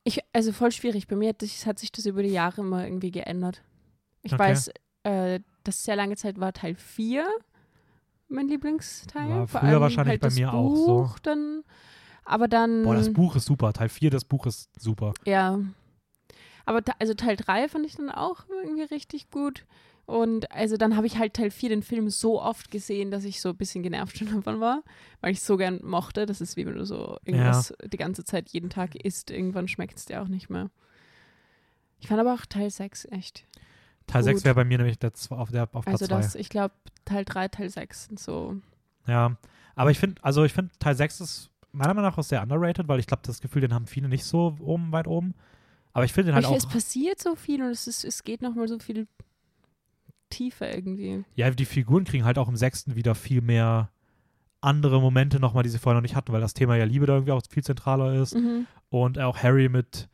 [0.03, 1.07] Ich, also voll schwierig.
[1.07, 3.61] Bei mir hat, sich- hat sich das über die Jahre immer irgendwie geändert.
[4.21, 4.39] Ich Okay.
[4.39, 4.71] weiß,
[5.03, 7.25] äh, dass sehr lange Zeit war Teil 4
[8.29, 9.29] mein Lieblingsteil.
[9.29, 11.23] War Vor früher allem wahrscheinlich halt bei das mir auch Buch so.
[11.23, 11.63] Dann,
[12.25, 12.83] aber dann.
[12.83, 13.73] Boah, das Buch ist super.
[13.73, 15.13] Teil 4 des Buches super.
[15.25, 15.59] Ja.
[16.65, 19.65] Aber also Teil 3 fand ich dann auch irgendwie richtig gut.
[20.05, 23.41] Und also dann habe ich halt Teil 4 den Film so oft gesehen, dass ich
[23.41, 24.83] so ein bisschen genervt schon davon war,
[25.21, 26.25] weil ich so gern mochte.
[26.25, 29.31] Das ist wie wenn du so irgendwas die ganze Zeit jeden Tag isst.
[29.31, 30.69] Irgendwann schmeckt es dir auch nicht mehr.
[31.99, 33.45] Ich fand aber auch Teil 6 echt.
[34.09, 34.45] Teil 6 Gut.
[34.45, 36.15] wäre bei mir nämlich der, auf, der, auf Platz Also 2.
[36.15, 36.73] das, ich glaube,
[37.05, 38.55] Teil 3, Teil 6 sind so.
[39.07, 39.37] Ja,
[39.75, 42.87] aber ich finde, also ich finde, Teil 6 ist meiner Meinung nach auch sehr underrated,
[42.87, 45.35] weil ich glaube, das Gefühl, den haben viele nicht so oben, weit oben.
[45.93, 48.23] Aber ich finde den halt Ich, es auch, passiert so viel und es, ist, es
[48.23, 49.07] geht nochmal so viel
[50.29, 51.23] tiefer irgendwie.
[51.35, 53.89] ja, die Figuren kriegen halt auch im sechsten wieder viel mehr
[54.61, 57.13] andere Momente nochmal, die sie vorher noch nicht hatten, weil das Thema ja Liebe da
[57.13, 58.35] irgendwie auch viel zentraler ist.
[58.35, 58.67] Mhm.
[58.89, 60.09] Und auch Harry mit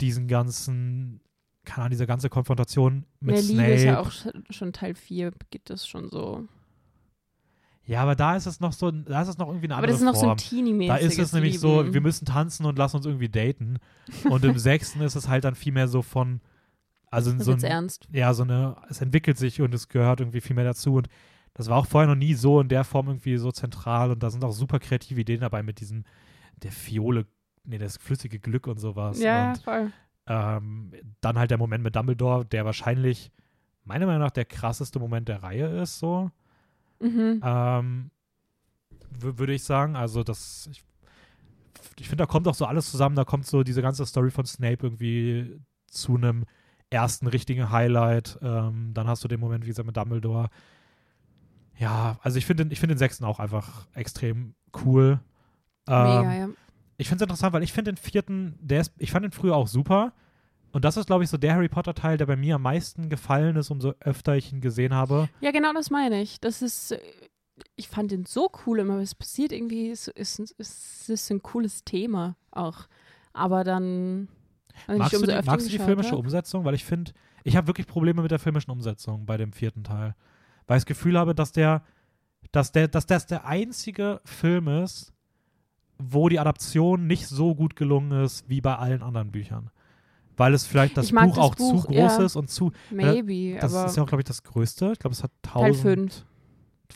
[0.00, 1.20] diesen ganzen,
[1.68, 3.72] keine Ahnung, diese ganze Konfrontation mit Liebe Snape.
[3.74, 4.10] ist ja auch
[4.50, 6.46] schon- Teil 4, geht das schon so.
[7.84, 9.92] Ja, aber da ist es noch so, da ist es noch irgendwie eine Aber andere
[9.92, 12.76] das ist noch so ein teenie Da ist es nämlich so, wir müssen tanzen und
[12.76, 13.78] lass uns irgendwie daten.
[14.28, 16.40] Und im sechsten ist es halt dann viel mehr so von,
[17.10, 18.06] also Das so ein, ernst.
[18.12, 20.94] ja, so eine, es entwickelt sich und es gehört irgendwie viel mehr dazu.
[20.96, 21.08] Und
[21.54, 24.10] das war auch vorher noch nie so in der Form irgendwie so zentral.
[24.10, 26.04] Und da sind auch super kreative Ideen dabei mit diesem,
[26.62, 27.26] der Fiole,
[27.64, 29.18] nee, das flüssige Glück und sowas.
[29.18, 29.92] Ja, ja, und voll.
[30.28, 33.32] Ähm, dann halt der Moment mit Dumbledore, der wahrscheinlich
[33.84, 36.30] meiner Meinung nach der krasseste Moment der Reihe ist, so.
[37.00, 37.40] Mhm.
[37.42, 38.10] Ähm,
[39.18, 39.96] wü- würde ich sagen.
[39.96, 40.68] Also, das.
[40.70, 40.84] Ich,
[41.98, 43.16] ich finde, da kommt auch so alles zusammen.
[43.16, 46.44] Da kommt so diese ganze Story von Snape irgendwie zu einem
[46.90, 48.38] ersten richtigen Highlight.
[48.42, 50.48] Ähm, dann hast du den Moment, wie gesagt, mit Dumbledore.
[51.78, 54.54] Ja, also ich finde den, ich finde den sechsten auch einfach extrem
[54.84, 55.20] cool.
[55.86, 56.48] Ähm, Mega, ja.
[56.98, 59.56] Ich finde es interessant, weil ich finde den vierten, der ist, ich fand den früher
[59.56, 60.12] auch super.
[60.72, 63.56] Und das ist, glaube ich, so der Harry Potter-Teil, der bei mir am meisten gefallen
[63.56, 65.28] ist, umso öfter ich ihn gesehen habe.
[65.40, 66.40] Ja, genau das meine ich.
[66.40, 67.00] Das ist, äh,
[67.76, 68.98] ich fand den so cool immer.
[68.98, 72.88] Es passiert irgendwie, es ist, es ist, ein cooles Thema auch.
[73.32, 74.28] Aber dann,
[74.88, 76.64] ich Magst du die, magst du die filmische hab- Umsetzung?
[76.64, 77.12] Weil ich finde,
[77.44, 80.14] ich habe wirklich Probleme mit der filmischen Umsetzung bei dem vierten Teil.
[80.66, 81.82] Weil ich das Gefühl habe, dass der,
[82.52, 85.12] dass der, dass das der einzige Film ist,
[85.98, 89.70] wo die Adaption nicht so gut gelungen ist wie bei allen anderen Büchern.
[90.36, 92.22] Weil es vielleicht das Buch das auch Buch, zu groß ja.
[92.22, 92.70] ist und zu.
[92.90, 94.92] Maybe, Das aber ist ja auch, glaube ich, das größte.
[94.92, 95.64] Ich glaube, es hat 1000.
[95.64, 96.24] Teil 5.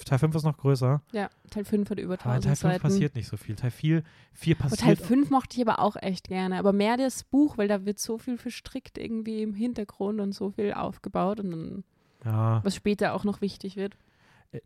[0.05, 1.03] Teil 5 ist noch größer.
[1.13, 2.83] Ja, Teil 5 hat über Aber in 1000 Teil 5 Seiten.
[2.83, 3.57] passiert nicht so viel.
[3.57, 4.81] Teil 4, 4 Aber passiert.
[4.81, 6.59] Teil 5 mochte ich aber auch echt gerne.
[6.59, 10.53] Aber mehr das Buch, weil da wird so viel verstrickt irgendwie im Hintergrund und so
[10.53, 11.85] viel aufgebaut und dann,
[12.25, 12.65] ja.
[12.65, 13.97] was später auch noch wichtig wird.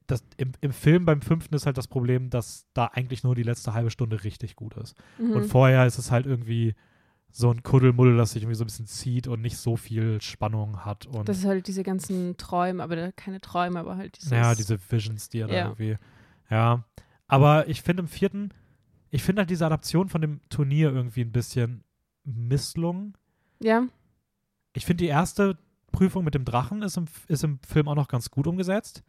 [0.07, 3.43] Das, im, Im Film beim fünften ist halt das Problem, dass da eigentlich nur die
[3.45, 4.97] letzte halbe Stunde richtig gut ist.
[5.19, 5.33] Mhm.
[5.33, 6.75] Und vorher ist es halt irgendwie
[7.31, 10.85] so ein Kuddelmuddel, das sich irgendwie so ein bisschen zieht und nicht so viel Spannung
[10.85, 11.07] hat.
[11.07, 14.31] Und das ist halt diese ganzen Träume, aber da- keine Träume, aber halt dieses.
[14.31, 15.65] ja, diese Visions, die er da Ja.
[15.67, 15.97] irgendwie.
[16.51, 16.85] Ja.
[17.29, 18.51] Aber ich finde im vierten,
[19.11, 21.85] ich finde halt diese Adaption von dem Turnier irgendwie ein bisschen
[22.25, 23.15] misslungen.
[23.63, 23.87] Ja,
[24.73, 25.59] Ich finde die erste
[25.93, 29.03] Prüfung mit dem Drachen ist im, ist im Film auch noch ganz gut umgesetzt.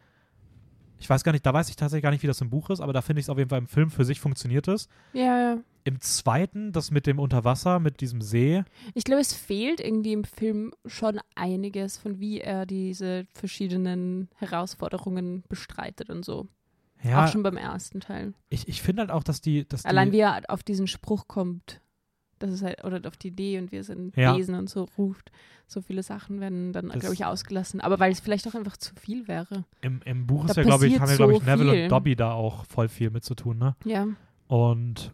[0.99, 2.79] Ich weiß gar nicht, da weiß ich tatsächlich gar nicht, wie das im Buch ist,
[2.81, 4.87] aber da finde ich es auf jeden Fall im Film für sich funktioniert es.
[5.13, 5.57] ja, ja.
[5.83, 10.25] Im zweiten, das mit dem Unterwasser, mit diesem See, Ich glaube, es fehlt irgendwie im
[10.25, 16.49] Film schon einiges von wie er diese verschiedenen Herausforderungen bestreitet und so.
[17.03, 18.33] ja, Auch schon beim ersten Teil.
[18.49, 21.29] ich, ich finde halt auch, dass die, dass die Allein wie er auf diesen Spruch
[21.29, 21.79] kommt,
[22.39, 24.35] das ist halt, oder auf die Idee und wir sind Ja.
[24.37, 25.31] Wesen und so ruft.
[25.67, 27.81] So viele Sachen werden dann, Das- glaube ich, ausgelassen.
[27.81, 29.65] Aber weil es vielleicht auch einfach zu viel wäre.
[29.81, 31.83] im, im Buch da ist ja, glaube ich, haben ja, glaube ich, so Neville viel.
[31.83, 33.75] und Dobby da auch voll viel mit zu tun, ne?
[33.83, 34.07] Ja.
[34.47, 35.13] Und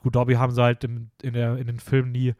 [0.00, 2.34] gut, Dobby haben sie halt im, in, der, in den Filmen nie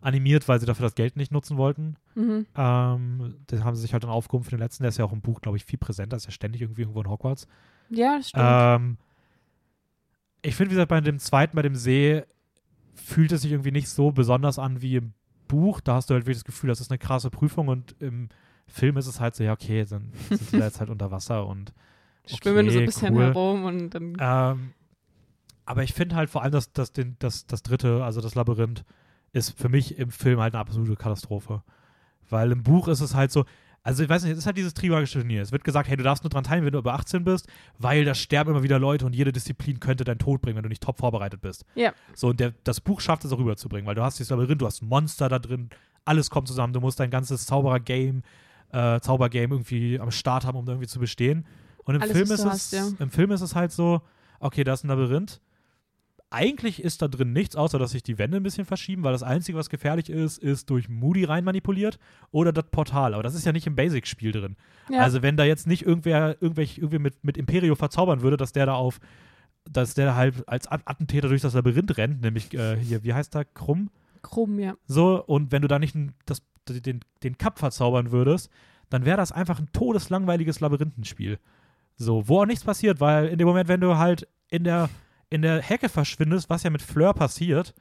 [0.00, 1.94] animiert, weil sie dafür das Geld nicht nutzen wollten.
[2.16, 2.46] Mhm.
[2.56, 4.82] Ähm, den haben sie sich halt dann aufgehoben für den letzten.
[4.82, 6.16] Der ist ja auch im Buch, glaube ich, viel präsenter.
[6.16, 7.46] Ist ja ständig irgendwie irgendwo in Hogwarts.
[7.90, 8.44] Ja, das stimmt.
[8.44, 8.98] Ähm,
[10.42, 12.24] ich finde, wie gesagt, bei dem zweiten, bei dem See,
[12.94, 15.12] fühlt es sich irgendwie nicht so besonders an wie im
[15.48, 15.80] Buch.
[15.80, 18.28] Da hast du halt wirklich das Gefühl, das ist eine krasse Prüfung und im
[18.66, 21.46] Film ist es halt so, ja, okay, dann sind sie da jetzt halt unter Wasser
[21.46, 21.72] und
[22.26, 23.24] Schwimmen so ein okay, bisschen cool.
[23.24, 24.16] herum und dann.
[24.20, 24.72] ähm,
[25.64, 28.84] aber ich finde halt vor allem, dass, dass den, das, das dritte, also das Labyrinth,
[29.32, 31.62] ist für mich im Film halt eine absolute Katastrophe.
[32.28, 33.44] Weil im Buch ist es halt so,
[33.84, 35.42] also ich weiß nicht, es ist halt dieses trimagische Turnier.
[35.42, 38.04] Es wird gesagt, hey, du darfst nur dran teilnehmen, wenn du über 18 bist, weil
[38.04, 40.82] da sterben immer wieder Leute und jede Disziplin könnte deinen Tod bringen, wenn du nicht
[40.82, 41.64] top vorbereitet bist.
[41.74, 41.92] Ja.
[42.14, 44.66] So, und der, das Buch schafft es auch rüberzubringen, weil du hast dieses Labyrinth, du
[44.66, 45.70] hast Monster da drin,
[46.04, 48.22] alles kommt zusammen, du musst dein ganzes Zauberer-Game,
[48.72, 51.44] äh, Zaubergame irgendwie am Start haben, um irgendwie zu bestehen.
[51.84, 52.88] Und im Alles, Film ist es, hast, ja.
[52.98, 54.02] im Film ist es halt so,
[54.38, 55.40] okay, da ist ein Labyrinth.
[56.32, 59.22] Eigentlich ist da drin nichts, außer dass sich die Wände ein bisschen verschieben, weil das
[59.22, 61.98] Einzige, was gefährlich ist, ist durch Moody rein manipuliert
[62.30, 63.14] oder das Portal.
[63.14, 64.56] Aber das ist ja nicht im Basic-Spiel drin.
[64.90, 65.00] Ja.
[65.00, 68.66] Also wenn da jetzt nicht irgendwer irgendwelch, irgendwie mit, mit Imperio verzaubern würde, dass der
[68.66, 68.98] da auf,
[69.70, 73.34] dass der halt als At- Attentäter durch das Labyrinth rennt, nämlich äh, hier, wie heißt
[73.34, 73.90] der, Krumm?
[74.22, 74.74] Krumm, ja.
[74.86, 78.50] So, und wenn du da nicht das, den, den Cup verzaubern würdest,
[78.90, 81.38] dann wäre das einfach ein todeslangweiliges Labyrinthenspiel.
[81.96, 84.88] So, wo auch nichts passiert, weil in dem Moment, wenn du halt in der,
[85.32, 87.74] in der Hecke verschwindest, was ja mit Fleur passiert,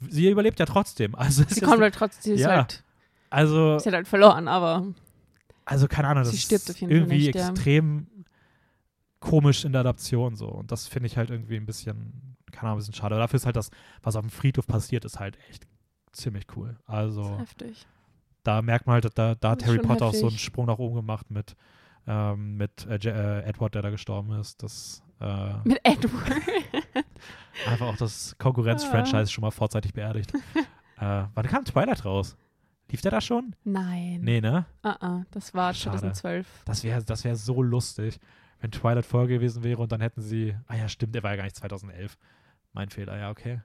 [0.00, 1.14] sie überlebt ja trotzdem.
[1.14, 2.56] Also sie kommt halt trotzdem, sie ist, ja.
[2.56, 2.84] halt,
[3.30, 4.86] also, sie hat halt verloren, aber
[5.64, 7.48] also keine Ahnung, das ist auf jeden Fall irgendwie nicht, ja.
[7.48, 8.06] extrem
[9.20, 10.48] komisch in der Adaption so.
[10.48, 13.16] Und das finde ich halt irgendwie ein bisschen, keine Ahnung, ein bisschen schade.
[13.16, 13.70] Dafür ist halt das,
[14.02, 15.66] was auf dem Friedhof passiert, ist halt echt
[16.12, 16.76] ziemlich cool.
[16.86, 17.86] Also heftig.
[18.44, 20.44] da merkt man halt, da, da hat Harry Potter auch so einen heftig.
[20.44, 21.54] Sprung nach oben gemacht mit,
[22.06, 24.62] ähm, mit äh, äh, Edward, der da gestorben ist.
[24.62, 26.32] Das äh, Mit Edward.
[27.66, 30.32] einfach auch das Konkurrenz-Franchise schon mal vorzeitig beerdigt.
[30.98, 32.36] äh, wann kam Twilight raus?
[32.90, 33.54] Lief der da schon?
[33.64, 34.20] Nein.
[34.22, 34.64] Nee, ne?
[34.82, 35.98] Ah, ah, das war Schade.
[35.98, 36.62] 2012.
[36.64, 38.18] Das wäre das wär so lustig,
[38.60, 40.56] wenn Twilight vorher gewesen wäre und dann hätten sie.
[40.66, 42.16] Ah ja, stimmt, der war ja gar nicht 2011.
[42.72, 43.60] Mein Fehler, ja, okay.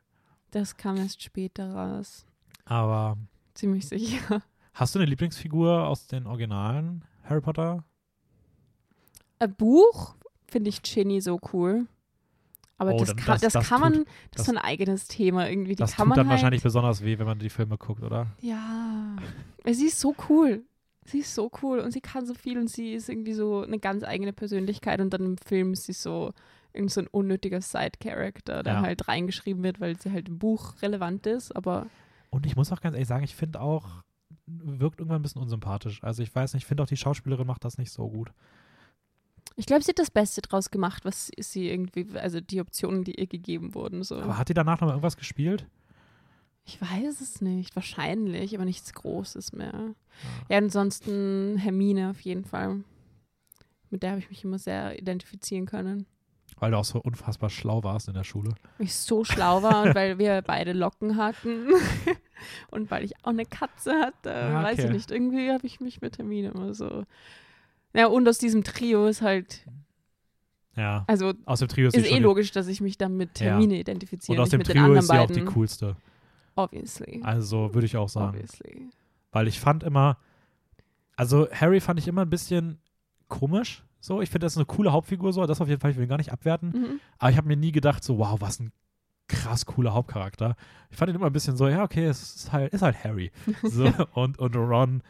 [0.52, 2.26] Das kam erst später raus.
[2.66, 3.18] Aber
[3.54, 4.42] Ziemlich sicher.
[4.74, 7.84] hast du eine Lieblingsfigur aus den Originalen Harry Potter?
[9.40, 10.16] Ein Buch
[10.54, 11.86] finde ich Ginny so cool.
[12.78, 15.08] Aber Oh, das, kann, das- das, das kann man, das, das- ist so ein eigenes
[15.08, 15.72] Thema irgendwie.
[15.72, 18.02] Die das kann tut man dann halt, wahrscheinlich besonders weh, wenn man die Filme guckt,
[18.04, 18.28] oder?
[18.42, 19.16] Ja.
[19.70, 20.64] Sie ist so cool.
[21.06, 23.78] Sie ist so cool und sie kann so viel und sie ist irgendwie so eine
[23.78, 26.32] ganz eigene Persönlichkeit und dann im Film ist sie so
[26.72, 28.82] irgend so ein unnötiger Side-Character, der Ja.
[28.82, 31.88] halt reingeschrieben wird, weil sie halt im Buch relevant ist, aber
[32.32, 34.04] Und ich muss auch ganz ehrlich sagen, ich finde auch,
[34.48, 36.02] wirkt irgendwann ein bisschen unsympathisch.
[36.04, 38.32] Also ich weiß nicht, ich finde auch die Schauspielerin macht das nicht so gut.
[39.56, 43.20] Ich glaube, sie hat das Beste draus gemacht, was sie irgendwie, also die Optionen, die
[43.20, 44.04] ihr gegeben wurden.
[44.04, 44.18] So.
[44.18, 45.68] Aber hat die danach noch mal irgendwas gespielt?
[46.66, 49.96] Ich weiß es nicht, wahrscheinlich, aber nichts Großes mehr.
[50.50, 52.84] Ja, ansonsten Hermine auf jeden Fall.
[53.90, 56.08] Mit der habe ich mich immer sehr identifizieren können.
[56.58, 58.56] Weil du auch so unfassbar schlau warst in der Schule.
[58.78, 61.68] Weil ich so schlau war und weil wir beide Locken hatten
[62.72, 64.34] und weil ich auch eine Katze hatte.
[64.34, 64.94] Ah, Weiß ich okay.
[64.94, 67.04] nicht, irgendwie habe ich mich mit Hermine immer so.
[67.94, 69.66] Ja, und aus diesem Trio ist halt,
[70.76, 71.04] Ja.
[71.08, 73.52] also Aus dem Trio ist, ist eh logisch, dass ich mich dann mit Ja.
[73.52, 75.96] Hermine die, identifiziere, Und aus dem Trio ist sie auch die coolste.
[76.56, 77.22] Obviously.
[77.24, 78.30] Also würde ich auch sagen.
[78.38, 78.90] Obviously.
[79.32, 80.18] Weil ich fand immer,
[81.16, 82.80] also Harry fand ich immer ein bisschen
[83.28, 83.84] komisch.
[84.00, 86.04] So, ich finde, das ist eine coole Hauptfigur, so, das auf jeden Fall, ich will
[86.06, 86.70] ihn gar nicht abwerten.
[86.70, 87.00] Mhm.
[87.20, 88.72] Aber ich habe mir nie gedacht, so, wow, was ein
[89.28, 90.56] krass cooler Hauptcharakter.
[90.90, 93.32] Ich fand ihn immer ein bisschen so, ja, okay, es ist halt, ist halt Harry.
[93.64, 95.02] So, und, und Ron,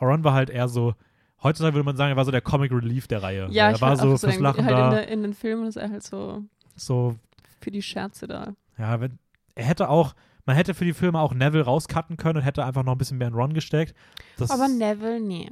[0.00, 0.94] Ron war halt eher so,
[1.42, 3.48] heutzutage würde man sagen, er war so der Comic Relief der Reihe.
[3.50, 4.90] Ja, er ich war so auch fürs Lachen halt in, da.
[4.90, 6.44] der, in den Filmen ist er halt so
[6.76, 7.16] So,
[7.60, 8.54] für die Scherze da.
[8.78, 9.18] ja, wenn,
[9.54, 10.14] er hätte auch,
[10.46, 13.18] man hätte für die Filme auch Neville rauscutten können und hätte einfach noch ein bisschen
[13.18, 13.94] mehr in Ron gesteckt.
[14.38, 15.50] Das, Aber Neville, nee.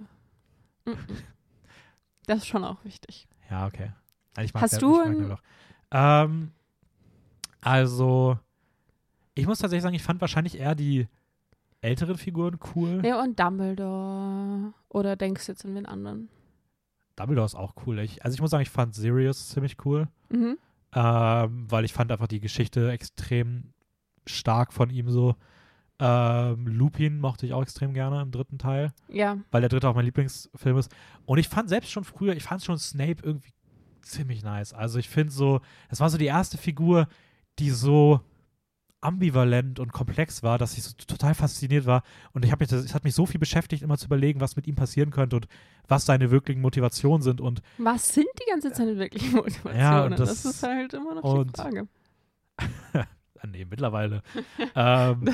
[2.26, 3.26] Das ist schon auch wichtig.
[3.50, 3.92] Ja, okay.
[4.40, 6.24] Ich mag Hast Neville- du ich mag auch.
[6.24, 6.52] Ähm,
[7.60, 8.38] also,
[9.34, 11.08] ich muss tatsächlich sagen, ich fand wahrscheinlich eher die
[11.80, 13.02] älteren Figuren cool.
[13.04, 14.72] Ja, und Dumbledore.
[14.88, 16.28] Oder denkst du jetzt an den anderen?
[17.16, 17.98] Dumbledore ist auch cool.
[18.00, 20.56] Ich, also ich muss sagen, ich fand Sirius ziemlich cool, Mhm.
[20.94, 23.72] ähm, weil ich fand einfach die Geschichte extrem
[24.26, 25.34] stark von ihm so.
[26.00, 29.38] Ähm, Lupin mochte ich auch extrem gerne im dritten Teil, Ja.
[29.50, 30.94] weil der dritte auch mein Lieblingsfilm ist.
[31.26, 33.50] Und ich fand selbst schon früher, ich fand schon Snape irgendwie
[34.02, 34.72] ziemlich nice.
[34.72, 37.08] Also ich finde so, es war so die erste Figur,
[37.58, 38.20] die so
[39.00, 42.02] ambivalent und komplex war, dass ich so total fasziniert war.
[42.32, 44.66] Und ich habe mich, es hat mich so viel beschäftigt, immer zu überlegen, was mit
[44.66, 45.48] ihm passieren könnte und
[45.86, 47.40] was seine wirklichen Motivationen sind.
[47.40, 49.78] Und Was sind die ganze Zeit wirklich Motivationen?
[49.78, 51.88] Ja, und das, das- ist halt immer noch die Frage.
[52.92, 54.22] ah, nee, mittlerweile.
[54.74, 55.28] ähm,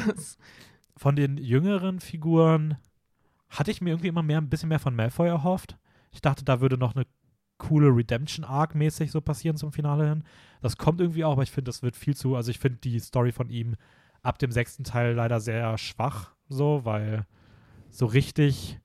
[0.97, 2.77] von den jüngeren Figuren
[3.49, 5.77] hatte ich mir irgendwie immer mehr ein bisschen mehr von Malfoy erhofft.
[6.11, 7.07] Ich dachte, da würde noch eine
[7.69, 10.25] coole Redemption-Arc mäßig so passieren zum Finale hin.
[10.61, 12.37] Das kommt irgendwie auch, aber ich finde, das wird viel zu.
[12.37, 13.77] Also ich finde die Story von ihm
[14.23, 17.27] ab dem sechsten Teil leider sehr schwach, so, weil
[17.91, 18.81] so richtig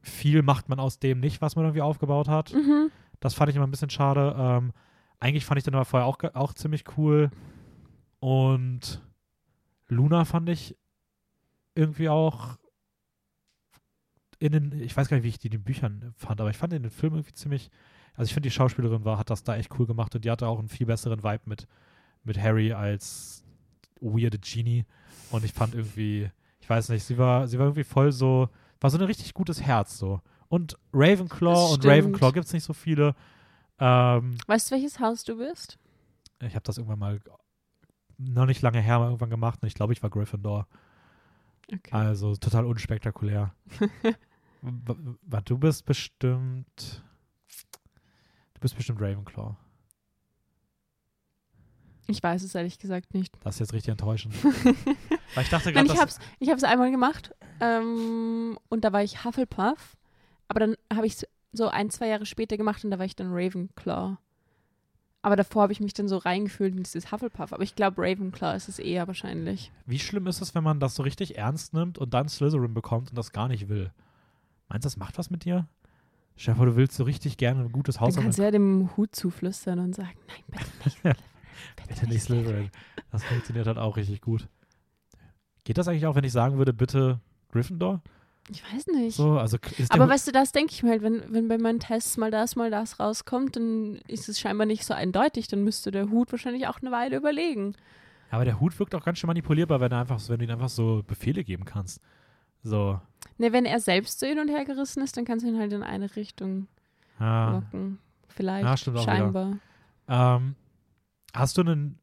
[0.00, 2.52] viel macht man aus dem nicht, was man irgendwie aufgebaut hat.
[2.52, 2.90] mhm.
[3.20, 4.34] Das fand ich immer ein bisschen schade.
[4.36, 4.72] Ähm,
[5.20, 7.30] eigentlich fand ich den aber vorher auch, auch ziemlich cool.
[8.18, 9.00] Und
[9.86, 10.76] Luna fand ich
[11.76, 12.58] irgendwie auch
[14.42, 16.56] in den, ich weiß gar nicht, wie ich die in den Büchern fand, aber ich
[16.56, 17.70] fand in den Filmen irgendwie ziemlich,
[18.14, 20.48] also ich finde, die Schauspielerin war, hat das da echt cool gemacht und die hatte
[20.48, 21.68] auch einen viel besseren Vibe mit,
[22.24, 23.44] mit Harry als
[24.00, 24.84] weirde Genie.
[25.30, 26.28] Und ich fand irgendwie,
[26.60, 28.48] ich weiß nicht, sie war, sie war irgendwie voll so,
[28.80, 30.20] war so ein richtig gutes Herz so.
[30.48, 31.86] Und Ravenclaw und.
[31.86, 33.14] Ravenclaw gibt es nicht so viele.
[33.78, 35.78] Ähm, Weißt du, welches Haus du bist?
[36.44, 37.20] ich habe das irgendwann mal
[38.18, 40.66] noch nicht lange her mal irgendwann gemacht und ich glaube, ich war Gryffindor.
[41.72, 41.92] Okay.
[41.92, 43.54] Also total unspektakulär.
[44.62, 47.02] Du bist bestimmt.
[48.54, 49.56] Du bist bestimmt Ravenclaw.
[52.06, 53.36] Ich weiß es ehrlich gesagt nicht.
[53.42, 54.34] Das ist jetzt richtig enttäuschend.
[55.34, 59.96] Weil ich dachte gerade, ich ich hab's einmal gemacht ähm, und da war ich Hufflepuff.
[60.48, 63.16] Aber dann habe ich es so ein, zwei Jahre später gemacht und da war ich
[63.16, 64.16] dann Ravenclaw.
[65.22, 67.52] Aber davor habe ich mich dann so reingefühlt in dieses Hufflepuff.
[67.52, 69.70] Aber ich glaube, Ravenclaw ist es eher wahrscheinlich.
[69.86, 73.10] Wie schlimm ist es, wenn man das so richtig ernst nimmt und dann Slytherin bekommt
[73.10, 73.92] und das gar nicht will?
[74.72, 75.68] Meinst du, das macht was mit dir?
[76.34, 78.96] Stell vor, du willst so richtig gerne ein gutes Haus Dann kannst du ja dem
[78.96, 81.16] Hut zuflüstern und sagen, nein, bitte nicht Slytherin.
[81.88, 82.70] Bitte nicht Slytherin.
[83.10, 84.48] Das funktioniert halt auch richtig gut.
[85.64, 87.20] Geht das eigentlich auch, wenn ich sagen würde, bitte
[87.50, 88.00] Gryffindor?
[88.50, 89.14] Ich weiß nicht.
[89.14, 89.58] So, also
[89.90, 92.56] Aber weißt du, das denke ich mir halt, wenn, wenn bei meinen Tests mal das,
[92.56, 95.48] mal das rauskommt, dann ist es scheinbar nicht so eindeutig.
[95.48, 97.74] Dann müsste der Hut wahrscheinlich auch eine Weile überlegen.
[98.30, 100.70] aber der Hut wirkt auch ganz schön manipulierbar, wenn, er einfach, wenn du ihm einfach
[100.70, 102.00] so Befehle geben kannst.
[102.62, 103.00] So,
[103.38, 105.72] Ne, wenn er selbst so hin und her gerissen ist, dann kannst du ihn halt
[105.72, 106.68] in eine Richtung
[107.18, 107.50] ja.
[107.50, 107.98] locken.
[108.28, 108.64] Vielleicht.
[108.64, 109.58] Ja, stimmt auch scheinbar.
[110.08, 110.54] Ähm,
[111.34, 111.98] hast du einen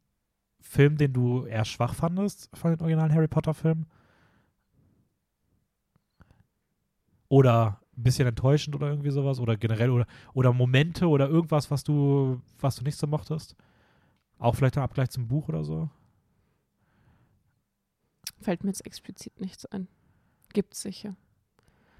[0.60, 3.86] Film, den du eher schwach fandest von den originalen Harry Potter Filmen?
[7.28, 9.40] Oder ein bisschen enttäuschend oder irgendwie sowas?
[9.40, 13.56] Oder generell oder, oder Momente oder irgendwas, was du, was du nicht so mochtest?
[14.38, 15.88] Auch vielleicht im Abgleich zum Buch oder so?
[18.40, 19.88] Fällt mir jetzt explizit nichts ein.
[20.52, 21.16] Gibt's sicher.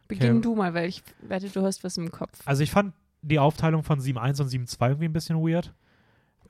[0.08, 0.40] Beginn Okay.
[0.40, 2.40] du mal, weil ich wette, du hast was im Kopf.
[2.44, 5.72] Also ich fand die Aufteilung von 7.1 und 7.2 irgendwie ein bisschen weird.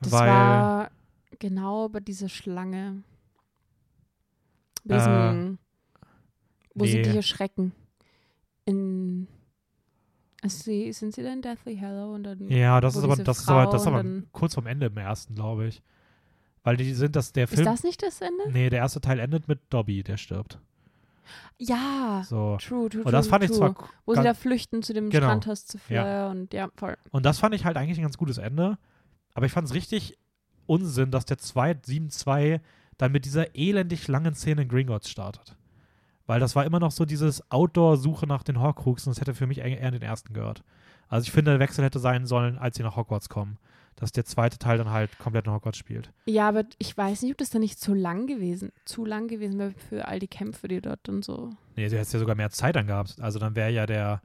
[0.00, 0.90] Das weil, war
[1.38, 3.02] genau bei dieser Schlange.
[4.88, 5.56] Äh,
[6.74, 7.02] wo sie nee.
[7.02, 7.72] dich erschrecken.
[8.64, 9.28] In.
[10.42, 12.48] Sie, sind sie dann Deathly Hallow und dann.
[12.48, 14.96] ja, das ist aber diese das ist aber, das ist aber kurz vom Ende im
[14.96, 15.82] ersten, glaube ich.
[16.62, 17.66] Weil die sind das der Ist Film.
[17.66, 18.50] das nicht das Ende?
[18.50, 20.58] Nee, der erste Teil endet mit Dobby, der stirbt.
[21.58, 22.22] Ja.
[22.26, 22.56] So.
[22.60, 23.58] True, true, Und das true, fand ich true.
[23.58, 23.74] zwar
[24.06, 25.26] Wo sie da flüchten zu dem Genau.
[25.26, 26.28] Strandhaus zu Ja.
[26.30, 26.96] Und ja, voll.
[27.10, 28.78] Und das fand ich halt eigentlich ein ganz gutes Ende.
[29.34, 30.18] Aber ich fand es richtig
[30.66, 32.60] Unsinn, dass der 2.7.2
[32.98, 35.56] dann mit dieser elendig langen Szene in Gringotts startet.
[36.26, 39.10] Weil das war immer noch so dieses Outdoor-Suche nach den Horcruxen.
[39.10, 40.62] Das hätte für mich eher in den ersten gehört.
[41.08, 43.58] Also ich finde, der Wechsel hätte sein sollen, als sie nach Hogwarts kommen.
[44.00, 46.10] Dass der zweite Teil dann halt komplett in Hogwarts spielt.
[46.24, 49.58] Ja, aber ich weiß nicht, ob das dann nicht zu lang gewesen, zu lang gewesen
[49.58, 51.50] wäre für all die Kämpfe, die dort und so.
[51.76, 53.20] Nee, du hättest ja sogar mehr Zeit dann gehabt.
[53.20, 54.22] Also dann wäre ja der,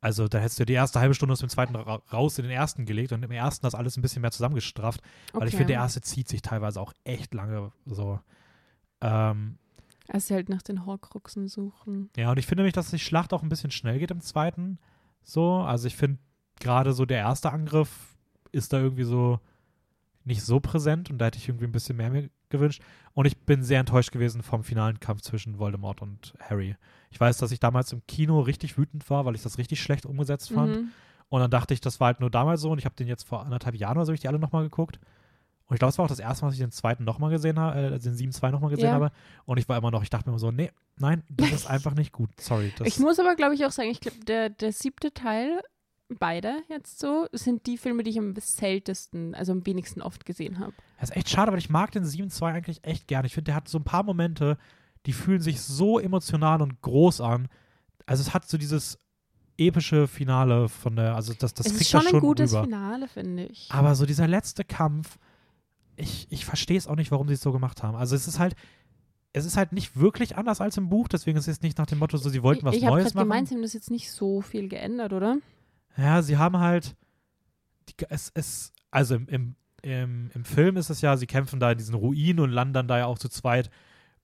[0.00, 2.52] also dann hättest du die erste halbe Stunde aus dem zweiten ra raus in den
[2.52, 5.02] ersten gelegt und im ersten das alles ein bisschen mehr zusammengestrafft.
[5.34, 5.58] Weil ich Okay.
[5.58, 8.18] finde, der erste zieht sich teilweise auch echt lange so.
[9.02, 9.58] Ähm,
[10.08, 12.10] Als sie halt nach den Horcruxen suchen.
[12.16, 14.78] ja, und ich finde nämlich, dass die Schlacht auch ein bisschen schnell geht im zweiten.
[15.22, 16.18] So, also ich finde
[16.60, 18.11] gerade so der erste Angriff
[18.52, 19.40] ist da irgendwie so
[20.24, 22.80] nicht so präsent und da hätte ich irgendwie ein bisschen mehr mir gewünscht.
[23.14, 26.76] Und ich bin sehr enttäuscht gewesen vom finalen Kampf zwischen Voldemort und Harry.
[27.10, 30.06] Ich weiß, dass ich damals im Kino richtig wütend war, weil ich das richtig schlecht
[30.06, 30.76] umgesetzt fand.
[30.76, 30.88] Mhm.
[31.28, 33.26] Und dann dachte ich, das war halt nur damals so und ich habe den jetzt
[33.26, 35.00] vor anderthalb Jahren oder so, ich die alle nochmal geguckt.
[35.66, 37.58] Und ich glaube, es war auch das erste Mal, dass ich den zweiten nochmal gesehen
[37.58, 38.92] habe, äh, also den 7.2 nochmal gesehen Ja.
[38.92, 39.10] habe.
[39.46, 41.94] Und ich war immer noch, ich dachte mir immer so, nee, nein, das ist einfach
[41.94, 42.28] nicht gut.
[42.38, 42.72] Sorry.
[42.78, 45.62] Das, Ich muss aber, glaube ich, auch sagen, ich glaube, der, der siebte Teil,
[46.08, 50.58] beide jetzt so, sind die Filme, die ich am seltensten, also am wenigsten oft gesehen
[50.58, 50.74] habe.
[51.00, 53.24] das ist echt schade, weil ich mag den 7.2 eigentlich echt gern.
[53.24, 54.58] Ich finde, der hat so ein paar Momente,
[55.06, 57.48] die fühlen sich so emotional und groß an.
[58.06, 58.98] Also es hat so dieses
[59.58, 62.52] epische Finale von der, also das, das es kriegt ist schon das ein schon gutes
[62.52, 62.64] rüber.
[62.64, 63.68] Finale, finde ich.
[63.70, 65.18] Aber so dieser letzte Kampf,
[65.96, 67.96] ich, ich verstehe es auch nicht, warum sie es so gemacht haben.
[67.96, 68.54] Also es ist halt,
[69.32, 71.98] es ist halt nicht wirklich anders als im Buch, deswegen ist es nicht nach dem
[71.98, 73.28] Motto, so sie wollten was ich ich habe Neues machen.
[73.28, 75.38] gemeint, sie haben das jetzt nicht so viel geändert, oder?
[75.96, 76.96] Ja, sie haben halt,
[77.88, 81.72] die, es, es, also im, im, im, im Film ist es ja, sie kämpfen da
[81.72, 83.70] in diesen Ruinen und landen dann da ja auch zu zweit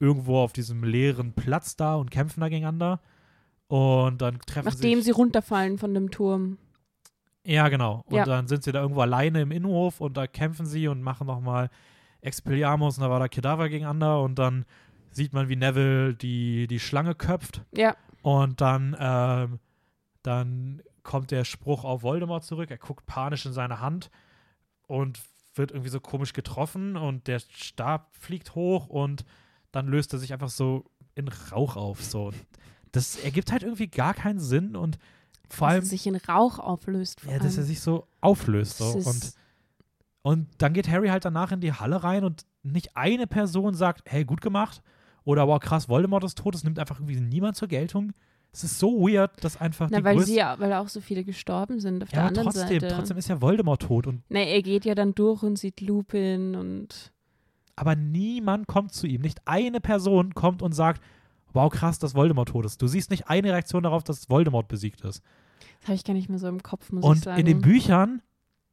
[0.00, 3.00] irgendwo auf diesem leeren Platz da und kämpfen da gegeneinander.
[3.66, 6.56] Und dann treffen Nachdem sich, sie runterfallen von dem Turm.
[7.44, 8.02] Ja, genau.
[8.06, 8.24] Und Ja.
[8.24, 11.68] dann sind sie da irgendwo alleine im Innenhof und da kämpfen sie und machen nochmal
[12.20, 14.64] Expelliarmus und da war da Kedaver gegeneinander und dann
[15.10, 19.58] sieht man, wie Neville die, die Schlange köpft Ja, und dann, ähm,
[20.22, 22.70] dann kommt der Spruch auf Voldemort zurück.
[22.70, 24.10] Er guckt panisch in seine Hand
[24.86, 25.18] und
[25.54, 29.24] wird irgendwie so komisch getroffen und der Stab fliegt hoch und
[29.72, 30.84] dann löst er sich einfach so
[31.14, 32.04] in Rauch auf.
[32.04, 32.34] So.
[32.92, 34.98] Das ergibt halt irgendwie gar keinen Sinn und
[35.48, 37.22] vor dass allem es sich in Rauch auflöst.
[37.24, 38.76] Ja, dass er sich so auflöst.
[38.76, 38.92] So.
[38.92, 39.32] Das Und,
[40.20, 44.02] und dann geht Harry halt danach in die Halle rein und nicht eine Person sagt,
[44.04, 44.82] hey, gut gemacht.
[45.24, 46.54] Oder wow, krass, Voldemort ist tot.
[46.54, 48.12] Es nimmt einfach irgendwie niemand zur Geltung.
[48.52, 50.30] Es ist so weird, dass einfach Na, die weil größte...
[50.32, 52.94] sie ja, weil auch so viele gestorben sind auf der ja, aber anderen trotzdem, Seite.
[52.94, 54.06] trotzdem ist ja Voldemort tot.
[54.06, 57.12] Und, Na, er geht ja dann durch und sieht Lupin und
[57.76, 59.20] aber niemand kommt zu ihm.
[59.20, 61.00] Nicht eine Person kommt und sagt,
[61.52, 62.82] wow, krass, dass Voldemort tot ist.
[62.82, 65.22] Du siehst nicht eine Reaktion darauf, dass Voldemort besiegt ist.
[65.80, 67.38] das habe ich gar nicht mehr so im Kopf, muss ich Und sagen.
[67.38, 68.20] in den Büchern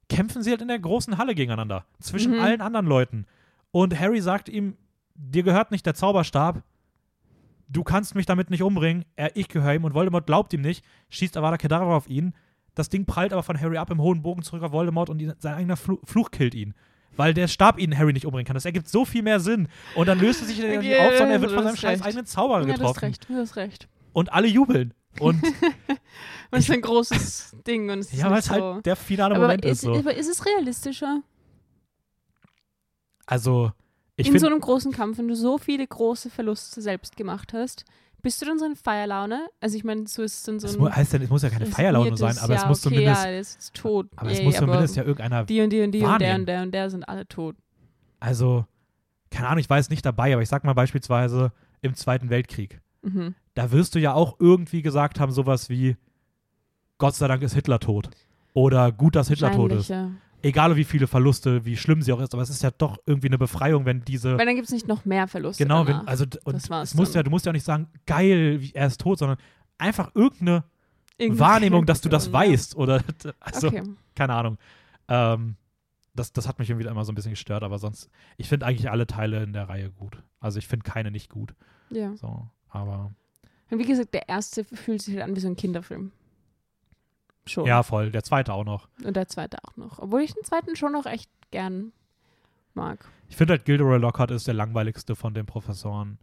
[0.10, 1.86] kämpfen sie halt in der großen Halle gegeneinander.
[2.00, 2.40] Zwischen Mhm.
[2.40, 3.26] allen anderen Leuten.
[3.72, 4.76] Und Harry sagt ihm,
[5.14, 6.64] dir gehört nicht der Zauberstab.
[7.68, 10.84] Du kannst mich damit nicht umbringen, er, ich gehöre ihm und Voldemort glaubt ihm nicht,
[11.10, 12.34] schießt Avada Kedavra auf ihn.
[12.76, 15.34] Das Ding prallt aber von Harry ab im hohen Bogen zurück auf Voldemort und ihn,
[15.40, 16.74] sein eigener Fluch, Fluch killt ihn.
[17.18, 18.56] Weil der Stab ihn Harry nicht umbringen kann.
[18.56, 19.70] Das ergibt so viel mehr Sinn.
[19.96, 22.60] Und dann löst es sich Okay, auf, sondern er wird von seinem scheiß eigenen Zauberer
[22.60, 23.00] Ja, du hast getroffen.
[23.06, 23.88] recht, du hast recht.
[24.12, 24.94] Und alle jubeln.
[25.22, 25.42] Und
[26.52, 28.52] es ist ein großes Ding und es ja, weil nicht es so.
[28.54, 29.82] halt der finale aber Moment ist, ist.
[29.84, 29.96] So.
[29.96, 31.22] aber ist es realistischer?
[33.26, 33.72] Also,
[34.18, 37.86] ich in so einem großen Kampf, wenn du so viele große Verluste selbst gemacht hast,
[38.22, 39.48] bist du dann so in Feierlaune?
[39.62, 41.44] Also ich meine, so ist es dann so es ein mu- heißt ja, es muss
[41.44, 44.08] ja keine Feierlaune sein, aber es ja, muss okay, zumindest, Ja, der ist tot.
[44.16, 46.40] aber es muss zumindest ja irgendeiner, Die und die und die und der wahrnehmen.
[46.40, 47.56] und der und der sind alle tot.
[48.20, 48.66] also,
[49.30, 51.52] keine Ahnung, ich war jetzt nicht dabei, aber ich sag mal beispielsweise
[51.82, 52.80] im Zweiten Weltkrieg.
[53.04, 53.36] Mhm.
[53.54, 55.96] Da wirst du ja auch irgendwie gesagt haben, sowas wie,
[56.98, 58.10] Gott sei Dank ist Hitler tot.
[58.54, 59.90] Oder gut, dass Hitler tot ist.
[59.90, 60.10] Ja.
[60.46, 63.28] Egal wie viele Verluste, wie schlimm sie auch ist, aber es ist ja doch irgendwie
[63.28, 65.64] eine Befreiung, wenn diese Weil dann gibt es nicht noch mehr Verluste.
[65.64, 67.20] Genau, wenn, also und Das war's es muss dann.
[67.20, 69.38] ja, du musst ja auch nicht sagen, geil, er ist tot, sondern
[69.80, 70.64] einfach irgendeine
[71.18, 72.76] Irgendwie Wahrnehmung, dass du das weißt.
[72.76, 73.02] Oder
[73.40, 73.84] also, Okay.
[74.14, 74.58] keine Ahnung.
[75.08, 75.56] Ähm,
[76.14, 78.90] das, das hat mich irgendwie immer so ein bisschen gestört, aber sonst, ich finde eigentlich
[78.92, 80.22] alle Teile in der Reihe gut.
[80.40, 81.56] Also ich finde keine nicht gut.
[81.90, 82.16] Ja.
[82.18, 83.12] So, aber
[83.72, 86.12] Und wie gesagt, der erste fühlt sich halt an wie so ein Kinderfilm.
[87.48, 87.66] Schon.
[87.66, 88.12] ja, voll.
[88.12, 88.88] Der zweite auch noch.
[89.04, 90.00] Und der zweite auch noch.
[90.00, 91.92] Obwohl ich den zweiten schon noch echt gern
[92.74, 93.06] mag.
[93.30, 96.18] Ich finde halt Gilderoy Lockhart ist der langweiligste von den Professoren.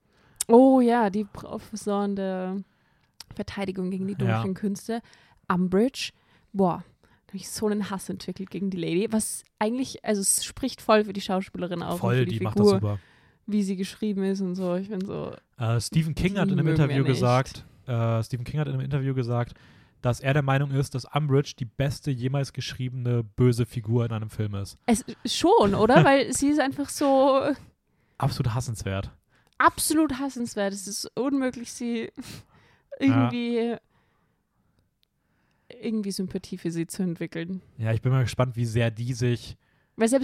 [0.48, 2.56] Oh ja, die Professoren der
[3.34, 4.34] Verteidigung gegen die Ja.
[4.36, 5.00] dunklen Künste.
[5.48, 6.10] Umbridge.
[6.52, 9.06] Boah, da habe ich so einen Hass entwickelt gegen die Lady.
[9.10, 11.98] Was eigentlich, also es spricht voll für die Schauspielerin auch.
[11.98, 12.98] voll, für die, die, macht das Figur, super.
[13.46, 14.74] wie sie geschrieben ist und so.
[14.76, 18.66] Ich bin so, Äh, Stephen King hat in einem Interview gesagt, äh, Stephen King hat
[18.68, 19.54] in einem Interview gesagt,
[20.02, 24.30] dass er der Meinung ist, dass Umbridge die beste jemals geschriebene böse Figur in einem
[24.30, 24.76] Film ist.
[24.86, 26.04] es schon, oder?
[26.04, 27.40] Weil sie ist einfach so
[28.18, 29.10] Absolut hassenswert.
[29.58, 30.72] absolut hassenswert.
[30.74, 32.10] Es ist unmöglich, sie
[32.98, 33.76] irgendwie
[35.80, 37.62] irgendwie Sympathie für sie zu entwickeln.
[37.78, 39.56] Ja, ich bin mal gespannt, wie sehr die sich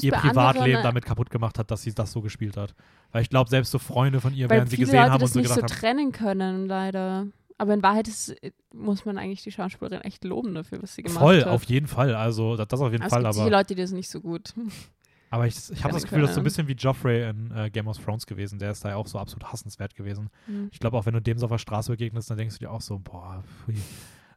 [0.00, 2.74] ihr Privatleben anderen, damit kaputt gemacht hat, dass sie das so gespielt hat.
[3.12, 5.38] Weil ich glaube, selbst so Freunde von ihr werden sie gesehen Leute haben und so
[5.38, 7.26] nicht so gedacht haben, trennen können, leider.
[7.58, 8.34] Aber in Wahrheit ist,
[8.72, 11.48] muss man eigentlich die Schauspielerin echt loben dafür, was sie gemacht voll, hat.
[11.48, 12.14] auf jeden Fall.
[12.14, 14.20] Also, das, das auf jeden Aber Fall, es gibt aber, Leute, die das nicht so
[14.20, 14.54] gut.
[15.30, 17.68] aber ich, ich habe das Gefühl, das ist so ein bisschen wie Joffrey in äh,
[17.68, 18.60] Game of Thrones gewesen.
[18.60, 20.30] Der ist da ja auch so absolut hassenswert gewesen.
[20.46, 20.68] Hm.
[20.72, 22.70] Ich glaube, auch wenn du dem so auf der Straße begegnest, dann denkst du dir
[22.70, 23.74] auch so, boah, pfui.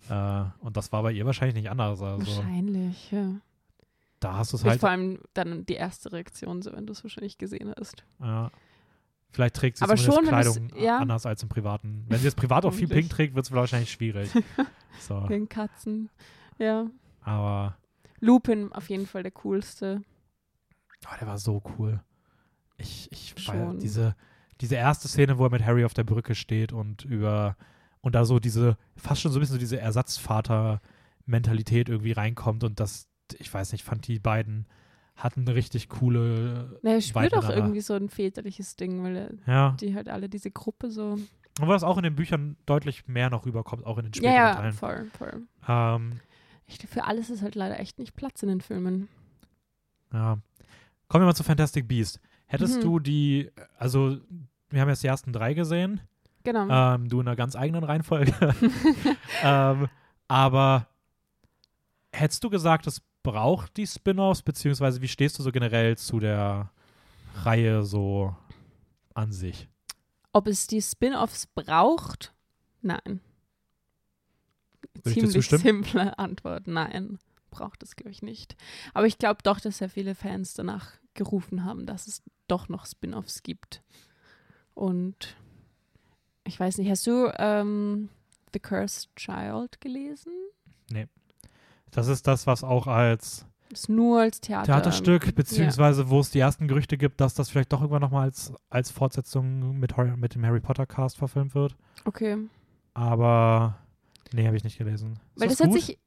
[0.10, 2.02] Äh, und das war bei ihr wahrscheinlich nicht anders.
[2.02, 3.36] Also, Wahrscheinlich, ja.
[4.20, 4.80] da hast du es halt.
[4.80, 8.04] vor allem dann die erste Reaktion, so wenn du es wahrscheinlich gesehen hast.
[8.20, 8.50] Ja.
[9.32, 10.98] Vielleicht trägt sie Aber schon, Kleidung ja.
[10.98, 12.06] anders als im Privaten.
[12.10, 12.88] Wenn sie jetzt privat auch viel.
[12.88, 14.30] Pink trägt, wird es wahrscheinlich schwierig.
[15.00, 16.10] so, Den Katzen.
[16.58, 16.88] Ja.
[17.22, 17.78] aber
[18.20, 20.04] Lupin auf jeden Fall der coolste.
[21.06, 22.02] oh, der war so cool.
[22.78, 23.80] Ich, ich Schon.
[23.80, 24.16] diese,
[24.60, 27.56] diese erste Szene, wo er mit Harry auf der Brücke steht und über
[28.02, 32.80] und da so diese, fast schon so ein bisschen so diese Ersatzvater-Mentalität irgendwie reinkommt und
[32.80, 33.08] das,
[33.38, 34.68] ich weiß nicht, fand die beiden
[35.24, 39.30] hatten eine richtig coole Na, er spürt auch irgendwie so ein väterliches Ding, weil er,
[39.54, 39.72] ja.
[39.80, 41.18] die halt alle diese Gruppe so.
[41.60, 44.48] Obwohl das auch in den Büchern deutlich mehr noch rüberkommt, auch in den späteren Ja,
[44.50, 44.74] ja, Teilen.
[44.74, 45.42] voll, voll.
[45.68, 46.20] Ähm,
[46.66, 49.10] Ich, für alles ist halt leider echt nicht Platz in den Filmen.
[50.14, 50.38] Ja.
[51.08, 52.20] Kommen wir mal zu Fantastic Beast.
[52.48, 52.82] Hättest Mhm.
[52.82, 54.18] du die, also
[54.70, 56.02] wir haben jetzt die ersten drei gesehen,
[56.44, 56.68] Genau.
[56.70, 58.34] ähm, du in einer ganz eigenen Reihenfolge.
[59.44, 59.88] ähm,
[60.30, 60.88] aber
[62.14, 66.72] hättest du gesagt, es braucht die Spin-offs, beziehungsweise wie stehst du so generell zu der
[67.44, 68.36] Reihe so
[69.14, 69.70] an sich?
[70.34, 72.34] Ob es die Spin-offs braucht?
[72.82, 73.22] Nein.
[75.04, 76.68] Ziemlich simple Antwort.
[76.68, 77.20] Nein,
[77.50, 78.56] braucht es, glaube ich, nicht.
[78.94, 82.86] Aber ich glaube doch, dass sehr viele Fans danach gerufen haben, dass es doch noch
[82.86, 83.84] Spin-offs gibt.
[84.74, 85.36] Und
[86.46, 88.10] ich weiß nicht, hast du ähm,
[88.54, 90.34] The Cursed Child gelesen?
[91.92, 94.66] Das ist das, was auch als Ist nur als Theater.
[94.66, 98.54] Theaterstück, beziehungsweise wo es die ersten Gerüchte gibt, dass das vielleicht doch irgendwann nochmal als,
[98.70, 101.76] als Fortsetzung mit, mit dem Harry Potter Cast verfilmt wird.
[102.06, 102.38] Okay.
[102.94, 103.78] Aber
[104.34, 105.20] nee, habe ich nicht gelesen.
[105.36, 105.98] Weil das, das hat sich,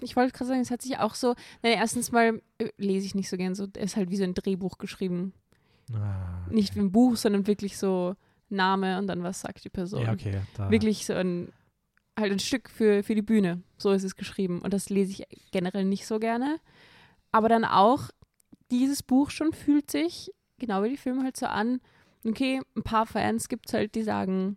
[0.00, 3.14] ich wollte gerade sagen, es hat sich auch so, naja, erstens mal äh, lese ich
[3.14, 5.32] nicht so gern so, ist halt wie so ein Drehbuch geschrieben.
[5.92, 6.54] Ah, okay.
[6.54, 8.14] Nicht wie ein Buch, sondern wirklich so
[8.50, 10.02] Name und dann was sagt die Person.
[10.02, 10.40] Ja, okay.
[10.56, 11.52] Da, Wirklich so ein,
[12.18, 13.62] halt ein Stück für, für die Bühne.
[13.76, 14.60] So ist es geschrieben.
[14.60, 16.58] Und das lese ich generell nicht so gerne.
[17.32, 18.10] Aber dann auch,
[18.70, 21.80] dieses Buch schon fühlt sich, genau wie die Filme halt so an,
[22.24, 24.56] okay, ein paar Fans gibt es halt, die sagen,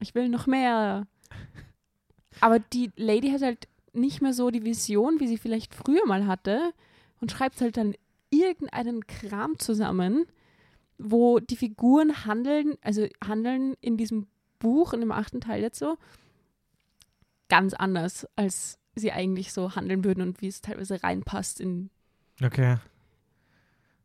[0.00, 1.06] ich will noch mehr.
[2.40, 6.26] Aber die Lady hat halt nicht mehr so die Vision, wie sie vielleicht früher mal
[6.26, 6.72] hatte
[7.20, 7.94] und schreibt halt dann
[8.30, 10.26] irgendeinen Kram zusammen,
[10.98, 14.26] wo die Figuren handeln, also handeln in diesem
[14.58, 15.96] Buch in dem achten Teil jetzt so
[17.48, 21.90] ganz anders, als sie eigentlich so handeln würden und wie es teilweise reinpasst in,
[22.42, 22.76] Okay.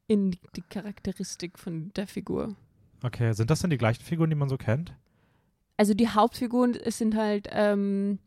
[0.07, 2.55] in die, die Charakteristik von der Figur.
[3.03, 3.33] Okay.
[3.33, 4.93] Sind das denn die gleichen Figuren, die man so kennt?
[5.77, 8.19] Also die Hauptfiguren sind halt ähm,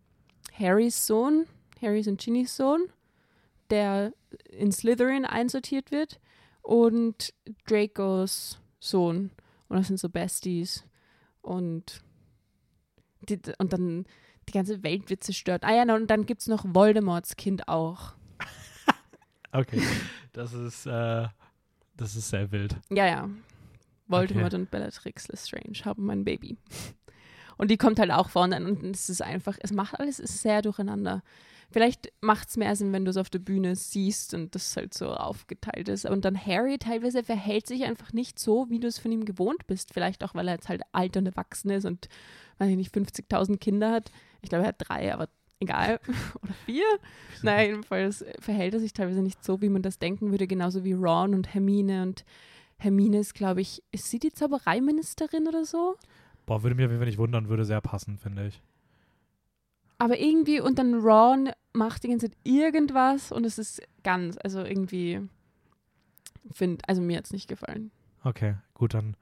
[0.53, 1.47] Harrys Sohn,
[1.81, 2.89] Harrys und Ginnys Sohn,
[3.71, 4.13] der
[4.51, 6.21] in Slytherin einsortiert wird
[6.63, 7.33] und
[7.67, 9.31] Dracos Sohn.
[9.69, 10.85] Und das sind so Besties.
[11.41, 12.03] Und,
[13.29, 14.05] die, und dann
[14.49, 15.65] die ganze Welt wird zerstört.
[15.65, 18.13] Ah ja, und dann gibt es noch Voldemorts Kind auch.
[19.53, 19.81] Okay.
[20.35, 21.29] Das ist, äh,
[21.97, 22.77] das ist sehr wild.
[22.91, 23.31] Ja, ja.
[24.07, 26.59] Voldemort und Bellatrix Lestrange haben ein Baby.
[27.57, 30.61] Und die kommt halt auch vorne und es ist einfach, es macht alles ist sehr
[30.61, 31.23] durcheinander.
[31.71, 34.95] Vielleicht macht es mehr Sinn, wenn du es auf der Bühne siehst und das halt
[34.95, 36.05] so aufgeteilt ist.
[36.05, 39.67] Und dann Harry teilweise verhält sich einfach nicht so, wie du es von ihm gewohnt
[39.67, 39.93] bist.
[39.93, 42.09] Vielleicht auch, weil er jetzt halt alt und erwachsen ist und,
[42.59, 44.11] weiß ich nicht, 50.000 Kinder hat.
[44.43, 45.29] Ich glaube, er hat drei, aber
[45.61, 46.01] egal.
[46.43, 46.85] Oder vier.
[47.43, 50.47] Nein, jedenfalls verhält er sich teilweise nicht so, wie man das denken würde.
[50.47, 52.03] Genauso wie Ron und Hermine.
[52.03, 52.25] Und
[52.79, 55.97] Hermine ist, glaube ich, ist sie die Zaubereiministerin oder so?
[56.47, 58.63] Boah, würde mir auf jeden Fall nicht wundern, würde sehr passen, finde ich.
[59.99, 64.63] Aber irgendwie, und dann Ron macht die ganze Zeit irgendwas und es ist ganz, also
[64.63, 65.23] irgendwie,
[66.53, 67.91] find, also mir hat es nicht gefallen.
[68.23, 69.17] Okay, gut, dann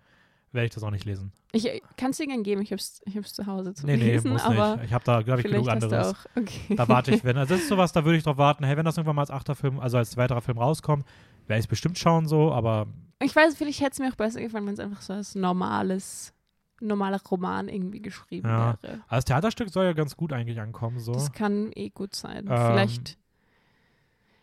[0.54, 1.32] werde ich das auch nicht lesen.
[1.52, 3.96] Ich kann es dir gerne geben, ich habe es ich hab's zu Hause zu nee,
[3.96, 4.86] nee, lesen, muss aber nicht.
[4.86, 6.14] Ich habe da, glaube ich, genug anderes.
[6.14, 6.26] auch.
[6.36, 6.74] Okay.
[6.76, 8.84] Da warte ich, wenn, also das ist sowas, da würde ich drauf warten, hey, wenn
[8.84, 11.04] das irgendwann mal als achter Film, also als weiterer Film rauskommt,
[11.46, 12.86] werde ich es bestimmt schauen so, aber
[13.22, 16.32] Ich weiß, vielleicht hätte es mir auch besser gefallen, wenn es einfach so als normales,
[16.80, 18.78] normaler Roman irgendwie geschrieben Ja.
[18.80, 18.94] wäre.
[18.94, 21.12] also das Theaterstück soll ja ganz gut eigentlich ankommen, so.
[21.12, 22.46] Das kann eh gut sein.
[22.48, 22.56] Ähm.
[22.56, 23.18] Vielleicht,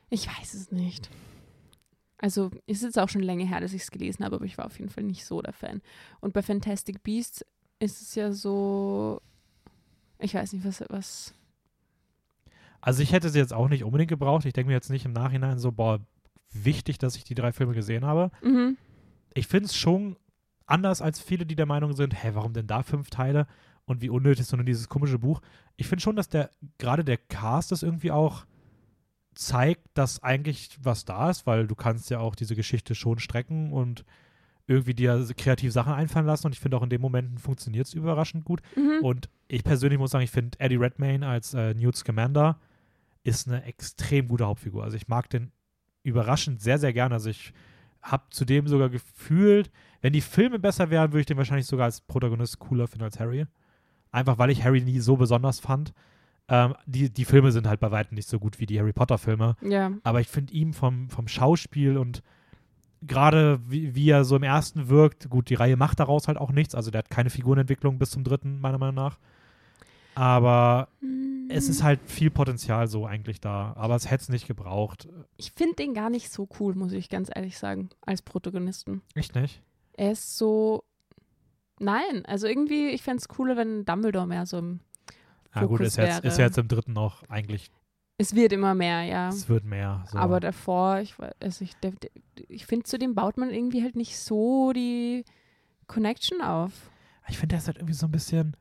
[0.09, 1.09] ich weiß es nicht.
[2.21, 4.67] Also ist jetzt auch schon länger her, dass ich es gelesen habe, aber ich war
[4.67, 5.81] auf jeden Fall nicht so der Fan.
[6.19, 7.43] Und bei Fantastic Beasts
[7.79, 9.19] ist es ja so,
[10.19, 11.33] ich weiß nicht, was, was
[12.79, 14.45] Also ich hätte sie jetzt auch nicht unbedingt gebraucht.
[14.45, 15.99] Ich denke mir jetzt nicht im Nachhinein so, boah,
[16.51, 18.29] wichtig, dass ich die drei Filme gesehen habe.
[18.43, 18.77] mhm.
[19.33, 20.17] Ich finde es schon
[20.65, 23.47] anders als viele, die der Meinung sind, hä, warum denn da fünf Teile
[23.85, 25.41] und wie unnötig ist nur dieses komische Buch.
[25.75, 28.45] Ich finde schon, dass der gerade der Cast das irgendwie auch
[29.33, 33.71] zeigt, dass eigentlich was da ist, weil du kannst ja auch diese Geschichte schon strecken
[33.71, 34.05] und
[34.67, 37.93] irgendwie dir kreativ Sachen einfallen lassen und ich finde auch in den Momenten funktioniert es
[37.93, 38.61] überraschend gut.
[38.75, 39.03] Mhm.
[39.03, 42.59] Und ich persönlich muss sagen, ich finde Eddie Redmayne als äh, Newt Scamander
[43.23, 44.83] ist eine extrem gute Hauptfigur.
[44.83, 45.51] Also ich mag den
[46.03, 47.15] überraschend sehr, sehr gerne.
[47.15, 47.53] Also ich
[48.01, 49.71] habe zudem sogar gefühlt,
[50.01, 53.19] wenn die Filme besser wären, würde ich den wahrscheinlich sogar als Protagonist cooler finden als
[53.19, 53.45] Harry.
[54.11, 55.93] Einfach weil ich Harry nie so besonders fand.
[56.53, 59.55] Ähm, die, die Filme sind halt bei weitem nicht so gut wie die Harry Potter-Filme.
[59.61, 59.91] ja.
[60.03, 62.21] Aber ich finde ihm vom, vom Schauspiel und
[63.01, 66.51] gerade wie, wie er so im ersten wirkt, gut, die Reihe macht daraus halt auch
[66.51, 66.75] nichts.
[66.75, 69.17] Also der hat keine Figurenentwicklung bis zum dritten, meiner Meinung nach.
[70.13, 70.89] Aber
[71.47, 73.73] es ist halt viel Potenzial so eigentlich da.
[73.77, 75.07] Aber es hätte es nicht gebraucht.
[75.37, 79.01] Ich finde den gar nicht so cool, muss ich ganz ehrlich sagen, als Protagonisten.
[79.15, 79.61] Echt nicht?
[79.93, 80.83] Er ist so.
[81.79, 84.81] Nein, also irgendwie, ich fände es cooler, wenn Dumbledore mehr so im.
[85.53, 86.47] Ja gut, Fokus ist jetzt, ist wäre.
[86.47, 87.71] jetzt im dritten noch eigentlich,
[88.17, 89.29] Es wird immer mehr, ja.
[89.29, 90.05] es wird mehr.
[90.11, 90.17] So.
[90.17, 92.09] Aber davor, ich, also ich, der, der,
[92.47, 95.25] ich finde, zu dem baut man irgendwie halt nicht so die
[95.87, 96.71] Connection auf.
[97.27, 98.55] ich finde, er ist halt irgendwie so ein bisschen,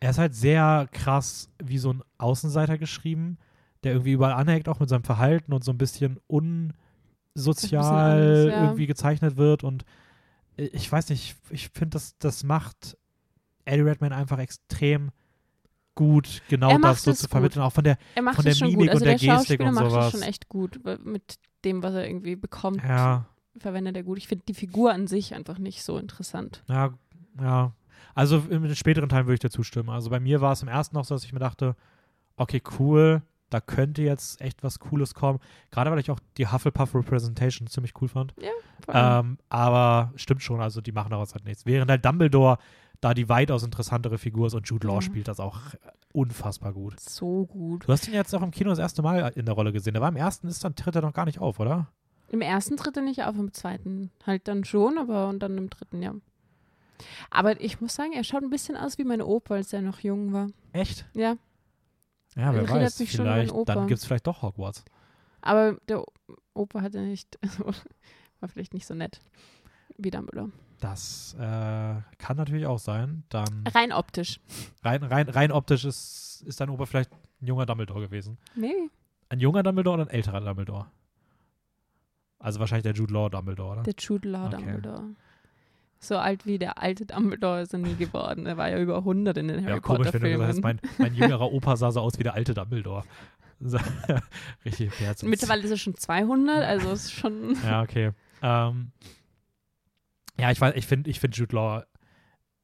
[0.00, 3.38] er ist halt sehr krass wie so ein Außenseiter geschrieben,
[3.82, 8.64] der irgendwie überall anhängt, auch mit seinem Verhalten und so ein bisschen unsozial anders, ja.
[8.64, 9.64] irgendwie gezeichnet wird.
[9.64, 9.84] Und
[10.56, 12.96] äh, ich weiß nicht, ich, finde, das, das macht
[13.64, 15.10] Eddie Redmayne einfach extrem
[15.94, 17.30] gut, genau Er macht das so zu gut.
[17.30, 18.90] vermitteln, auch von der, Er macht Von der Mimik.
[18.90, 20.06] Also und der der Gestik und macht sowas.
[20.06, 20.80] es schon echt gut.
[21.04, 23.26] Mit dem, was er irgendwie bekommt, ja,
[23.58, 24.18] verwendet er gut.
[24.18, 26.64] Ich finde die Figur an sich einfach nicht so interessant.
[26.68, 26.94] Ja,
[27.40, 27.72] ja.
[28.14, 29.88] Also in den späteren Teilen würde ich dir zustimmen.
[29.88, 31.76] Also bei mir war es im ersten noch so, dass ich mir dachte,
[32.36, 33.22] okay, cool,
[33.52, 35.38] da könnte jetzt echt was Cooles kommen.
[35.70, 38.34] Gerade weil ich auch die Hufflepuff Representation ziemlich cool fand.
[38.86, 39.26] Allem.
[39.26, 41.66] Ähm, aber stimmt schon, also die machen daraus halt nichts.
[41.66, 42.58] Während halt Dumbledore
[43.00, 45.02] da die weitaus interessantere Figur ist und Jude Law Ja.
[45.02, 45.58] spielt das auch
[46.12, 47.00] unfassbar gut.
[47.00, 47.88] so gut.
[47.88, 49.94] Du hast ihn jetzt auch im Kino das erste Mal in der Rolle gesehen.
[49.94, 51.88] Der war im ersten, ist dann tritt er noch gar nicht auf, oder?
[52.28, 55.68] Im ersten tritt er nicht auf, im zweiten halt dann schon, aber und dann im
[55.70, 56.14] dritten, ja.
[57.30, 60.00] Aber ich muss sagen, er schaut ein bisschen aus wie mein Opa, als er noch
[60.00, 60.48] jung war.
[60.72, 61.04] Echt?
[61.14, 61.36] Ja,
[62.36, 62.96] Ja, wer weiß.
[62.96, 64.84] Vielleicht, dann gibt es vielleicht doch Hogwarts.
[65.42, 66.04] aber der
[66.54, 67.38] Opa hatte nicht,
[68.40, 69.20] war vielleicht nicht so nett
[69.98, 70.50] wie Dumbledore.
[70.80, 71.38] Das äh,
[72.18, 73.22] kann natürlich auch sein.
[73.28, 74.40] Dann Rein optisch.
[74.82, 78.38] rein, rein, rein optisch ist, ist dein Opa vielleicht ein junger Dumbledore gewesen.
[78.56, 78.88] Maybe.
[79.28, 80.86] Ein junger Dumbledore oder ein älterer Dumbledore?
[82.38, 83.82] Also wahrscheinlich der Jude Law Dumbledore, oder?
[83.84, 84.56] Der Jude Law Okay.
[84.56, 85.10] Dumbledore.
[86.02, 88.44] So alt wie der alte Dumbledore ist er nie geworden.
[88.46, 90.62] Er war ja über 100 in den Harry Ja, komisch, Potter wenn du gesagt hast,
[90.62, 93.04] mein, mein jüngerer Opa sah so aus wie der alte Dumbledore.
[93.60, 93.78] So,
[94.64, 95.22] Richtig Herz.
[95.22, 97.56] Mittlerweile ist er schon 200, also ist schon.
[97.64, 98.10] Ja, okay.
[98.42, 98.90] Ähm,
[100.40, 101.84] ja, ich weiß, ich finde ich find Jude Law,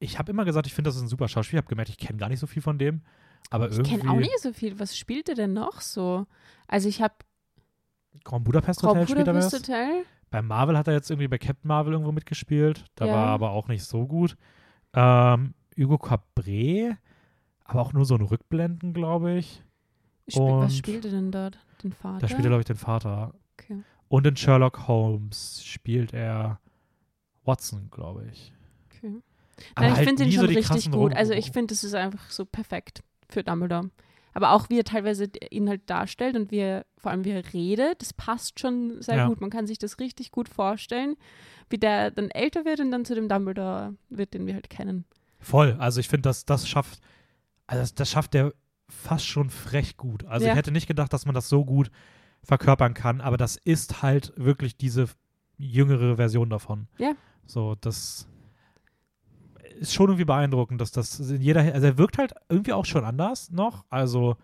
[0.00, 1.60] ich habe immer gesagt, ich finde, das ist ein super Schauspieler.
[1.60, 3.02] Ich habe gemerkt, ich kenne gar nicht so viel von dem.
[3.50, 4.80] Aber Ich kenne auch nicht so viel.
[4.80, 6.26] Was spielt er denn noch so?
[6.66, 7.14] Also ich habe
[8.24, 9.54] Grand Budapest Hotel spielt er Budapest.
[9.68, 10.04] Hotel.
[10.30, 12.84] Bei Marvel hat er jetzt irgendwie bei Captain Marvel irgendwo mitgespielt.
[12.94, 13.12] Da Ja.
[13.14, 14.36] war er aber auch nicht so gut.
[14.94, 16.96] Ähm, Hugo Cabret,
[17.64, 19.62] aber auch nur so ein Rückblenden, glaube ich.
[20.28, 21.58] Spiel, Und- was spielt er denn dort?
[21.82, 22.18] Den Vater?
[22.18, 23.32] Da spielt er, glaube ich, den Vater.
[23.58, 23.82] Okay.
[24.08, 26.60] Und in Sherlock Holmes spielt er
[27.44, 28.52] Watson, glaube ich.
[28.90, 29.22] okay.
[29.76, 30.94] Nein, ich halt finde so schon die richtig gut.
[30.94, 31.12] Rollen.
[31.14, 33.90] Also ich finde, das ist einfach so perfekt für Dumbledore.
[34.34, 37.52] Aber auch wie er teilweise ihn halt darstellt und wie er, vor allem wie er
[37.52, 39.26] redet, das passt schon sehr Ja.
[39.28, 39.40] gut.
[39.40, 41.16] Man kann sich das richtig gut vorstellen,
[41.70, 45.04] wie der dann älter wird und dann zu dem Dumbledore wird, den wir halt kennen.
[45.40, 45.76] Voll.
[45.78, 47.00] Also ich finde, das, das schafft,
[47.66, 48.52] also das, das schafft der
[48.88, 50.24] fast schon frech gut.
[50.24, 50.52] Also Ja.
[50.52, 51.90] ich hätte nicht gedacht, dass man das so gut
[52.42, 55.06] verkörpern kann, aber das ist halt wirklich diese
[55.56, 56.86] jüngere Version davon.
[56.98, 57.12] Ja.
[57.46, 58.28] So, das
[59.78, 63.04] ist schon irgendwie beeindruckend, dass das in jeder, also er wirkt halt irgendwie auch schon
[63.04, 63.84] anders noch.
[63.90, 64.36] Also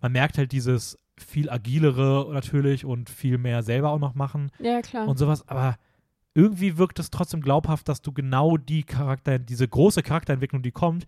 [0.00, 4.80] man merkt halt dieses viel agilere natürlich und viel mehr selber auch noch machen Ja,
[4.80, 5.06] klar.
[5.06, 5.76] und sowas, aber
[6.34, 11.06] irgendwie wirkt es trotzdem glaubhaft, dass du genau die Charakter, diese große Charakterentwicklung, die kommt,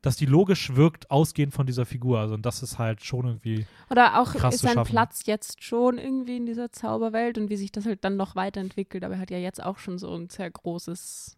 [0.00, 2.18] dass die logisch wirkt, ausgehend von dieser Figur.
[2.18, 3.66] Also und das ist halt schon irgendwie.
[3.88, 4.82] Oder auch krass ist sein.
[4.82, 9.04] Platz jetzt schon irgendwie in dieser Zauberwelt und wie sich das halt dann noch weiterentwickelt.
[9.04, 11.36] Aber er hat ja jetzt auch schon so ein sehr großes,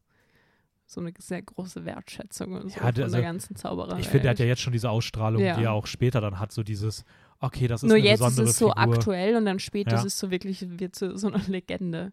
[0.87, 4.01] so eine sehr große Wertschätzung und so Ja, von der- also, der ganzen Zaubererwelt.
[4.01, 5.57] Ich finde, er hat ja jetzt schon diese Ausstrahlung, Ja.
[5.57, 7.05] die er auch später dann hat, so dieses,
[7.41, 8.79] okay, das ist Nur eine jetzt ist es so Figur.
[8.79, 9.99] aktuell und dann später Ja.
[9.99, 12.11] ist es so wirklich, wird so, so eine Legende.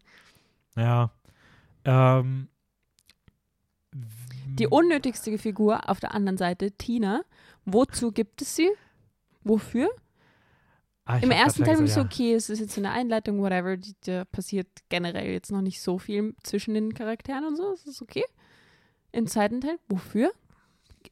[0.76, 1.10] Ja.
[1.84, 2.48] Ähm,
[4.46, 7.22] Die unnötigste Figur auf der anderen Seite, Tina.
[7.64, 8.68] Wozu gibt es sie?
[9.44, 9.88] Wofür?
[11.04, 13.76] Ah, Im ersten Teil bin ich so, okay, es ist jetzt eine Einleitung, whatever.
[14.04, 17.72] Da passiert generell jetzt noch nicht so viel zwischen den Charakteren und so.
[17.72, 18.24] Es ist okay.
[19.12, 20.32] Im zweiten Teil, wofür?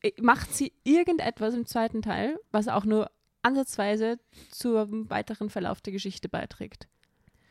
[0.02, 3.10] Äh, Macht sie irgendetwas im zweiten Teil, was auch nur
[3.42, 4.18] ansatzweise
[4.50, 6.88] zum weiteren Verlauf der Geschichte beiträgt?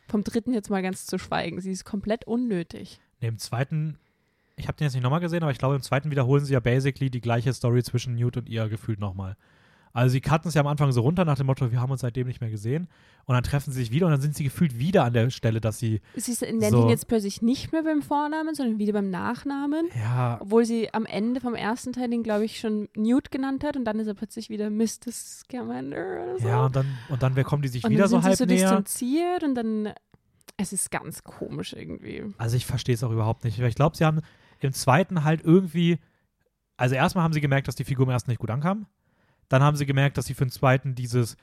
[0.07, 1.61] Vom dritten jetzt mal ganz zu schweigen.
[1.61, 2.99] Sie ist komplett unnötig.
[3.21, 3.99] Nee, Im zweiten,
[4.55, 6.59] ich habe den jetzt nicht nochmal gesehen, aber ich glaube, im zweiten wiederholen sie ja
[6.59, 9.37] basically die gleiche Story zwischen Newt und ihr gefühlt nochmal.
[9.91, 12.01] Also sie cutten es ja am Anfang so runter nach dem Motto, wir haben uns
[12.01, 12.87] seitdem nicht mehr gesehen.
[13.25, 15.61] Und dann treffen sie sich wieder und dann sind sie gefühlt wieder an der Stelle,
[15.61, 16.83] dass sie, Sie nennt So.
[16.83, 19.87] ihn jetzt plötzlich nicht mehr beim Vornamen, sondern wieder beim Nachnamen.
[19.95, 23.77] ja, Obwohl sie am Ende vom ersten Teil den, glaube ich, schon Newt genannt hat
[23.77, 25.11] und dann ist er plötzlich wieder Mr.
[25.11, 26.47] Scamander oder so.
[26.47, 28.35] ja, und dann, und dann wer kommen die sich und wieder dann so sind halb
[28.37, 28.57] sie so näher.
[28.81, 29.93] distanziert und dann.
[30.57, 32.25] Es ist ganz komisch irgendwie.
[32.37, 33.57] Also ich verstehe es auch überhaupt nicht.
[33.59, 34.21] Ich glaube, sie haben
[34.59, 35.99] im zweiten halt irgendwie,
[36.75, 38.85] also erstmal haben sie gemerkt, dass die Figur im ersten nicht gut ankam.
[39.49, 41.35] Dann haben sie gemerkt, dass sie für den zweiten dieses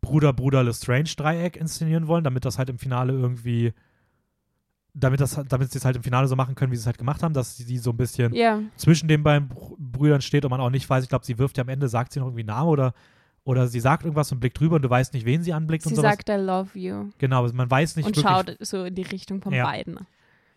[0.00, 3.72] Bruder-Bruder-Lestrange-Dreieck inszenieren wollen, damit das halt im Finale irgendwie,
[4.92, 6.98] damit, das, damit sie es halt im Finale so machen können, wie sie es halt
[6.98, 10.50] gemacht haben, dass sie so ein bisschen Ja, zwischen den beiden Br- Brüdern steht und
[10.50, 12.44] man auch nicht weiß, ich glaube, sie wirft ja am Ende, sagt sie noch irgendwie
[12.44, 12.94] Namen oder,
[13.44, 15.90] oder sie sagt irgendwas und blickt drüber und du weißt nicht, wen sie anblickt sie
[15.90, 16.12] und sowas.
[16.16, 17.10] sagt, I love you.
[17.18, 19.64] genau, aber man weiß nicht Und wirklich, schaut so in die Richtung von Ja.
[19.64, 19.98] beiden.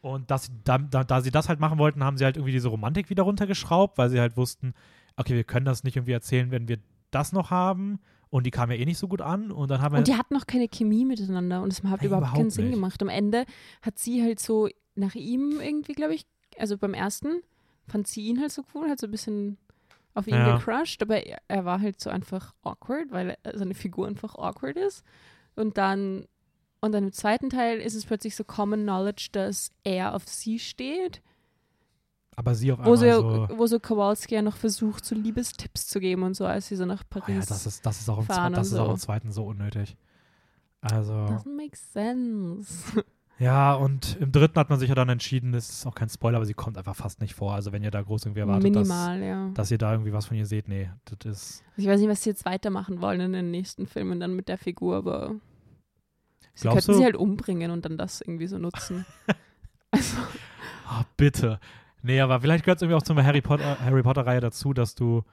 [0.02, 2.68] und dass, da, da, da sie das halt machen wollten, haben sie halt irgendwie diese
[2.70, 4.74] Romantik wieder runtergeschraubt, weil sie halt wussten,
[5.18, 6.78] okay, wir können das nicht irgendwie erzählen, wenn wir
[7.12, 8.00] das noch haben.
[8.30, 9.52] Und die kam ja eh nicht so gut an.
[9.52, 10.00] Und dann haben wir.
[10.00, 12.66] Und die hatten noch keine Chemie miteinander und es hat Nein, überhaupt keinen überhaupt Sinn
[12.66, 12.74] nicht.
[12.76, 13.02] gemacht.
[13.02, 13.46] Am Ende
[13.82, 16.26] hat sie halt so nach ihm irgendwie, glaube ich,
[16.58, 17.42] also beim ersten
[17.88, 19.58] fand sie ihn halt so cool, hat so ein bisschen
[20.14, 20.58] auf ihn Ja.
[20.58, 25.04] gecrushed, aber er, er war halt so einfach awkward, weil seine Figur einfach awkward ist.
[25.56, 26.26] Und dann,
[26.82, 30.60] und dann im zweiten Teil ist es plötzlich so Common Knowledge, dass er auf sie
[30.60, 31.22] steht,
[32.38, 33.48] aber sie auf wo, einmal sie, so.
[33.58, 36.86] wo so Kowalski ja noch versucht, so Liebestipps zu geben und so, als sie so
[36.86, 37.36] nach Oh Paris.
[37.36, 38.92] ja, das ist, das ist auch im, fahren das ist auch so.
[38.94, 39.98] im zweiten so unnötig.
[40.80, 41.12] Also.
[41.14, 43.04] Doesn't make sense.
[43.40, 46.38] Ja, und im dritten hat man sich ja dann entschieden, das ist auch kein Spoiler,
[46.38, 47.54] aber sie kommt einfach fast nicht vor.
[47.54, 49.50] Also wenn ihr da groß irgendwie erwartet, dass, Minimal, ja.
[49.54, 51.64] dass ihr da irgendwie was von ihr seht, nee, das ist.
[51.76, 54.58] Ich weiß nicht, was sie jetzt weitermachen wollen in den nächsten Filmen dann mit der
[54.58, 55.36] Figur, aber
[56.56, 56.98] sie Glaubst könnten du?
[56.98, 59.06] sie halt umbringen und dann das irgendwie so nutzen.
[59.92, 60.18] also,
[60.88, 61.60] Ah, bitte.
[62.08, 65.24] Nee, aber vielleicht gehört es irgendwie auch zur Harry Potter, Harry Potter-Reihe dazu, dass du,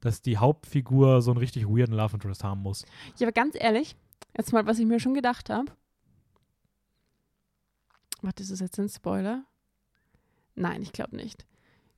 [0.00, 2.84] dass die Hauptfigur so einen richtig weirden Love Interest haben muss.
[3.18, 3.94] ja, aber ganz ehrlich,
[4.36, 5.70] jetzt mal, was ich mir schon gedacht habe.
[8.20, 9.44] Warte, ist das jetzt ein Spoiler?
[10.56, 11.46] Nein, ich glaube nicht.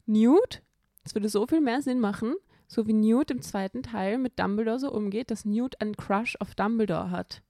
[0.05, 0.63] Newt,
[1.03, 2.35] es würde so viel mehr Sinn machen,
[2.67, 6.55] so wie Newt im zweiten Teil mit Dumbledore so umgeht, dass Newt einen Crush auf
[6.55, 7.43] Dumbledore hat.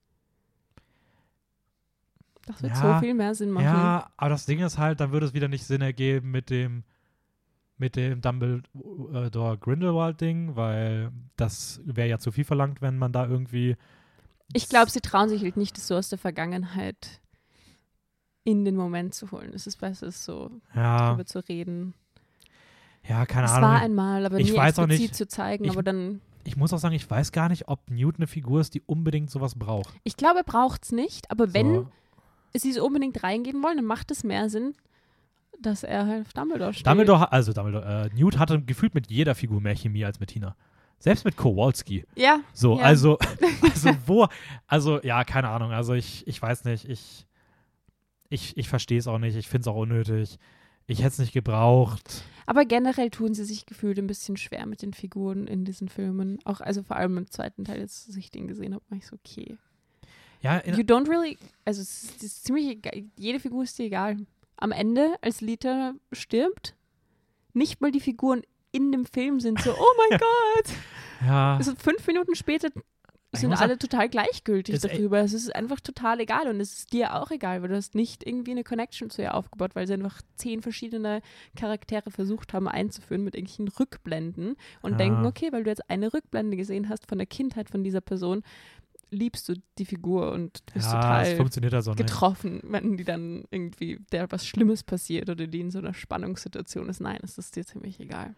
[2.47, 3.65] Das wird Ja, so viel mehr Sinn machen.
[3.65, 6.83] Ja, aber das Ding ist halt, dann würde es wieder nicht Sinn ergeben mit dem
[7.79, 13.27] mit dem Dumbledore Grindelwald Ding, weil das wäre ja zu viel verlangt, wenn man da
[13.27, 13.75] irgendwie
[14.53, 17.21] Ich glaube, sie trauen sich halt nicht, das so aus der Vergangenheit
[18.43, 19.51] in den Moment zu holen.
[19.53, 21.93] Es ist besser, so ja, darüber zu reden.
[23.07, 23.69] ja, keine es Ahnung.
[23.69, 25.15] war einmal, aber Ich nie weiß auch explizit nicht.
[25.15, 25.65] zu zeigen.
[25.65, 28.61] Ich- aber dann, ich muss auch sagen, ich weiß gar nicht, ob Newt eine Figur
[28.61, 29.93] ist, die unbedingt sowas braucht.
[30.03, 31.29] ich glaube, er braucht es nicht.
[31.29, 31.91] Aber wenn so,
[32.53, 34.73] sie so unbedingt reingehen wollen, dann macht es mehr Sinn,
[35.61, 36.87] dass er halt auf Dumbledore steht.
[36.87, 40.55] Dumbledore, also Dumbledore, äh, Newt hatte gefühlt mit jeder Figur mehr Chemie als mit Tina.
[40.99, 42.05] Selbst mit Kowalski.
[42.15, 42.85] Ja, So, Ja.
[42.85, 43.17] also,
[43.61, 44.27] also wo,
[44.65, 45.71] also ja, keine Ahnung.
[45.71, 47.27] Also ich, ich weiß nicht, ich,
[48.29, 49.35] ich, ich verstehe es auch nicht.
[49.35, 50.37] Ich finde es auch unnötig.
[50.87, 52.23] Ich hätte es nicht gebraucht.
[52.45, 56.39] aber generell tun sie sich gefühlt ein bisschen schwer mit den Figuren in diesen Filmen.
[56.45, 59.15] Auch, also vor allem im zweiten Teil, als ich den gesehen habe, war ich so,
[59.17, 59.57] okay.
[60.41, 64.17] Ja, in, You don't really, also es ist, ziemlich egal, jede Figur ist dir egal.
[64.57, 66.75] Am Ende, als Lita stirbt,
[67.53, 70.75] nicht mal die Figuren in dem Film sind so, oh mein Gott.
[71.25, 72.69] ja, Also fünf Minuten später
[73.33, 75.19] sind alle total gleichgültig e- darüber.
[75.19, 78.25] Es ist einfach total egal und es ist dir auch egal, weil du hast nicht
[78.25, 81.21] irgendwie eine Connection zu ihr aufgebaut, weil sie einfach zehn verschiedene
[81.55, 84.97] Charaktere versucht haben einzuführen mit irgendwelchen Rückblenden und Ja.
[84.97, 88.43] denken, okay, weil du jetzt eine Rückblende gesehen hast von der Kindheit von dieser Person,
[89.09, 91.99] liebst du die Figur und bist ja, total funktioniert ja so nicht.
[91.99, 96.89] getroffen, wenn die dann irgendwie der was Schlimmes passiert oder die in so einer Spannungssituation
[96.89, 96.99] ist.
[96.99, 98.35] Nein, es ist dir ziemlich egal.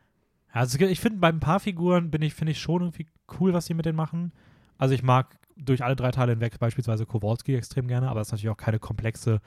[0.52, 3.08] Also ich finde, bei ein paar Figuren bin ich, finde ich schon irgendwie
[3.40, 4.32] cool, was sie mit denen machen.
[4.78, 8.32] Also ich mag durch alle drei Teile hinweg beispielsweise Kowalski extrem gerne, aber das ist
[8.32, 9.42] natürlich auch keine komplexe,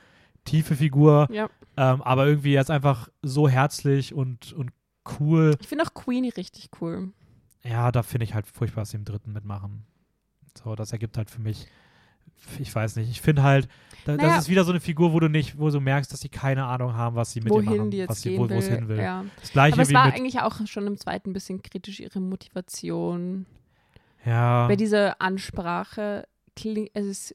[0.45, 1.29] tiefe Figur.
[1.31, 1.49] Ja.
[1.77, 4.73] Ähm, aber irgendwie jetzt einfach so herzlich und, und
[5.19, 5.57] cool.
[5.61, 7.13] Ich finde auch Queenie richtig cool.
[7.65, 9.87] Ja, da finde ich halt furchtbar, was sie im dritten mitmachen.
[10.63, 11.67] So, das ergibt halt für mich,
[12.59, 13.69] ich weiß nicht, ich finde halt,
[14.05, 14.31] da, Naja.
[14.31, 16.65] das ist wieder so eine Figur, wo du nicht, wo du merkst, dass sie keine
[16.65, 18.89] Ahnung haben, was sie mit dir Wohin machen, die jetzt was sie, wo, es hin
[18.89, 18.99] will.
[18.99, 19.25] Ja.
[19.41, 23.47] Das gleiche Aber es war eigentlich auch schon im zweiten ein bisschen kritisch, ihre Motivation.
[24.25, 26.27] ja, Bei dieser Ansprache
[26.57, 27.35] klingt, also es,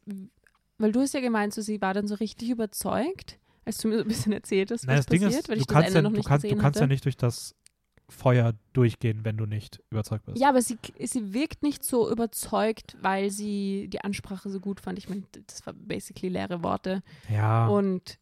[0.77, 3.97] weil du hast ja gemeint, so, sie war dann so richtig überzeugt, als du mir
[3.97, 5.87] so ein bisschen erzählt hast, was das Ding passiert, ist, weil du ich das kannst,
[5.87, 7.55] Ende ja, noch du nicht kannst, du kannst ja nicht durch das
[8.09, 10.39] Feuer durchgehen, wenn du nicht überzeugt bist.
[10.39, 14.97] Ja, aber sie, sie wirkt nicht so überzeugt, weil sie die Ansprache so gut fand.
[14.97, 17.03] Ich meine, das war basically leere Worte.
[17.29, 18.17] Ja, Und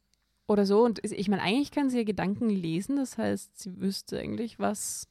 [0.47, 0.83] oder so.
[0.83, 2.97] Und ich meine, eigentlich kann sie ja Gedanken lesen.
[2.97, 5.07] Das heißt, sie wüsste eigentlich, was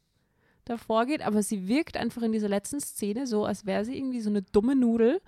[0.65, 1.23] da vorgeht.
[1.23, 4.43] Aber sie wirkt einfach in dieser letzten Szene so, als wäre sie irgendwie so eine
[4.43, 5.21] dumme Nudel,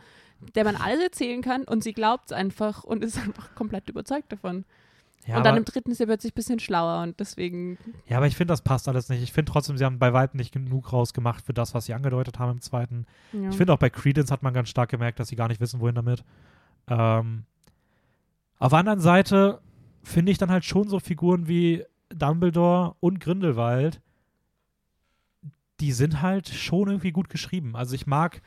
[0.54, 1.64] der man alles erzählen kann.
[1.64, 4.64] Und sie glaubt es einfach und ist einfach komplett überzeugt davon.
[5.26, 7.02] Ja, und dann aber, im dritten ist sie plötzlich ein bisschen schlauer.
[7.02, 9.22] Und deswegen, ja, aber ich finde, das passt alles nicht.
[9.22, 12.38] Ich finde trotzdem, sie haben bei weitem nicht genug rausgemacht für das, was sie angedeutet
[12.38, 13.06] haben im zweiten.
[13.32, 13.50] ja.
[13.50, 15.80] Ich finde auch bei Credence hat man ganz stark gemerkt, dass sie gar nicht wissen,
[15.80, 16.24] wohin damit.
[16.88, 17.44] Ähm,
[18.58, 19.60] auf der anderen Seite
[20.02, 24.00] finde ich dann halt schon so Figuren wie Dumbledore und Grindelwald,
[25.80, 27.74] die sind halt schon irgendwie gut geschrieben.
[27.74, 28.40] Also ich mag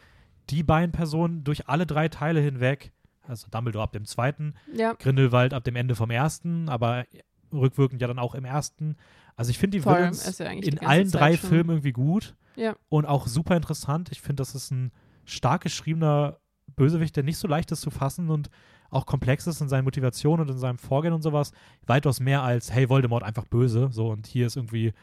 [0.50, 2.92] die beiden Personen durch alle drei Teile hinweg,
[3.30, 7.06] also Dumbledore ab dem zweiten, ja, Grindelwald ab dem Ende vom ersten, aber
[7.54, 8.96] rückwirkend ja dann auch im ersten.
[9.36, 9.86] Also ich finde die.
[9.86, 11.50] Villains ja in allen Zeit drei schon.
[11.50, 12.76] Filmen irgendwie gut Ja.
[12.90, 14.10] und auch super interessant.
[14.12, 14.92] Ich finde, das ist ein
[15.26, 16.38] stark geschriebener
[16.76, 18.50] Bösewicht, der nicht so leicht ist zu fassen und
[18.92, 21.52] auch komplex ist in seinen Motivationen und in seinem Vorgehen und sowas.
[21.86, 23.90] Weitaus mehr als, hey, Voldemort einfach böse.
[23.92, 24.94] So, und hier ist irgendwie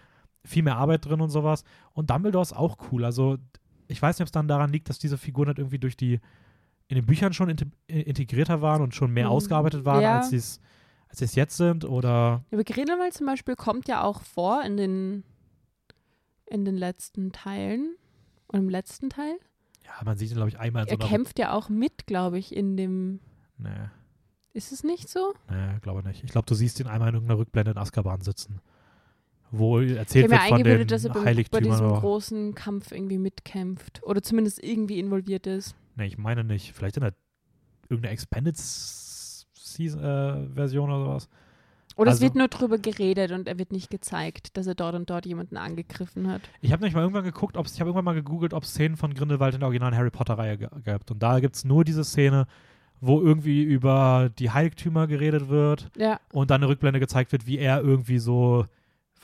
[0.44, 1.62] viel mehr Arbeit drin und sowas.
[1.92, 3.04] Und Dumbledore ist auch cool.
[3.04, 3.38] Also,
[3.86, 6.20] ich weiß nicht, ob es dann daran liegt, dass diese Figuren halt irgendwie durch die,
[6.88, 9.32] in den Büchern schon inte- integrierter waren und schon mehr Mhm.
[9.32, 10.16] ausgearbeitet waren, Ja.
[10.18, 10.60] als sie es
[11.08, 11.84] als es jetzt sind.
[11.84, 15.22] Oder Aber Grindelwald zum Beispiel kommt ja auch vor in den,
[16.46, 17.96] in den letzten Teilen.
[18.48, 19.36] Und im letzten Teil.
[19.84, 21.08] ja, man sieht ihn, glaube ich, einmal in so Er einer.
[21.08, 23.18] kämpft ja auch mit, glaube ich, in dem.
[23.58, 23.70] Nee,
[24.52, 25.34] Ist es nicht so?
[25.50, 26.22] nee, glaube nicht.
[26.24, 28.60] Ich glaube, du siehst ihn einmal in irgendeiner Rückblende in Azkaban sitzen.
[29.50, 34.02] Wo erzählt wird von den dass er bei diesem großen Kampf irgendwie mitkämpft.
[34.04, 35.74] Oder zumindest irgendwie involviert ist.
[35.96, 36.72] Nee, ich meine nicht.
[36.72, 37.14] Vielleicht in der
[37.88, 41.28] irgendeiner Expanded Season, äh, Version oder sowas.
[41.96, 44.94] Oder Also- es wird nur drüber geredet und er wird nicht gezeigt, dass er dort
[44.94, 46.42] und dort jemanden angegriffen hat.
[46.60, 48.96] Ich habe nämlich mal irgendwann geguckt, ob's, ich habe irgendwann mal gegoogelt, ob es Szenen
[48.96, 51.10] von Grindelwald in der originalen Harry Potter-Reihe ge- gibt.
[51.10, 52.46] Und da gibt es nur diese Szene,
[53.00, 57.58] wo irgendwie über die Heiligtümer geredet wird Ja, und dann eine Rückblende gezeigt wird, wie
[57.58, 58.66] er irgendwie so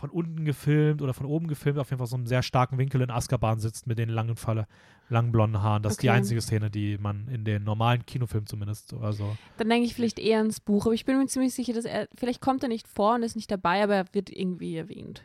[0.02, 3.00] von unten gefilmt oder von oben gefilmt, auf jeden Fall so einem sehr starken Winkel
[3.02, 4.66] in Azkaban sitzt mit den langen Falle,
[5.08, 5.84] langen blonden Haaren.
[5.84, 6.16] Das ist die Okay.
[6.18, 9.36] einzige Szene, die man in den normalen Kinofilmen zumindest oder so.
[9.58, 10.86] dann denke ich vielleicht eher ans Buch.
[10.86, 12.08] Aber ich bin mir ziemlich sicher, dass er.
[12.16, 15.22] Vielleicht kommt er nicht vor und ist nicht dabei, aber er wird irgendwie erwähnt.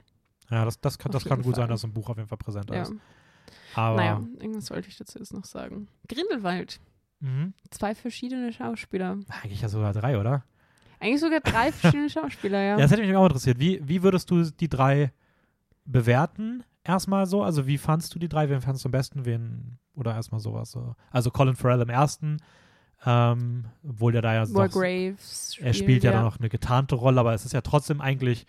[0.51, 1.69] Ja, das, das kann, Auf das kann gut sein, Fall.
[1.69, 2.83] dass im Buch auf jeden Fall präsent Ja.
[2.83, 2.93] ist.
[3.73, 5.87] Aber Naja, irgendwas wollte ich dazu jetzt noch sagen.
[6.07, 6.79] Grindelwald.
[7.19, 7.55] mhm.
[7.71, 9.17] Zwei verschiedene Schauspieler.
[9.41, 10.43] eigentlich ja sogar drei, oder?
[10.99, 12.69] Eigentlich sogar drei verschiedene Schauspieler, ja.
[12.71, 13.59] Ja, das hätte mich auch interessiert.
[13.59, 15.11] Wie, wie würdest du die drei
[15.85, 16.63] bewerten?
[16.83, 18.49] Erstmal so, also wie fandst du die drei?
[18.49, 19.25] Wen fandst du am besten?
[19.25, 20.95] Wen, oder erstmal sowas so.
[21.11, 22.37] Also Colin Farrell im ersten,
[23.05, 25.57] ähm, obwohl der da ja War doch, Graves.
[25.59, 28.45] er spielt ja, dann noch eine getarnte Rolle, aber es ist ja trotzdem eigentlich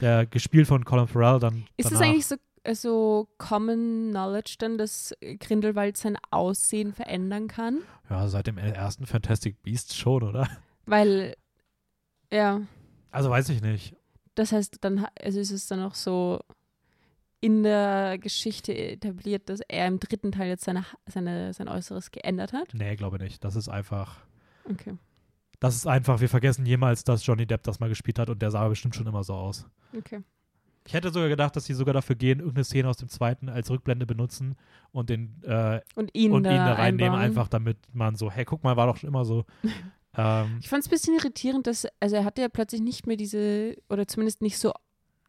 [0.00, 4.78] der gespielt von Colin Farrell dann Ist es eigentlich so, äh, so Common Knowledge dann,
[4.78, 7.78] dass Grindelwald sein Aussehen verändern kann?
[8.08, 10.48] Ja, seit dem ersten Fantastic Beast schon, oder?
[10.86, 11.36] Weil,
[12.32, 12.60] ja,
[13.10, 13.94] Also weiß ich nicht.
[14.34, 16.40] das heißt, dann also ist es dann auch so
[17.40, 22.52] in der Geschichte etabliert, dass er im dritten Teil jetzt seine, seine, sein Äußeres geändert
[22.52, 22.72] hat.
[22.72, 23.42] Nee, glaube nicht.
[23.44, 24.18] Das ist einfach.
[24.70, 24.94] Okay.
[25.58, 28.50] Das ist einfach, wir vergessen jemals, dass Johnny Depp das mal gespielt hat und der
[28.52, 29.66] sah bestimmt schon immer so aus.
[29.96, 30.22] Okay.
[30.86, 33.70] Ich hätte sogar gedacht, dass sie sogar dafür gehen, irgendeine Szene aus dem zweiten als
[33.70, 34.56] Rückblende benutzen
[34.90, 37.20] und den äh, Und ihn, und da ihn da reinnehmen, einbauen.
[37.24, 39.44] einfach damit man so, hey, guck mal, war doch schon immer so.
[40.16, 43.16] ähm, Ich fand es ein bisschen irritierend, dass, also er hatte ja plötzlich nicht mehr
[43.16, 44.72] diese, oder zumindest nicht so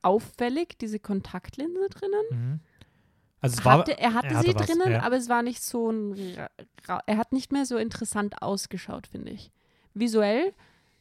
[0.02, 2.26] auffällig, diese Kontaktlinse drinnen.
[2.30, 2.60] mhm.
[3.42, 5.04] also es war, Hatte, er hatte er hatte sie was, drinnen, ja.
[5.04, 6.16] aber es war nicht so ein,
[7.06, 9.52] er hat nicht mehr so interessant ausgeschaut, finde ich.
[9.94, 10.54] Visuell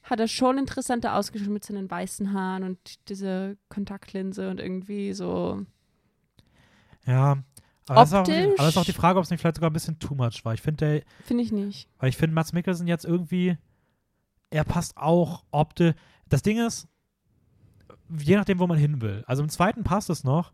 [0.02, 5.64] hat er schon interessanter ausgeschaut mit seinen weißen Haaren und dieser Kontaktlinse und irgendwie so.
[7.06, 7.42] ja.
[7.88, 10.14] Aber es ist, ist auch die Frage, ob es nicht vielleicht sogar ein bisschen too
[10.14, 10.54] much war.
[10.54, 11.88] Ich finde, Finde ich nicht.
[11.98, 13.58] Weil ich finde, Mats Mikkelsen jetzt irgendwie,
[14.52, 15.94] er passt auch optisch.
[16.28, 16.86] Das Ding ist,
[18.08, 19.24] je nachdem, wo man hin will.
[19.26, 20.52] Also im zweiten passt es noch,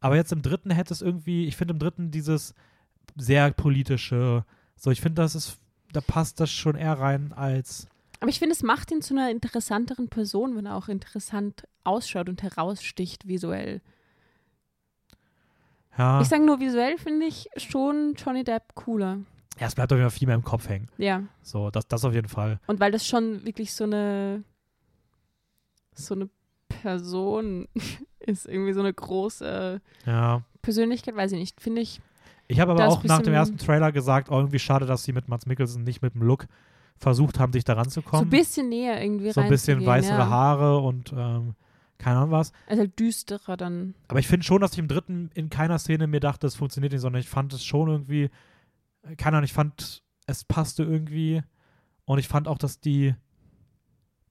[0.00, 2.54] aber jetzt im dritten hätte es irgendwie, ich finde im dritten dieses
[3.16, 4.44] sehr politische,
[4.76, 5.58] so ich finde, das ist,
[5.92, 7.88] da passt das schon eher rein als,
[8.20, 12.28] Aber ich finde, es macht ihn zu einer interessanteren Person, wenn er auch interessant ausschaut
[12.28, 13.80] und heraussticht visuell.
[15.98, 19.18] ja, Ich sage nur, visuell finde ich schon Johnny Depp cooler.
[19.60, 20.88] Ja, es bleibt auf jeden Fall viel mehr im Kopf hängen.
[20.98, 21.22] Ja.
[21.42, 22.58] So, das, das auf jeden Fall.
[22.66, 24.42] Und weil das schon wirklich so eine
[25.94, 26.28] so eine
[26.68, 27.68] Person
[28.20, 30.42] ist, irgendwie so eine große Ja.
[30.62, 32.00] Persönlichkeit, weiß ich nicht, finde ich.
[32.48, 35.28] Ich habe aber auch nach dem ersten Trailer gesagt, oh, irgendwie schade, dass sie mit
[35.28, 36.46] Mats Mikkelsen nicht mit dem Look
[36.96, 38.24] versucht haben, dich daran zu So kommen.
[38.24, 40.28] ein bisschen näher irgendwie so ein bisschen weißere ja.
[40.28, 41.54] Haare und ähm,
[41.98, 42.52] keine Ahnung was.
[42.66, 43.94] Also halt düsterer dann.
[44.08, 46.92] Aber ich finde schon, dass ich im dritten in keiner Szene mir dachte, es funktioniert
[46.92, 48.30] nicht, sondern ich fand es schon irgendwie,
[49.16, 51.42] keine Ahnung, ich fand, es passte irgendwie
[52.04, 53.14] und ich fand auch, dass die,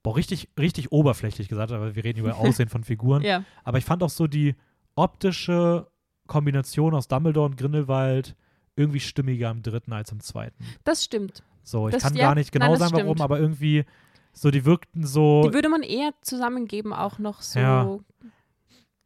[0.02, 3.44] boah, richtig, richtig oberflächlich gesagt, aber wir reden über Aussehen von Figuren, Ja.
[3.64, 4.54] aber ich fand auch so die
[4.94, 5.86] optische
[6.26, 8.36] Kombination aus Dumbledore und Grindelwald
[8.76, 10.64] irgendwie stimmiger im dritten als im zweiten.
[10.84, 11.42] Das stimmt.
[11.62, 13.20] So, ich Das- kann ja, gar nicht genau nein, sagen, warum, stimmt.
[13.22, 13.84] aber irgendwie
[14.32, 17.58] so, die wirkten so, Die würde man eher zusammengeben, auch noch so.
[17.58, 17.98] Ja.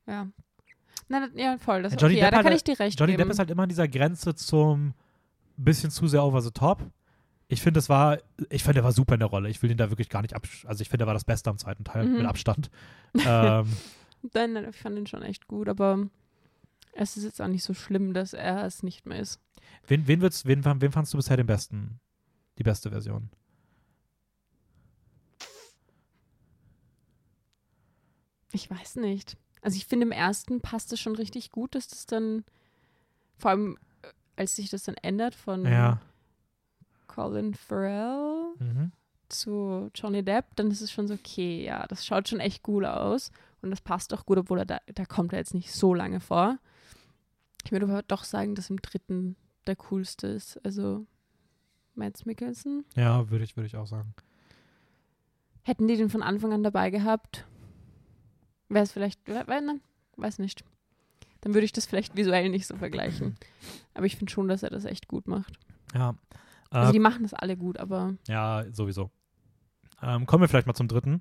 [0.06, 0.28] Ja.
[1.08, 1.82] Nein, ja, voll.
[1.82, 3.22] Das, Johnny okay, ja, Depp da hat kann ja- ich dir recht Johnny geben.
[3.22, 4.92] Depp ist halt immer an dieser Grenze zum
[5.56, 6.82] bisschen zu sehr over the top.
[7.48, 8.18] Ich finde, es war,
[8.51, 9.48] ich finde, er war super in der Rolle.
[9.51, 11.51] Ich will ihn da wirklich gar nicht ab, also ich finde, er war das Beste
[11.51, 12.18] am zweiten Teil Mhm.
[12.18, 12.70] mit Abstand.
[13.24, 13.66] ähm,
[14.32, 16.09] Nein, nein, ich fand ihn schon echt gut, aber
[16.94, 19.39] es ist jetzt auch nicht so schlimm, dass er es nicht mehr ist.
[19.86, 22.01] wen, wen, würdest, wen, wen fandst du bisher den besten,
[22.59, 23.28] die beste Version?
[28.52, 29.36] Ich weiß nicht.
[29.60, 32.44] Also ich finde, im ersten passt es schon richtig gut, dass das dann,
[33.36, 33.78] vor allem äh,
[34.36, 36.01] als sich das dann ändert von Ja.
[37.06, 38.93] Colin Farrell Mhm.
[39.28, 42.85] zu Johnny Depp, dann ist es schon so, okay, ja, das schaut schon echt cool
[42.86, 43.31] aus
[43.62, 46.20] und das passt auch gut, obwohl er da, da kommt er jetzt nicht so lange
[46.20, 46.59] vor.
[47.65, 49.36] Ich würde aber doch sagen, dass im dritten
[49.66, 50.61] der coolste ist.
[50.65, 51.06] Also
[51.94, 52.85] Mads Mikkelsen.
[52.97, 54.15] Ja, würde ich, würde ich auch sagen.
[55.62, 57.47] Hätten die den von Anfang an dabei gehabt,
[58.69, 59.81] wäre es vielleicht, nein,
[60.16, 60.65] weiß nicht.
[61.44, 63.36] Dann würde ich das vielleicht visuell nicht so vergleichen.
[63.92, 65.52] Aber ich finde schon, dass er das echt gut macht.
[65.94, 66.14] Ja.
[66.70, 69.10] Also Äh, die machen das alle gut, aber Ja, sowieso.
[70.02, 71.20] Ähm, kommen wir vielleicht mal zum dritten.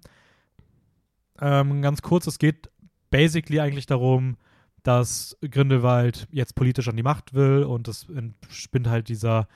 [1.42, 2.70] Ähm, ganz kurz, es geht
[3.12, 4.38] basically eigentlich darum,
[4.84, 9.50] dass Grindelwald jetzt politisch an die Macht will und es entspinnt halt dieser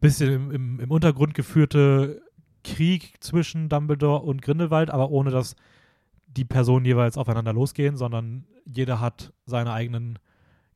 [0.00, 2.20] bisschen im, im, im Untergrund geführte
[2.64, 5.54] Krieg zwischen Dumbledore und Grindelwald, aber ohne dass
[6.26, 10.18] die Personen jeweils aufeinander losgehen, sondern jeder hat seine eigenen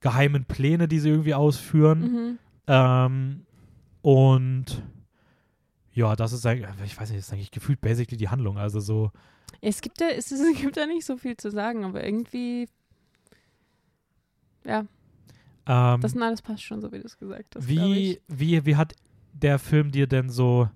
[0.01, 2.01] geheimen Pläne, die sie irgendwie ausführen.
[2.01, 2.39] mhm.
[2.67, 3.47] Ähm,
[4.03, 4.83] und
[5.93, 8.59] ja, das ist eigentlich, ich weiß nicht, das ist eigentlich gefühlt basically die Handlung.
[8.59, 9.11] Also so,
[9.61, 12.69] es gibt ja, es, es gibt ja nicht so viel zu sagen, aber irgendwie,
[14.65, 14.87] ja,
[15.67, 17.69] ähm, das, das passt schon so, wie du es gesagt hast.
[17.69, 18.95] wie, wie, wie hat
[19.33, 20.69] der Film dir denn so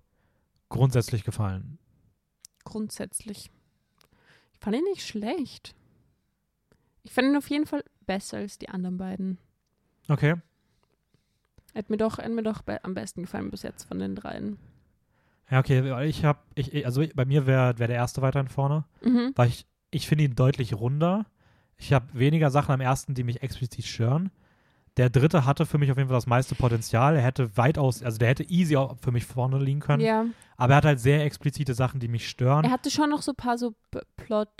[0.69, 1.79] grundsätzlich gefallen?
[2.65, 3.51] Grundsätzlich.
[4.53, 5.75] Ich fand ihn nicht schlecht.
[7.05, 9.39] Ich fand ihn auf jeden Fall besser als die anderen beiden.
[10.09, 10.35] Okay.
[11.75, 14.59] Hat mir doch, hat mir doch be am besten gefallen bis jetzt von den dreien.
[15.51, 19.33] Ja, okay, ich habe, ich, also bei mir wäre wär der erste weiterhin vorne, Mhm.
[19.37, 21.25] weil ich, ich finde ihn deutlich runder.
[21.77, 24.31] Ich habe weniger Sachen am ersten, die mich explizit stören.
[24.97, 27.15] Der dritte hatte für mich auf jeden Fall das meiste Potenzial.
[27.15, 30.03] Er hätte weitaus, also der hätte easy auch für mich vorne liegen können.
[30.03, 30.27] Ja.
[30.57, 32.65] Aber er hat halt sehr explizite Sachen, die mich stören.
[32.65, 33.75] Er hatte schon noch so ein paar so
[34.17, 34.51] Plot,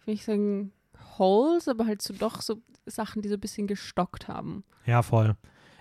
[0.00, 0.72] ich will nicht sagen
[1.18, 4.64] Holes, aber halt so doch so Sachen, die so ein bisschen gestockt haben.
[4.86, 5.36] Ja, voll.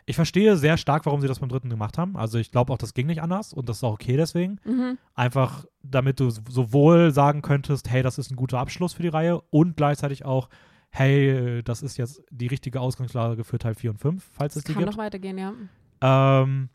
[0.05, 2.17] Ich verstehe sehr stark, warum sie das beim dritten gemacht haben.
[2.17, 4.59] Also ich glaube auch, das ging nicht anders und das ist auch okay deswegen.
[4.65, 4.97] Mhm.
[5.13, 9.39] Einfach, damit du sowohl sagen könntest, hey, das ist ein guter Abschluss für die Reihe
[9.51, 10.49] und gleichzeitig auch,
[10.89, 14.67] hey, das ist jetzt die richtige Ausgangslage für Teil 4 und 5, falls es Das
[14.67, 14.91] die kann gibt.
[14.91, 15.53] noch weitergehen, ja.
[16.01, 16.69] Ähm,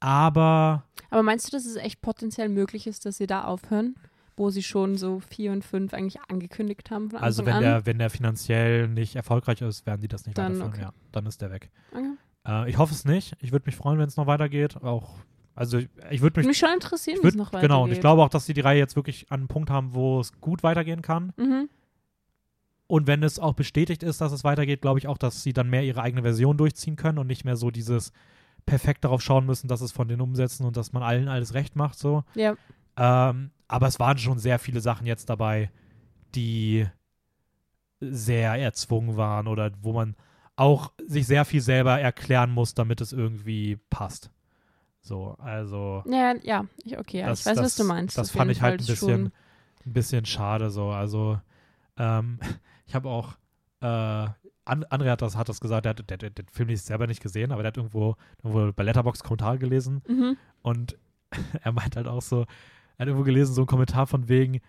[0.00, 3.96] aber Aber meinst du, dass es echt potenziell möglich ist, dass sie da aufhören,
[4.36, 7.62] wo sie schon so vier und fünf eigentlich angekündigt haben also wenn an?
[7.62, 10.72] der, wenn der finanziell nicht erfolgreich ist, werden die das nicht Dann weiterführen.
[10.72, 10.82] okay.
[10.82, 11.70] Ja, dann ist der weg.
[11.92, 12.14] Okay.
[12.46, 13.36] Äh, ich hoffe es nicht.
[13.40, 14.76] Ich würde mich freuen, wenn es noch weitergeht.
[14.82, 15.14] Auch,
[15.54, 17.68] also ich, ich würde mich mich schon interessieren, wie es noch weitergeht.
[17.68, 19.94] genau, und ich glaube auch, dass sie die Reihe jetzt wirklich an einen Punkt haben,
[19.94, 21.32] wo es gut weitergehen kann.
[21.36, 21.68] Mhm.
[22.86, 25.70] Und wenn es auch bestätigt ist, dass es weitergeht, glaube ich auch, dass sie dann
[25.70, 28.12] mehr ihre eigene Version durchziehen können und nicht mehr so dieses
[28.66, 31.76] perfekt darauf schauen müssen, dass es von den umsetzen und dass man allen alles recht
[31.76, 31.98] macht.
[31.98, 32.24] So.
[32.34, 32.56] Ja.
[32.96, 35.70] Ähm, aber es waren schon sehr viele Sachen jetzt dabei,
[36.34, 36.86] die
[38.00, 40.16] sehr erzwungen waren oder wo man
[40.56, 44.30] auch sich sehr viel selber erklären muss, damit es irgendwie passt.
[45.00, 48.16] So, also Ja, ja, ich, okay, ja, das, ich weiß, das, was du meinst.
[48.18, 49.32] Das fand ich halt ein bisschen,
[49.86, 50.90] ein bisschen schade so.
[50.90, 51.40] Also
[51.96, 52.38] ähm,
[52.86, 53.32] ich habe auch
[53.80, 56.82] äh, An André hat das, hat das gesagt, der hat der, der, den Film nicht
[56.84, 60.36] selber nicht gesehen, aber der hat irgendwo, irgendwo bei Letterbox Kommentar gelesen Mhm.
[60.62, 60.96] und
[61.62, 62.46] er meint halt auch so,
[62.98, 64.60] hat irgendwo gelesen, so einen Kommentar von wegen,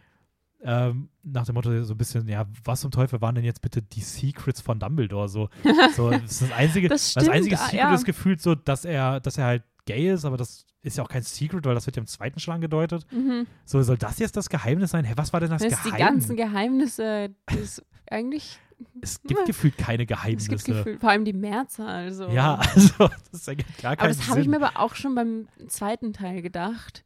[0.63, 3.81] ähm, nach dem Motto so ein bisschen, ja, was zum Teufel waren denn jetzt bitte
[3.81, 5.29] die Secrets von Dumbledore?
[5.29, 5.49] So,
[5.95, 7.93] so das ist das einzige, Das das, einzige ah, Secret ja.
[7.93, 11.09] ist gefühlt so, dass er, dass er halt gay ist, aber das ist ja auch
[11.09, 13.05] kein Secret, weil das wird ja im zweiten schon angedeutet.
[13.11, 13.45] Mhm.
[13.65, 15.05] So, soll das jetzt das Geheimnis sein?
[15.05, 16.27] Hä, was war denn das Das ist die Geheimnis?
[16.27, 18.59] ganzen Geheimnisse, das ist eigentlich,
[19.01, 19.45] es gibt Ja.
[19.45, 20.49] gefühlt keine es Geheimnisse.
[20.49, 22.11] gibt Gefühl, vor allem die Mehrzahl.
[22.11, 22.27] So.
[22.29, 25.47] Ja, also, das ergibt gar aber keinen das habe ich mir aber auch schon beim
[25.67, 27.03] zweiten Teil gedacht.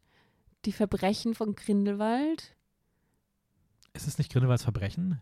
[0.64, 2.54] Die Verbrechen von Grindelwald.
[3.92, 5.20] ist es nicht Grindelwalds Verbrechen?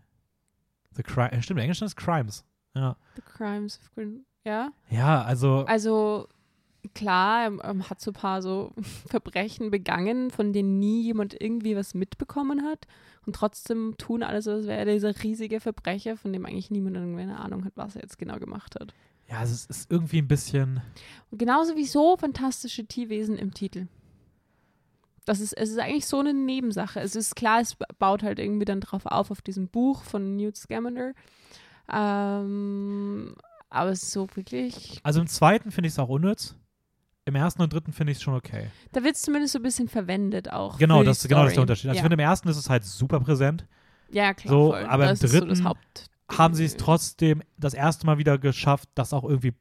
[0.95, 2.43] The Crime, äh, stimmt, im Englischen ist Crimes.
[2.75, 2.97] Ja.
[3.15, 4.25] The Crimes of Grindelwald.
[4.45, 4.71] Ja.
[4.89, 6.27] Ja, also, Also
[6.93, 8.73] klar, er ähm, hat so ein paar so
[9.07, 12.87] Verbrechen begangen, von denen nie jemand irgendwie was mitbekommen hat.
[13.25, 16.95] Und trotzdem tun alle so, als wäre er dieser riesige Verbrecher, von dem eigentlich niemand
[16.95, 18.93] irgendwie eine Ahnung hat, was er jetzt genau gemacht hat.
[19.29, 20.81] ja, also es ist irgendwie ein bisschen.
[21.29, 23.87] Und genauso wie so fantastische Tierwesen im Titel.
[25.29, 26.99] Das ist, es ist eigentlich so eine Nebensache.
[27.01, 30.57] Es ist klar, es baut halt irgendwie dann drauf auf, auf diesem Buch von Newt
[30.57, 31.13] Scamander.
[31.87, 33.35] Ähm,
[33.69, 36.55] aber es ist so wirklich, Also im zweiten finde ich es auch unnütz.
[37.25, 38.71] Im ersten und dritten finde ich es schon okay.
[38.91, 40.79] da wird es zumindest so ein bisschen verwendet auch.
[40.79, 41.61] Genau, das, genau das ist der.
[41.61, 41.89] Unterschied.
[41.89, 42.01] Also ich ja.
[42.01, 43.67] finde, im ersten ist es halt super präsent.
[44.09, 44.51] ja, klar.
[44.51, 44.83] so, voll.
[44.83, 48.39] aber im das so das dritten Haupt Haben sie es trotzdem das erste Mal wieder
[48.39, 49.53] geschafft, das auch irgendwie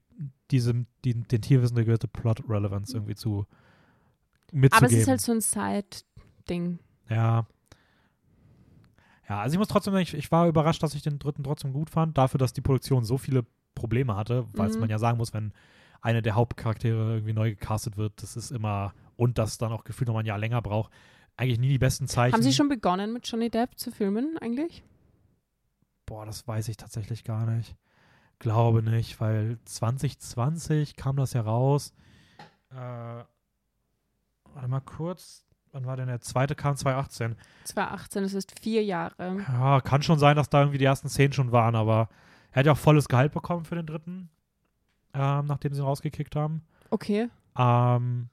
[0.51, 3.45] diesem, die, den Tierwissen der gehörte Plot Relevance irgendwie zu
[4.53, 4.73] mitzugeben.
[4.77, 6.79] Aber es ist halt so ein Side-Ding.
[7.09, 7.47] Ja.
[9.29, 11.73] Ja, also ich muss trotzdem sagen, ich, ich war überrascht, dass ich den dritten trotzdem
[11.73, 13.45] gut fand, dafür, dass die Produktion so viele
[13.75, 14.81] Probleme hatte, weil Mhm.
[14.81, 15.53] man ja sagen muss, wenn
[16.01, 20.09] eine der Hauptcharaktere irgendwie neu gecastet wird, das ist immer, und das dann auch gefühlt
[20.09, 20.93] noch mal ein Jahr länger braucht,
[21.37, 22.33] eigentlich nie die besten Zeichen.
[22.33, 24.83] Haben sie schon begonnen mit Johnny Depp zu filmen eigentlich?
[26.07, 27.77] Boah, das weiß ich tatsächlich gar nicht.
[28.39, 31.93] Glaube nicht, weil 2020 kam das ja raus.
[32.71, 33.25] Äh,
[34.59, 35.45] warte mal kurz.
[35.71, 36.55] Wann war denn der zweite?
[36.57, 37.37] Kam 2018.
[37.65, 39.37] 2018, das ist vier Jahre.
[39.47, 42.09] Ja, kann schon sein, dass da irgendwie die ersten Szenen schon waren, aber
[42.53, 44.31] er hat ja auch volles Gehalt bekommen für den dritten,
[45.15, 46.63] ähm, nachdem sie ihn rausgekickt haben.
[46.91, 47.29] Okay.
[47.57, 48.31] Ähm,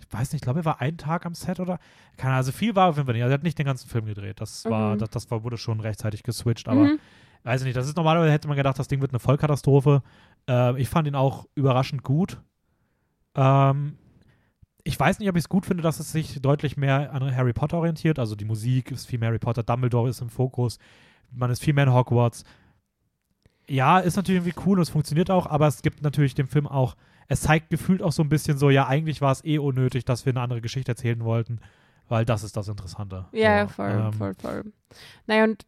[0.00, 1.78] ich weiß nicht, ich glaube, er war einen Tag am Set oder.
[2.16, 3.22] Keine Ahnung, also viel war auf jeden Fall nicht.
[3.22, 4.40] Also er hat nicht den ganzen Film gedreht.
[4.40, 4.98] Das war, Mhm.
[4.98, 6.98] das, das war, wurde schon rechtzeitig geswitcht, aber mhm.
[7.44, 10.02] weiß ich nicht, das ist normalerweise hätte man gedacht, das Ding wird eine Vollkatastrophe.
[10.46, 12.42] Ähm, ich fand ihn auch überraschend gut.
[13.36, 13.96] Ähm,
[14.88, 17.52] ich weiß nicht, ob ich es gut finde, dass es sich deutlich mehr an Harry
[17.52, 18.18] Potter orientiert.
[18.18, 20.78] Also die Musik ist viel mehr Harry Potter, Dumbledore ist im Fokus,
[21.30, 22.44] man ist viel mehr in Hogwarts.
[23.68, 26.66] Ja, ist natürlich irgendwie cool und es funktioniert auch, aber es gibt natürlich dem Film
[26.66, 26.96] auch,
[27.28, 30.24] es zeigt gefühlt auch so ein bisschen so, ja, eigentlich war es eh unnötig, dass
[30.24, 31.60] wir eine andere Geschichte erzählen wollten,
[32.08, 33.26] weil das ist das Interessante.
[33.32, 34.72] Ja, so, voll, ähm, voll, voll.
[35.26, 35.66] Naja, und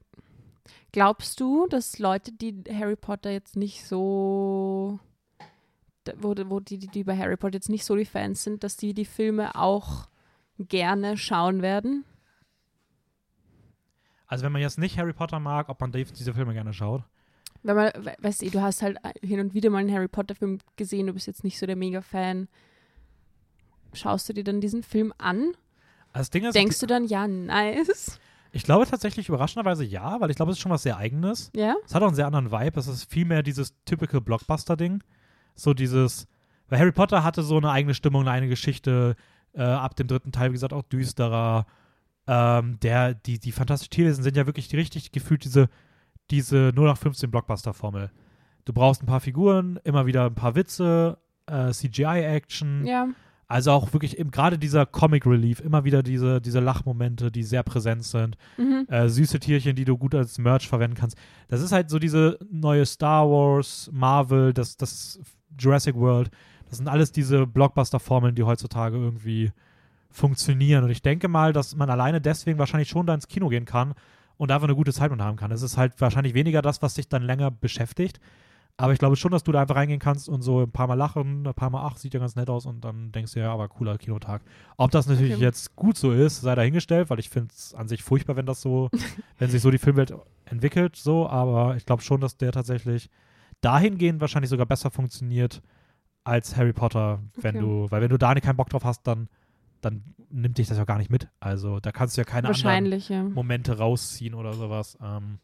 [0.93, 4.99] glaubst du, dass Leute, die Harry Potter jetzt nicht so,
[6.19, 8.95] wo, wo die, die bei Harry Potter jetzt nicht so die Fans sind, dass die
[8.95, 10.09] die Filme auch
[10.59, 12.05] gerne schauen werden?
[14.27, 17.03] Also wenn man jetzt nicht Harry Potter mag, ob man die- diese Filme gerne schaut.
[17.62, 20.35] Wenn man, we- weißt du, du hast halt hin und wieder mal einen Harry Potter
[20.35, 22.49] Film gesehen, du bist jetzt nicht so der Mega-Fan.
[23.93, 25.51] schaust du dir dann diesen Film an?
[26.12, 28.20] Also Ding ist, Denkst du dann, ja, nice?
[28.53, 31.51] ich glaube tatsächlich überraschenderweise ja, weil ich glaube, es ist schon was sehr Eigenes.
[31.57, 31.74] Ja?
[31.85, 32.78] Es hat auch einen sehr anderen Vibe.
[32.78, 35.03] Es ist viel mehr dieses typische Blockbuster-Ding.
[35.62, 36.27] So dieses,
[36.69, 39.16] weil Harry Potter hatte so eine eigene Stimmung, eine eigene Geschichte.
[39.53, 41.66] Äh, ab dem dritten Teil, wie gesagt, auch düsterer.
[42.27, 45.69] Ähm, der, die, die Fantastischen Tierwesen sind ja wirklich richtig gefühlt diese,
[46.31, 48.11] diese 0815 Blockbuster-Formel.
[48.65, 52.87] Du brauchst ein paar Figuren, immer wieder ein paar Witze, äh, CGI-Action.
[52.87, 53.09] Ja.
[53.49, 57.65] Also auch wirklich eben gerade dieser Comic Relief, immer wieder diese, diese Lachmomente, die sehr
[57.65, 58.37] präsent sind.
[58.57, 58.87] Mhm.
[58.89, 61.19] Äh, süße Tierchen, die du gut als Merch verwenden kannst.
[61.49, 65.19] Das ist halt so diese neue Star Wars, Marvel, das, das
[65.59, 66.31] Jurassic World.
[66.68, 69.52] Das sind alles diese Blockbuster-Formeln, die heutzutage irgendwie
[70.10, 70.85] funktionieren.
[70.85, 73.94] Und ich denke mal, dass man alleine deswegen wahrscheinlich schon da ins Kino gehen kann
[74.36, 75.52] und einfach eine gute Zeit mit haben kann.
[75.52, 78.20] Es ist halt wahrscheinlich weniger das, was dich dann länger beschäftigt.
[78.77, 80.94] Aber ich glaube schon, dass du da einfach reingehen kannst und so ein paar Mal
[80.94, 83.52] lachen, ein paar Mal, ach, sieht ja ganz nett aus und dann denkst du ja,
[83.52, 84.40] aber cooler Kinotag.
[84.78, 85.43] Ob das natürlich Okay.
[85.43, 88.62] jetzt gut so ist, sei dahingestellt, weil ich finde es an sich furchtbar, wenn das
[88.62, 88.89] so,
[89.39, 90.14] wenn sich so die Filmwelt
[90.47, 93.10] entwickelt, so, aber ich glaube schon, dass der tatsächlich
[93.61, 95.62] dahingehend wahrscheinlich sogar besser funktioniert
[96.24, 97.65] als Harry Potter, wenn Okay.
[97.66, 99.28] du, weil wenn du da nicht keinen Bock drauf hast, dann,
[99.81, 101.28] dann nimmt dich das ja gar nicht mit.
[101.41, 103.23] Also da kannst du ja keine anderen ja.
[103.24, 104.99] Momente rausziehen oder sowas.
[105.03, 105.39] Ähm,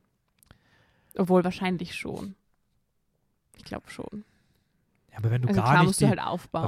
[1.17, 2.35] Obwohl, wahrscheinlich schon.
[3.57, 4.25] Ich glaube schon.
[5.11, 6.21] ja, aber wenn du Also gar nicht die, halt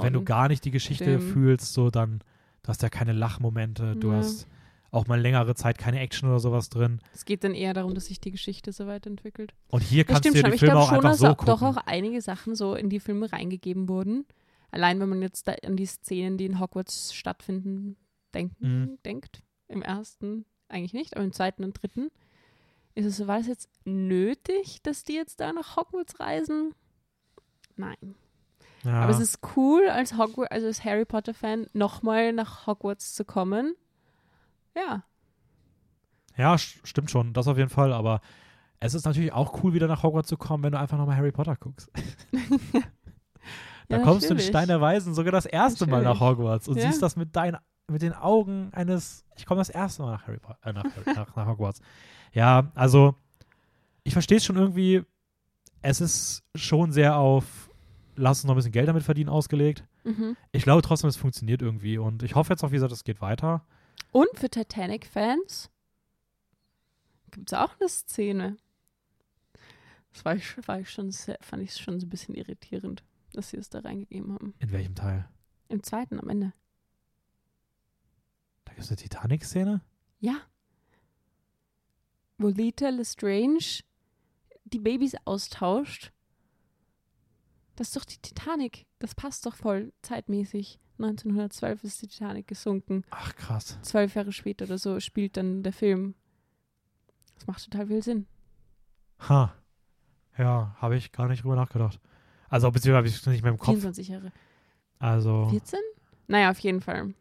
[0.03, 2.20] wenn du gar nicht die Geschichte Dem- fühlst, so dann,
[2.62, 4.19] du hast ja keine Lachmomente, du Ja.
[4.19, 4.47] hast
[4.90, 7.01] auch mal längere Zeit keine Action oder sowas drin.
[7.15, 9.52] es geht dann eher darum, dass sich die Geschichte so weiterentwickelt.
[9.69, 10.51] Und hier kannst du stimmt dir schon.
[10.51, 11.47] die Ich Filme auch schon, einfach so auch, gucken.
[11.47, 14.24] doch auch einige Sachen so in die Filme reingegeben wurden.
[14.70, 17.97] Allein wenn man jetzt da an die Szenen, die in Hogwarts stattfinden,
[18.35, 18.98] denken, Mhm.
[19.05, 19.43] denkt.
[19.69, 22.10] Im ersten eigentlich nicht, aber im zweiten und dritten
[22.94, 26.74] ist es war es jetzt nötig, dass die jetzt da nach Hogwarts reisen?
[27.77, 28.15] Nein.
[28.85, 28.93] ja.
[29.02, 33.74] Aber es ist cool, als, Hogwarts, also als Harry Potter-Fan nochmal nach Hogwarts zu kommen.
[34.79, 35.03] Ja.
[36.37, 38.21] ja, st- stimmt schon, das auf jeden Fall, aber
[38.81, 41.33] es ist natürlich auch cool, wieder nach Hogwarts zu kommen, wenn du einfach nochmal Harry
[41.33, 41.91] Potter guckst.
[43.89, 44.47] da Ja, kommst du in natürlich.
[44.47, 46.39] Stein der Weisen sogar das erste Mal nach Natürlich.
[46.39, 46.87] Hogwarts und Ja.
[46.87, 47.57] siehst das mit deinen
[47.91, 50.85] mit den Augen eines, ich komme das erste Mal nach Harry Potter, äh, nach,
[51.17, 51.81] nach, nach Hogwarts.
[52.35, 53.15] Ja, also
[54.05, 55.03] ich verstehe es schon irgendwie,
[55.81, 57.71] es ist schon sehr auf,
[58.15, 59.85] lass uns noch ein bisschen Geld damit verdienen ausgelegt.
[60.05, 60.37] Mhm.
[60.53, 63.23] Ich glaube trotzdem, es funktioniert irgendwie und ich hoffe jetzt auch, wie gesagt, es geht
[63.23, 63.65] weiter.
[64.13, 65.71] Und für Titanic-Fans
[67.31, 68.57] gibt es auch eine Szene.
[70.13, 73.51] Das war ich, war ich schon sehr, fand ich schon so ein bisschen irritierend, dass
[73.51, 74.55] sie es da reingegeben haben.
[74.59, 75.29] In welchem Teil?
[75.69, 76.53] Im zweiten am Ende.
[78.65, 79.83] Da gibt es eine Titanic-Szene?
[80.21, 80.41] Ja.
[82.39, 83.83] Wo Lita Lestrange
[84.65, 86.13] die Babys austauscht.
[87.77, 88.87] Das ist doch die Titanic.
[88.99, 90.81] Das passt doch voll zeitmäßig.
[90.99, 93.05] 1912 ist die Titanic gesunken.
[93.11, 93.79] Ach, krass.
[93.83, 96.15] Zwölf Jahre später oder so spielt dann der Film.
[97.37, 98.27] Das macht total viel Sinn.
[99.29, 99.55] Ha.
[100.37, 102.01] Ja, habe ich gar nicht drüber nachgedacht.
[102.49, 103.69] Also, beziehungsweise habe ich es nicht mehr im Kopf.
[103.69, 104.33] 24 Jahre.
[104.99, 105.79] Also, 14?
[106.27, 107.15] Naja, auf jeden Fall.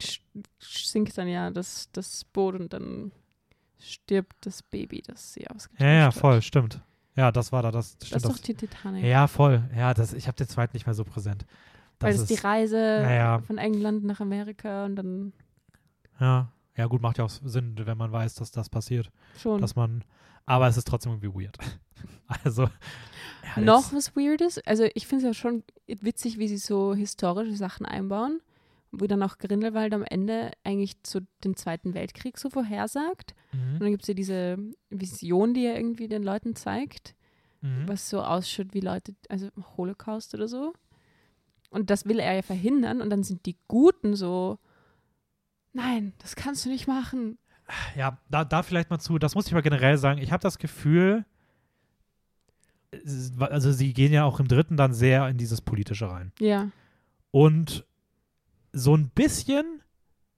[0.00, 0.20] Sch-
[0.58, 3.12] Sinkt dann ja das, das Boot und dann
[3.78, 6.14] stirbt das Baby, das sie ausgetauscht ja, ja, hat.
[6.14, 6.80] voll, stimmt.
[7.16, 8.16] Ja, das war da, das Das stimmt.
[8.16, 9.04] ist doch Das die Titanic.
[9.04, 9.68] ja, voll.
[9.74, 11.44] Ja, das, ich habe den zweiten nicht mehr so präsent.
[12.00, 13.38] Weil Das es die Reise Ja, ja.
[13.40, 15.32] von England nach Amerika und dann
[16.18, 19.10] ja, ja, gut, macht ja auch Sinn, wenn man weiß, dass das passiert.
[19.38, 19.60] schon.
[19.60, 20.04] Dass man,
[20.46, 21.56] aber es ist trotzdem irgendwie weird.
[22.44, 22.62] Also,
[23.56, 24.58] ja, Noch was Weirdes.
[24.64, 28.40] Also ich finde es ja schon witzig, wie sie so historische Sachen einbauen,
[28.92, 33.34] wo dann auch Grindelwald am Ende eigentlich so den Zweiten Weltkrieg so vorhersagt.
[33.52, 34.58] Und Mhm, dann gibt es ja diese
[34.90, 37.14] Vision, die er irgendwie den Leuten zeigt,
[37.62, 37.86] mhm.
[37.86, 40.72] was so ausschaut wie Leute, also Holocaust oder so.
[41.70, 44.58] Und das will er ja verhindern und dann sind die Guten so,
[45.72, 47.38] nein, das kannst du nicht machen.
[47.96, 50.20] Ja, da, da vielleicht mal zu, das muss ich mal generell sagen.
[50.20, 51.24] Ich habe das Gefühl,
[53.38, 56.32] also sie gehen ja auch im dritten dann sehr in dieses Politische rein.
[56.40, 56.70] Ja,
[57.30, 57.86] Und
[58.72, 59.82] so ein bisschen,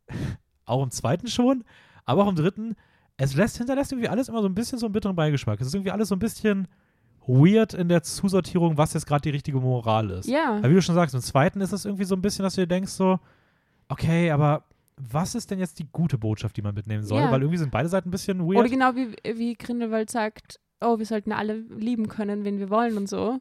[0.67, 1.65] auch im zweiten schon,
[2.05, 2.77] aber auch im dritten,
[3.17, 5.61] es lässt, hinterlässt irgendwie alles immer so ein bisschen so einen bitteren Beigeschmack.
[5.61, 6.69] Es ist irgendwie alles so ein bisschen
[7.27, 10.29] weird in der Zusortierung, was jetzt gerade die richtige Moral ist.
[10.29, 10.59] ja.
[10.63, 12.63] Weil wie du schon sagst, im zweiten ist es irgendwie so ein bisschen, dass du
[12.63, 13.19] dir denkst so,
[13.89, 14.65] okay, aber
[14.97, 17.21] was ist denn jetzt die gute Botschaft, die man mitnehmen soll?
[17.21, 17.31] Ja.
[17.31, 18.59] Weil irgendwie sind beide Seiten ein bisschen weird.
[18.59, 22.97] Oder genau wie, wie Grindelwald sagt, oh, wir sollten alle lieben können, wen wir wollen
[22.97, 23.39] und so.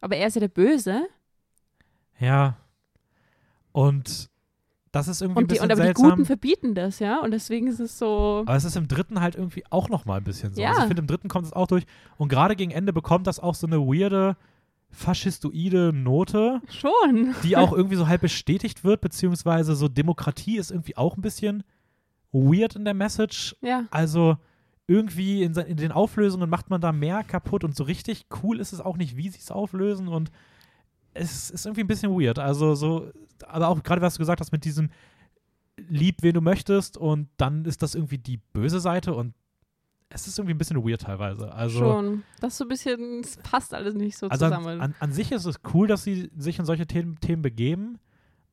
[0.00, 1.06] Aber er ist ja der Böse.
[2.18, 2.56] Ja.
[3.72, 4.30] Und
[4.94, 6.10] das ist irgendwie ein Und, die, bisschen und aber die seltsam.
[6.10, 7.18] Guten verbieten das, ja.
[7.18, 8.44] Und deswegen ist es so.
[8.46, 10.62] aber es ist im dritten halt irgendwie auch noch mal ein bisschen so.
[10.62, 10.68] Ja.
[10.68, 11.84] Also ich finde, im dritten kommt es auch durch.
[12.16, 14.36] Und gerade gegen Ende bekommt das auch so eine weirde
[14.92, 17.34] faschistoide Note, Schon.
[17.42, 21.64] die auch irgendwie so halb bestätigt wird, beziehungsweise so Demokratie ist irgendwie auch ein bisschen
[22.30, 23.56] weird in der Message.
[23.62, 23.86] Ja.
[23.90, 24.36] Also
[24.86, 28.72] irgendwie in, in den Auflösungen macht man da mehr kaputt und so richtig cool ist
[28.72, 30.30] es auch nicht, wie sie es auflösen und
[31.14, 32.38] es ist irgendwie ein bisschen weird.
[32.38, 33.10] Also so,
[33.46, 34.90] aber auch gerade was du gesagt hast mit diesem
[35.76, 39.34] lieb, wen du möchtest und dann ist das irgendwie die böse Seite und
[40.08, 41.52] es ist irgendwie ein bisschen weird teilweise.
[41.52, 42.22] Also, Schon.
[42.40, 44.80] Das ist so ein bisschen, es passt alles nicht so also an, zusammen.
[44.80, 47.98] an, an sich ist es cool, dass sie sich in solche Themen, Themen begeben,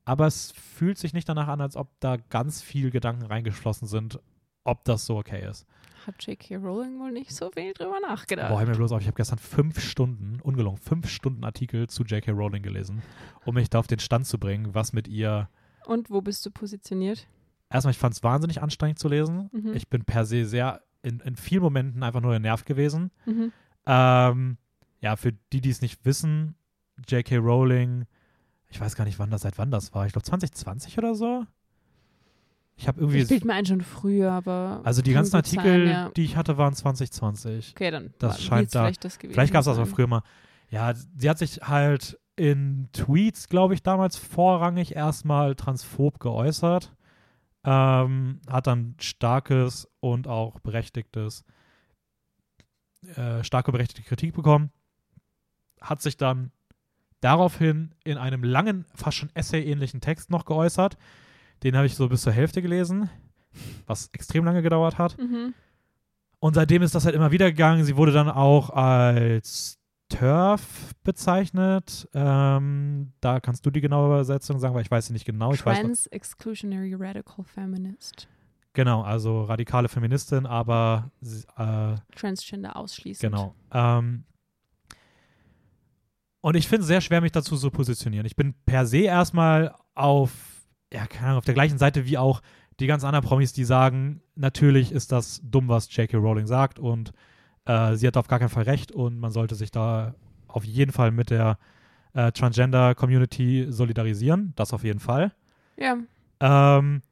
[0.04, 4.18] aber es fühlt sich nicht danach an, als ob da ganz viel Gedanken reingeschlossen sind,
[4.64, 5.66] ob das so okay ist.
[6.06, 6.56] Hat J.K.
[6.56, 8.48] Rowling wohl nicht so viel drüber nachgedacht.
[8.48, 12.04] Boah, hör mir bloß auf, ich habe gestern fünf Stunden, ungelungen, fünf Stunden Artikel zu
[12.04, 12.32] J.K.
[12.32, 13.02] Rowling gelesen,
[13.44, 15.48] um mich da auf den Stand zu bringen, was mit ihr.
[15.86, 17.26] Und wo bist du positioniert?
[17.70, 19.48] Erstmal, ich fand es wahnsinnig anstrengend zu lesen.
[19.52, 19.74] Mhm.
[19.74, 23.10] Ich bin per se sehr in, in vielen Momenten einfach nur genervt gewesen.
[23.26, 23.52] Mhm.
[23.86, 24.58] Ähm,
[25.00, 26.54] ja, für die, die es nicht wissen,
[27.08, 27.36] J.K.
[27.36, 28.04] Rowling,
[28.68, 30.06] ich weiß gar nicht, wann das, seit wann das war.
[30.06, 31.44] Ich glaube 2020 oder so.
[32.82, 33.20] Ich habe irgendwie.
[33.20, 34.80] Ich bild mir ein schon früher, aber.
[34.82, 36.08] also die ganzen gut sein, Artikel, ja.
[36.10, 37.70] die ich hatte, waren 2020.
[37.76, 40.22] Okay, dann das war- scheint da- vielleicht das Vielleicht gab es das auch früher mal.
[40.68, 46.92] Ja, sie hat sich halt in Tweets, glaube ich, damals vorrangig erstmal transphob geäußert.
[47.64, 51.44] Ähm, hat dann starkes und auch berechtigtes,
[53.14, 54.70] äh, starke berechtigte Kritik bekommen.
[55.80, 56.50] Hat sich dann
[57.20, 60.96] daraufhin in einem langen, fast schon Essay-ähnlichen Text noch geäußert.
[61.62, 63.08] Den habe ich so bis zur Hälfte gelesen,
[63.86, 65.18] was extrem lange gedauert hat.
[65.18, 65.54] Mhm.
[66.38, 67.84] Und seitdem ist das halt immer wieder gegangen.
[67.84, 69.78] Sie wurde dann auch als
[70.08, 72.08] TERF bezeichnet.
[72.14, 75.52] Ähm, da kannst du die genaue Übersetzung sagen, weil ich weiß sie nicht genau.
[75.52, 78.28] Ich noch, Trans-Exclusionary Radical Feminist.
[78.72, 81.10] genau, also radikale Feministin, aber
[81.56, 83.32] äh, Transgender ausschließend.
[83.32, 83.54] genau.
[83.72, 84.24] Ähm,
[86.40, 88.26] und ich finde es sehr schwer, mich dazu zu positionieren.
[88.26, 90.32] Ich bin per se erstmal auf,
[90.92, 92.42] ja, keine Ahnung, auf der gleichen Seite wie auch
[92.80, 96.16] die ganz anderen Promis, die sagen, natürlich ist das dumm, was J.K.
[96.16, 97.12] Rowling sagt und
[97.64, 100.14] äh, sie hat auf gar keinen Fall recht und man sollte sich da
[100.48, 101.58] auf jeden Fall mit der
[102.14, 104.52] äh, Transgender-Community solidarisieren.
[104.56, 105.32] Das auf jeden Fall.
[105.76, 105.96] Ja,
[106.40, 107.02] Ähm,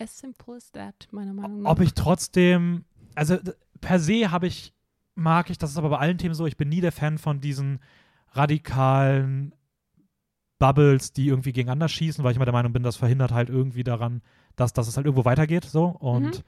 [0.00, 1.70] as simple as that, meiner Meinung nach.
[1.70, 2.84] ob ich trotzdem,
[3.14, 3.36] also
[3.80, 4.72] per se habe ich,
[5.14, 7.40] mag ich, das ist aber bei allen Themen so, ich bin nie der Fan von
[7.40, 7.78] diesen
[8.32, 9.54] radikalen
[10.58, 13.84] Bubbles, die irgendwie gegeneinander schießen, weil ich immer der Meinung bin, das verhindert halt irgendwie
[13.84, 14.22] daran,
[14.56, 15.84] dass, dass es halt irgendwo weitergeht, so.
[15.86, 16.42] Und Mhm.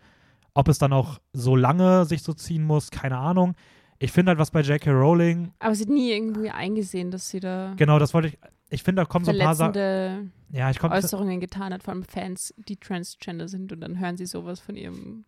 [0.54, 3.54] ob es dann auch so lange sich so ziehen muss, keine Ahnung.
[3.98, 4.90] Ich finde halt, was bei J.K.
[4.92, 8.38] Rowling, Aber sie hat nie irgendwie eingesehen, dass sie da genau, das wollte ich,
[8.70, 11.92] ich finde, da kommen so ein paar Sachen, ja, ich komme, Äußerungen getan hat, vor
[11.94, 15.24] allem Fans, die Transgender sind und dann hören sie sowas von ihrem.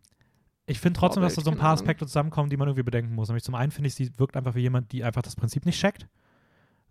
[0.67, 1.73] ich finde trotzdem, dass da Vorbild, so ein paar.
[1.75, 3.29] Aspekte zusammenkommen, die man irgendwie bedenken muss.
[3.29, 5.79] Nämlich zum einen finde ich, sie wirkt einfach wie jemand, die einfach das Prinzip nicht
[5.81, 6.07] checkt.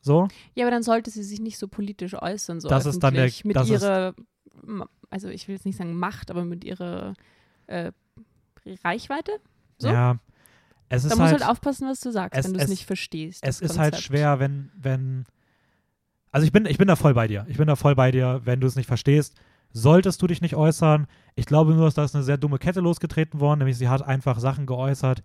[0.02, 0.28] So.
[0.56, 3.30] Ja, aber dann sollte sie sich nicht so politisch äußern, so Das ist dann der-
[3.44, 4.14] mit ihrer,
[5.10, 7.14] also ich will jetzt nicht sagen Macht, aber mit ihrer
[7.68, 7.92] äh,
[8.84, 9.32] Reichweite.
[9.78, 9.90] So?
[9.90, 10.18] Ja.
[10.92, 12.70] Es Da ist musst du halt, halt aufpassen, was du sagst, es- wenn du es
[12.70, 13.44] nicht verstehst.
[13.46, 14.04] es ist halt Konzept.
[14.08, 15.26] schwer, wenn, wenn.
[16.32, 17.46] Also ich bin, ich bin da voll bei dir.
[17.50, 19.36] Ich bin da voll bei dir, wenn du es nicht verstehst.
[19.72, 21.06] Solltest du dich nicht äußern.
[21.36, 24.02] Ich glaube nur, dass da ist eine sehr dumme Kette losgetreten worden, nämlich sie hat
[24.02, 25.22] einfach Sachen geäußert,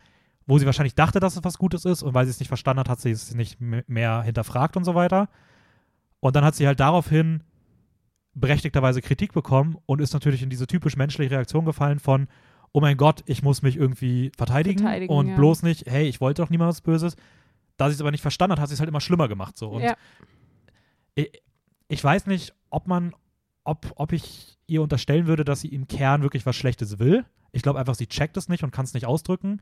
[0.46, 2.80] wo sie wahrscheinlich dachte, dass es was Gutes ist und weil sie es nicht verstanden
[2.80, 5.28] hat, hat sie es nicht mehr hinterfragt und so weiter.
[6.20, 7.42] Und dann hat sie halt daraufhin
[8.34, 12.28] berechtigterweise Kritik bekommen und ist natürlich in diese typisch menschliche Reaktion gefallen von,
[12.72, 15.36] oh mein Gott, ich muss mich irgendwie verteidigen, Verteidigen, und ja.
[15.36, 17.16] bloß nicht, hey, ich wollte doch niemand was Böses.
[17.76, 19.56] Da sie es aber nicht verstanden hat, hat sie es halt immer schlimmer gemacht.
[19.56, 19.68] So.
[19.70, 19.94] Und Ja.
[21.14, 21.30] ich,
[21.88, 23.14] ich weiß nicht, ob man,
[23.62, 27.24] ob, ob ich ihr unterstellen würde, dass sie im Kern wirklich was Schlechtes will.
[27.52, 29.60] Ich glaube einfach, sie checkt es nicht und kann es nicht ausdrücken.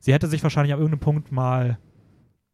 [0.00, 1.78] Sie hätte sich wahrscheinlich an irgendeinem Punkt mal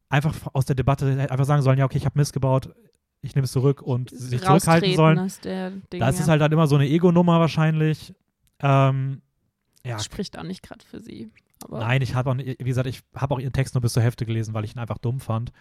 [0.08, 2.74] einfach aus der Debatte einfach sagen sollen, ja, okay, ich habe Mist gebaut,
[3.20, 5.16] ich nehme es zurück und sich zurückhalten sollen.
[5.44, 6.22] Ding, Das ja.
[6.22, 8.14] ist halt dann immer so eine Ego-Nummer wahrscheinlich.
[8.60, 9.22] Ähm,
[9.84, 11.30] ja, Spricht auch nicht gerade für sie.
[11.70, 14.26] Nein, ich habe auch, wie gesagt, ich habe auch ihren Text nur bis zur Hälfte
[14.26, 15.52] gelesen, weil ich ihn einfach dumm fand.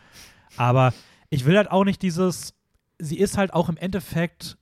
[0.57, 0.93] Aber
[1.29, 2.53] ich will halt auch nicht dieses,
[2.99, 4.57] sie ist halt auch im Endeffekt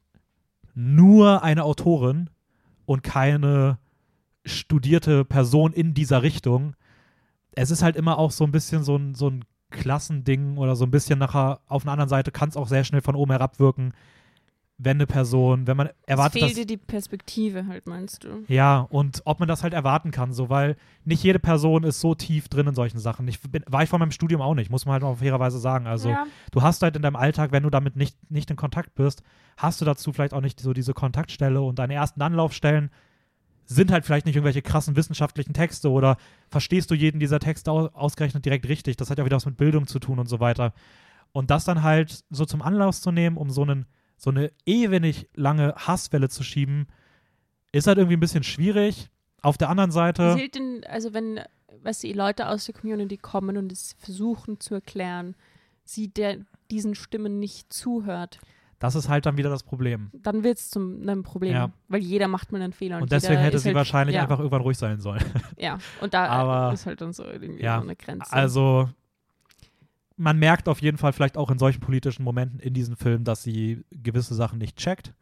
[0.73, 2.29] nur eine Autorin
[2.85, 3.79] und keine
[4.45, 6.75] studierte Person in dieser Richtung.
[7.55, 10.85] Es ist halt immer auch so ein bisschen so ein, so ein Klassending oder so
[10.85, 13.59] ein bisschen nachher auf einer anderen Seite kann es auch sehr schnell von oben herab
[13.59, 13.93] wirken,
[14.83, 18.43] wenn eine Person, wenn man erwartet, es fehlt dir die Perspektive halt, meinst du?
[18.47, 20.75] ja, und ob man das halt erwarten kann, so, weil
[21.05, 23.27] nicht jede Person ist so tief drin in solchen Sachen.
[23.27, 25.85] Ich bin, war ich vor meinem Studium auch nicht, muss man halt auch fairerweise sagen.
[25.85, 26.25] Also, ja.
[26.51, 29.21] du hast halt in deinem Alltag, wenn du damit nicht, nicht in Kontakt bist,
[29.55, 32.89] hast du dazu vielleicht auch nicht so diese Kontaktstelle und deine ersten Anlaufstellen
[33.75, 36.17] sind halt vielleicht nicht irgendwelche krassen wissenschaftlichen Texte oder
[36.49, 38.97] verstehst du jeden dieser Texte au ausgerechnet direkt richtig.
[38.97, 40.73] Das hat ja wieder was mit Bildung zu tun und so weiter.
[41.31, 43.85] Und das dann halt so zum Anlass zu nehmen, um so, einen,
[44.17, 46.87] so eine ewig lange Hasswelle zu schieben,
[47.71, 49.09] ist halt irgendwie ein bisschen schwierig.
[49.41, 50.35] Auf der anderen Seite.
[50.37, 51.39] Zählt denn, also wenn,
[51.81, 55.35] weißt du, Leute aus der Community kommen und es versuchen zu erklären,
[55.83, 56.37] sie der
[56.69, 58.39] diesen Stimmen nicht zuhört,
[58.81, 60.09] Das ist halt dann wieder das Problem.
[60.11, 61.53] dann wird es zu einem Problem.
[61.53, 61.71] Ja.
[61.87, 62.95] Weil jeder macht mal einen Fehler.
[62.97, 65.23] Und, Und deswegen hätte sie halt, wahrscheinlich ja, einfach irgendwann ruhig sein sollen.
[65.57, 68.33] Ja, und da Aber- ist halt dann so irgendwie Ja, so eine Grenze.
[68.33, 68.89] Also,
[70.17, 73.43] man merkt auf jeden Fall vielleicht auch in solchen politischen Momenten in diesem Film, dass
[73.43, 75.13] sie gewisse Sachen nicht checkt.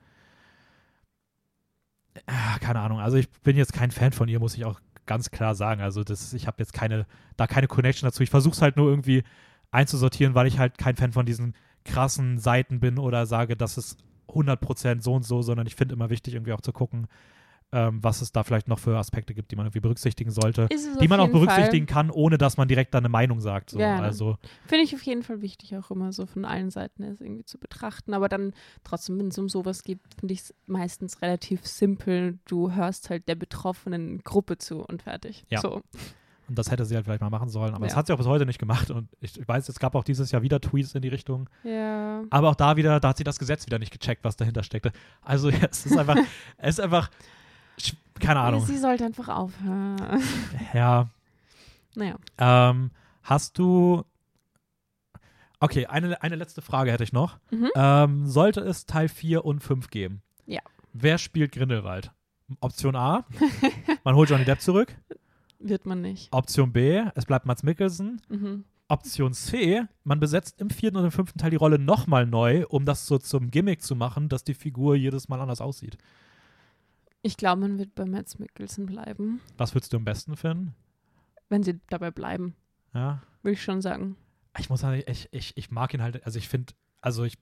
[2.27, 2.99] Ah, Keine Ahnung.
[2.99, 5.81] Also, ich bin jetzt kein Fan von ihr, muss ich auch ganz klar sagen.
[5.81, 7.05] Also, das, ich habe jetzt keine,
[7.37, 8.23] da keine Connection dazu.
[8.23, 9.23] Ich versuche es halt nur irgendwie
[9.71, 11.53] einzusortieren, weil ich halt kein Fan von diesen
[11.85, 13.97] krassen Seiten bin oder sage, das ist
[14.29, 17.07] 100% so und so, sondern ich finde immer wichtig, irgendwie auch zu gucken,
[17.71, 20.67] ähm, was es da vielleicht noch für Aspekte gibt, die man irgendwie berücksichtigen sollte
[20.99, 23.69] die man auch berücksichtigen kann, ohne dass man direkt da eine Meinung sagt.
[23.69, 23.79] So.
[23.79, 23.99] Ja.
[23.99, 27.21] Also, Fall, Finde ich auf jeden Fall wichtig, auch immer so von allen Seiten es
[27.21, 28.13] irgendwie zu betrachten.
[28.13, 28.53] Aber dann
[28.83, 32.39] trotzdem, wenn es um sowas geht, finde ich es meistens relativ simpel.
[32.45, 35.45] Du hörst halt der betroffenen Gruppe zu und fertig.
[35.49, 35.61] Ja.
[35.61, 35.81] So.
[36.49, 37.73] Und das hätte sie halt vielleicht mal machen sollen.
[37.73, 37.97] Aber das Ja.
[37.99, 38.89] hat sie auch bis heute nicht gemacht.
[38.91, 41.49] Und ich weiß, es gab auch dieses Jahr wieder Tweets in die Richtung.
[41.63, 42.23] Ja.
[42.29, 44.91] Aber auch da wieder, da hat sie das Gesetz wieder nicht gecheckt, was dahinter steckte.
[45.21, 46.17] Also, ja, es ist einfach,
[46.57, 47.09] es ist einfach,
[48.19, 48.65] keine Ahnung.
[48.65, 49.95] Sie sollte einfach aufhören.
[50.73, 51.07] Ja,
[51.95, 52.15] naja.
[52.37, 52.91] ähm,
[53.23, 54.03] hast du,
[55.59, 57.37] okay, eine, eine letzte Frage hätte ich noch.
[57.51, 57.69] Mhm.
[57.75, 60.21] Ähm, sollte es Teil 4 und 5 geben?
[60.45, 60.61] Ja.
[60.93, 62.11] Wer spielt Grindelwald?
[62.61, 63.25] Option A,
[64.03, 64.95] man holt Johnny Depp zurück.
[65.59, 66.31] Wird man nicht.
[66.33, 68.21] Option B, es bleibt Mats Mikkelsen.
[68.29, 68.63] Mhm.
[68.87, 72.85] Option C, man besetzt im vierten und im fünften Teil die Rolle nochmal neu, um
[72.85, 75.97] das so zum Gimmick zu machen, dass die Figur jedes Mal anders aussieht.
[77.21, 80.73] Ich glaube, man wird bei Mads Mikkelsen bleiben, Was würdest du am besten finden?
[81.49, 82.55] wenn sie dabei bleiben,
[82.93, 83.21] Ja.
[83.41, 84.15] würde ich schon sagen.
[84.59, 87.37] Ich muss sagen, ich, ich, ich mag ihn halt, also ich finde, also ich,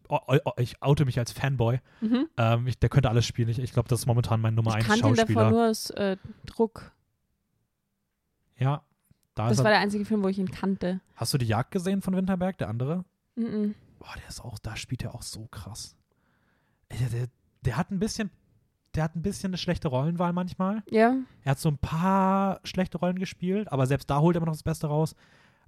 [0.58, 1.80] ich oute mich als Fanboy.
[2.02, 2.28] Mhm.
[2.38, 3.50] Ähm, ich, der könnte alles spielen.
[3.50, 5.50] Ich, ich glaube, das ist momentan mein Nummer Ich 1 kannte ihn davor Schauspieler.
[5.50, 6.92] nur aus äh, Druck.
[8.60, 8.84] Ja.
[9.36, 11.00] Da Das war er, der einzige Film, wo ich ihn kannte.
[11.16, 13.06] hast du die Jagd gesehen von Winterberg, der andere?
[13.36, 13.76] Mhm.
[14.00, 15.96] Boah, der ist auch, da spielt er auch so krass.
[16.92, 17.28] Der, der,
[17.64, 18.32] der hat ein bisschen,
[18.96, 20.82] der hat ein bisschen eine schlechte Rollenwahl manchmal.
[20.90, 24.48] Ja, Er hat so ein paar schlechte Rollen gespielt, aber selbst da holt er immer
[24.48, 25.16] noch das Beste raus.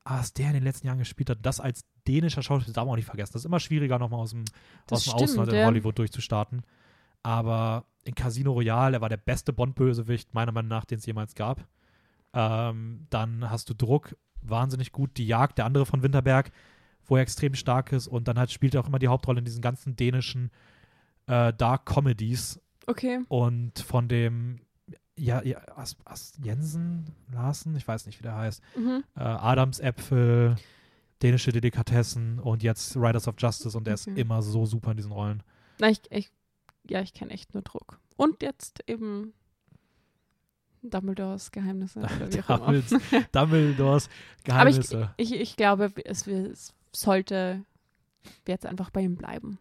[0.04, 2.94] Aber was der in den letzten Jahren gespielt hat, das als dänischer Schauspieler, darf man
[2.94, 3.34] auch nicht vergessen.
[3.34, 4.46] Das ist immer schwieriger, nochmal aus dem,
[4.88, 5.66] Das aus dem stimmt, Ausland in ja.
[5.66, 6.64] Hollywood durchzustarten.
[7.22, 11.36] Aber in Casino Royale, er war der beste Bond-Bösewicht, meiner Meinung nach, den es jemals
[11.36, 11.68] gab.
[12.34, 15.18] Ähm, dann hast du Druck, wahnsinnig gut.
[15.18, 16.52] Die Jagd, der andere von Winterberg,
[17.06, 18.08] wo er extrem stark ist.
[18.08, 20.52] Und dann halt spielt er auch immer die Hauptrolle in diesen ganzen dänischen
[21.28, 23.20] äh, Dark Comedies, okay.
[23.28, 24.62] und von dem
[25.16, 29.04] ja, ja As, As Jensen, Larsen, ich weiß nicht, wie der heißt, Mhm.
[29.16, 30.56] äh, Adamsäpfel,
[31.22, 34.20] dänische Delikatessen und jetzt Riders of Justice und der ist Okay.
[34.22, 35.44] immer so super in diesen Rollen.
[35.80, 36.32] Na, ich, ich,
[36.90, 38.00] ja, ich kenne echt nur Druck.
[38.16, 39.34] Und jetzt eben
[40.82, 42.00] Dumbledores Geheimnisse.
[42.20, 42.90] Dumbledores,
[43.32, 44.10] Dumbledores
[44.50, 45.14] Aber ich, Geheimnisse.
[45.18, 47.64] ich, ich glaube, es, es sollte
[48.48, 49.60] jetzt einfach bei ihm bleiben.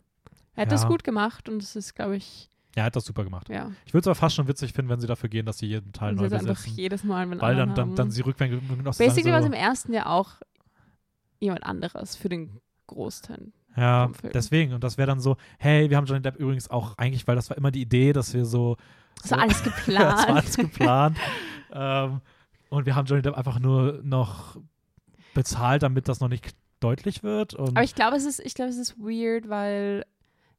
[0.55, 0.79] Er hat Ja.
[0.79, 3.49] das gut gemacht und es ist, glaube ich, ja, er hat das super gemacht.
[3.49, 3.73] ja.
[3.87, 5.93] Ich würde es aber fast schon witzig finden, wenn sie dafür gehen, dass sie jeden
[5.93, 6.77] Teil Und neu es einfach besetzen.
[6.77, 9.93] jedes Mal, wenn Weil dann, dann, dann sie rückwärts noch Basically war es im ersten
[9.93, 10.35] Jahr auch
[11.41, 13.53] jemand anderes für den Großteil.
[13.77, 14.75] ja, deswegen.
[14.75, 17.51] Und das wäre dann so, hey, wir haben Johnny Depp übrigens auch eigentlich, weil das
[17.51, 18.77] war immer die Idee, dass wir so
[19.23, 20.29] Das war alles das geplant.
[20.29, 21.19] war alles geplant.
[21.73, 22.21] ähm,
[22.71, 24.57] und wir haben Johnny Depp einfach nur noch
[25.35, 27.59] bezahlt, damit das noch nicht deutlich wird.
[27.59, 30.05] Aber ich glaube, es ist, ich glaube, es ist weird, weil,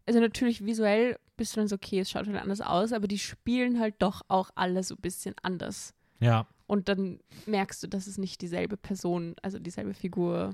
[0.07, 3.19] also natürlich visuell bist du dann so, okay, es schaut halt anders aus, aber die
[3.19, 5.93] spielen halt doch auch alle so ein bisschen anders.
[6.19, 6.45] ja.
[6.67, 10.51] Und dann merkst du, dass es nicht dieselbe Person, also dieselbe Figur.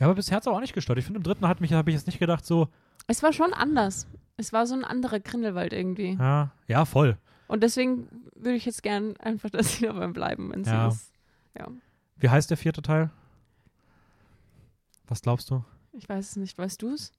[0.00, 0.98] ja, aber bisher hat es auch nicht gestört.
[0.98, 2.68] Ich finde, im dritten hat mich, habe ich jetzt nicht gedacht, so,
[3.06, 4.06] Es war schon anders.
[4.38, 6.16] Es war so ein anderer Grindelwald irgendwie.
[6.18, 7.18] ja, ja, voll.
[7.48, 10.86] Und deswegen würde ich jetzt gern einfach, dass sie dabei bleiben, wenn sie Ja.
[10.86, 11.10] das.
[11.58, 11.68] Ja,
[12.16, 13.10] Wie heißt der vierte Teil?
[15.06, 15.64] Was glaubst du?
[15.92, 16.56] ich weiß es nicht.
[16.58, 17.12] Weißt du es?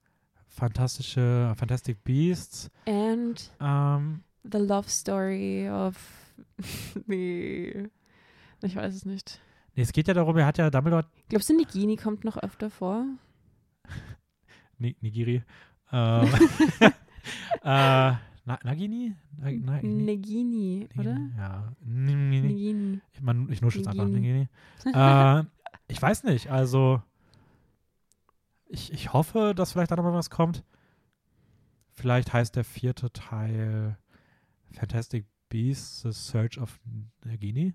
[0.48, 2.70] Fantastische, Fantastic Beasts.
[2.88, 5.98] And Ähm, the love story of
[7.08, 7.90] the.
[8.62, 9.42] Ich weiß es nicht.
[9.76, 12.70] nee, es geht ja darum, er hat ja Dumbledore, Glaubst du, Nigini kommt noch öfter
[12.70, 13.06] vor?
[14.78, 15.44] Ni- Nigiri,
[15.92, 16.30] ähm,
[17.64, 18.14] äh,
[18.46, 19.16] Na, Nagini?
[19.38, 21.18] Na, na, Nigini, oder?
[21.38, 21.74] Ja.
[21.82, 23.02] Nigini.
[23.12, 24.08] Ich, man, ich nuschel es einfach.
[24.08, 24.48] Nigini.
[24.94, 25.44] äh,
[25.88, 27.02] ich weiß nicht, also
[28.68, 30.64] ich, ich hoffe, dass vielleicht da nochmal was kommt.
[31.94, 33.98] Vielleicht heißt der vierte Teil
[34.72, 36.80] Fantastic Beasts, The Search of
[37.26, 37.74] Nagini.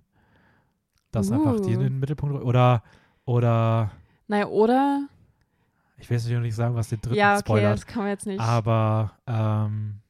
[1.11, 1.83] Das einfach die in Uh.
[1.83, 2.83] den Mittelpunkt oder
[3.25, 3.91] oder
[4.27, 5.09] Naja, oder
[5.99, 7.73] Ich will jetzt natürlich nicht sagen, was den dritten Ja, okay, spoilert.
[7.79, 8.41] das kann man jetzt nicht.
[8.41, 10.01] Aber ähm,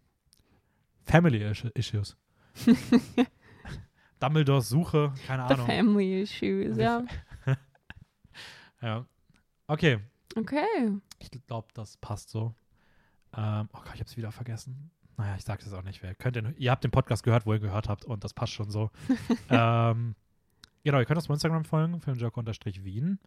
[1.07, 2.17] Family Is- Issues.
[4.21, 5.67] Dumbledores Suche, keine The Ahnung.
[5.67, 7.05] Family Issues, ja.
[8.81, 9.07] Ja.
[9.67, 9.99] Okay,
[10.37, 10.93] Okay.
[11.19, 12.55] ich glaube, das passt so.
[13.35, 14.91] Ähm, oh Gott, ich habe es wieder vergessen.
[15.17, 16.03] Naja, ich sage es auch nicht.
[16.03, 18.53] Wer könnt ihr, ihr habt den Podcast gehört, wo ihr gehört habt und das passt
[18.53, 18.91] schon so.
[19.49, 20.15] ähm,
[20.83, 23.19] genau, ihr könnt uns bei Instagram folgen, filmjoke-wien.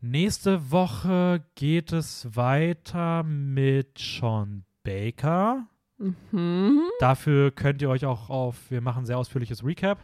[0.00, 5.66] Nächste Woche geht es weiter mit Sean Baker.
[6.00, 6.80] Mhm.
[6.98, 9.98] Dafür könnt ihr euch auch auf, wir machen ein sehr ausführliches Recap.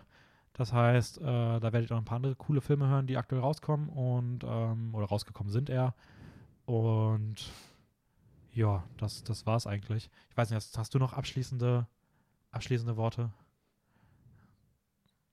[0.52, 3.40] Das heißt, äh, da werdet ihr noch ein paar andere coole Filme hören, die aktuell
[3.42, 5.94] rauskommen und ähm, oder rausgekommen sind eher.
[6.64, 7.50] Und
[8.52, 10.10] ja, das, das war es eigentlich.
[10.30, 11.86] Ich weiß nicht, hast, hast du noch abschließende,
[12.52, 13.30] abschließende Worte?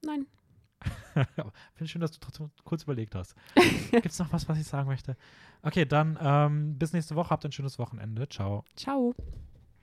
[0.03, 0.27] Nein.
[1.13, 3.35] Finde ich schön, dass du trotzdem kurz überlegt hast.
[3.91, 5.15] Gibt es noch was, was ich sagen möchte?
[5.61, 7.29] Okay, dann ähm, bis nächste Woche.
[7.29, 8.27] Habt ein schönes Wochenende.
[8.27, 8.65] Ciao.
[8.75, 9.15] Ciao.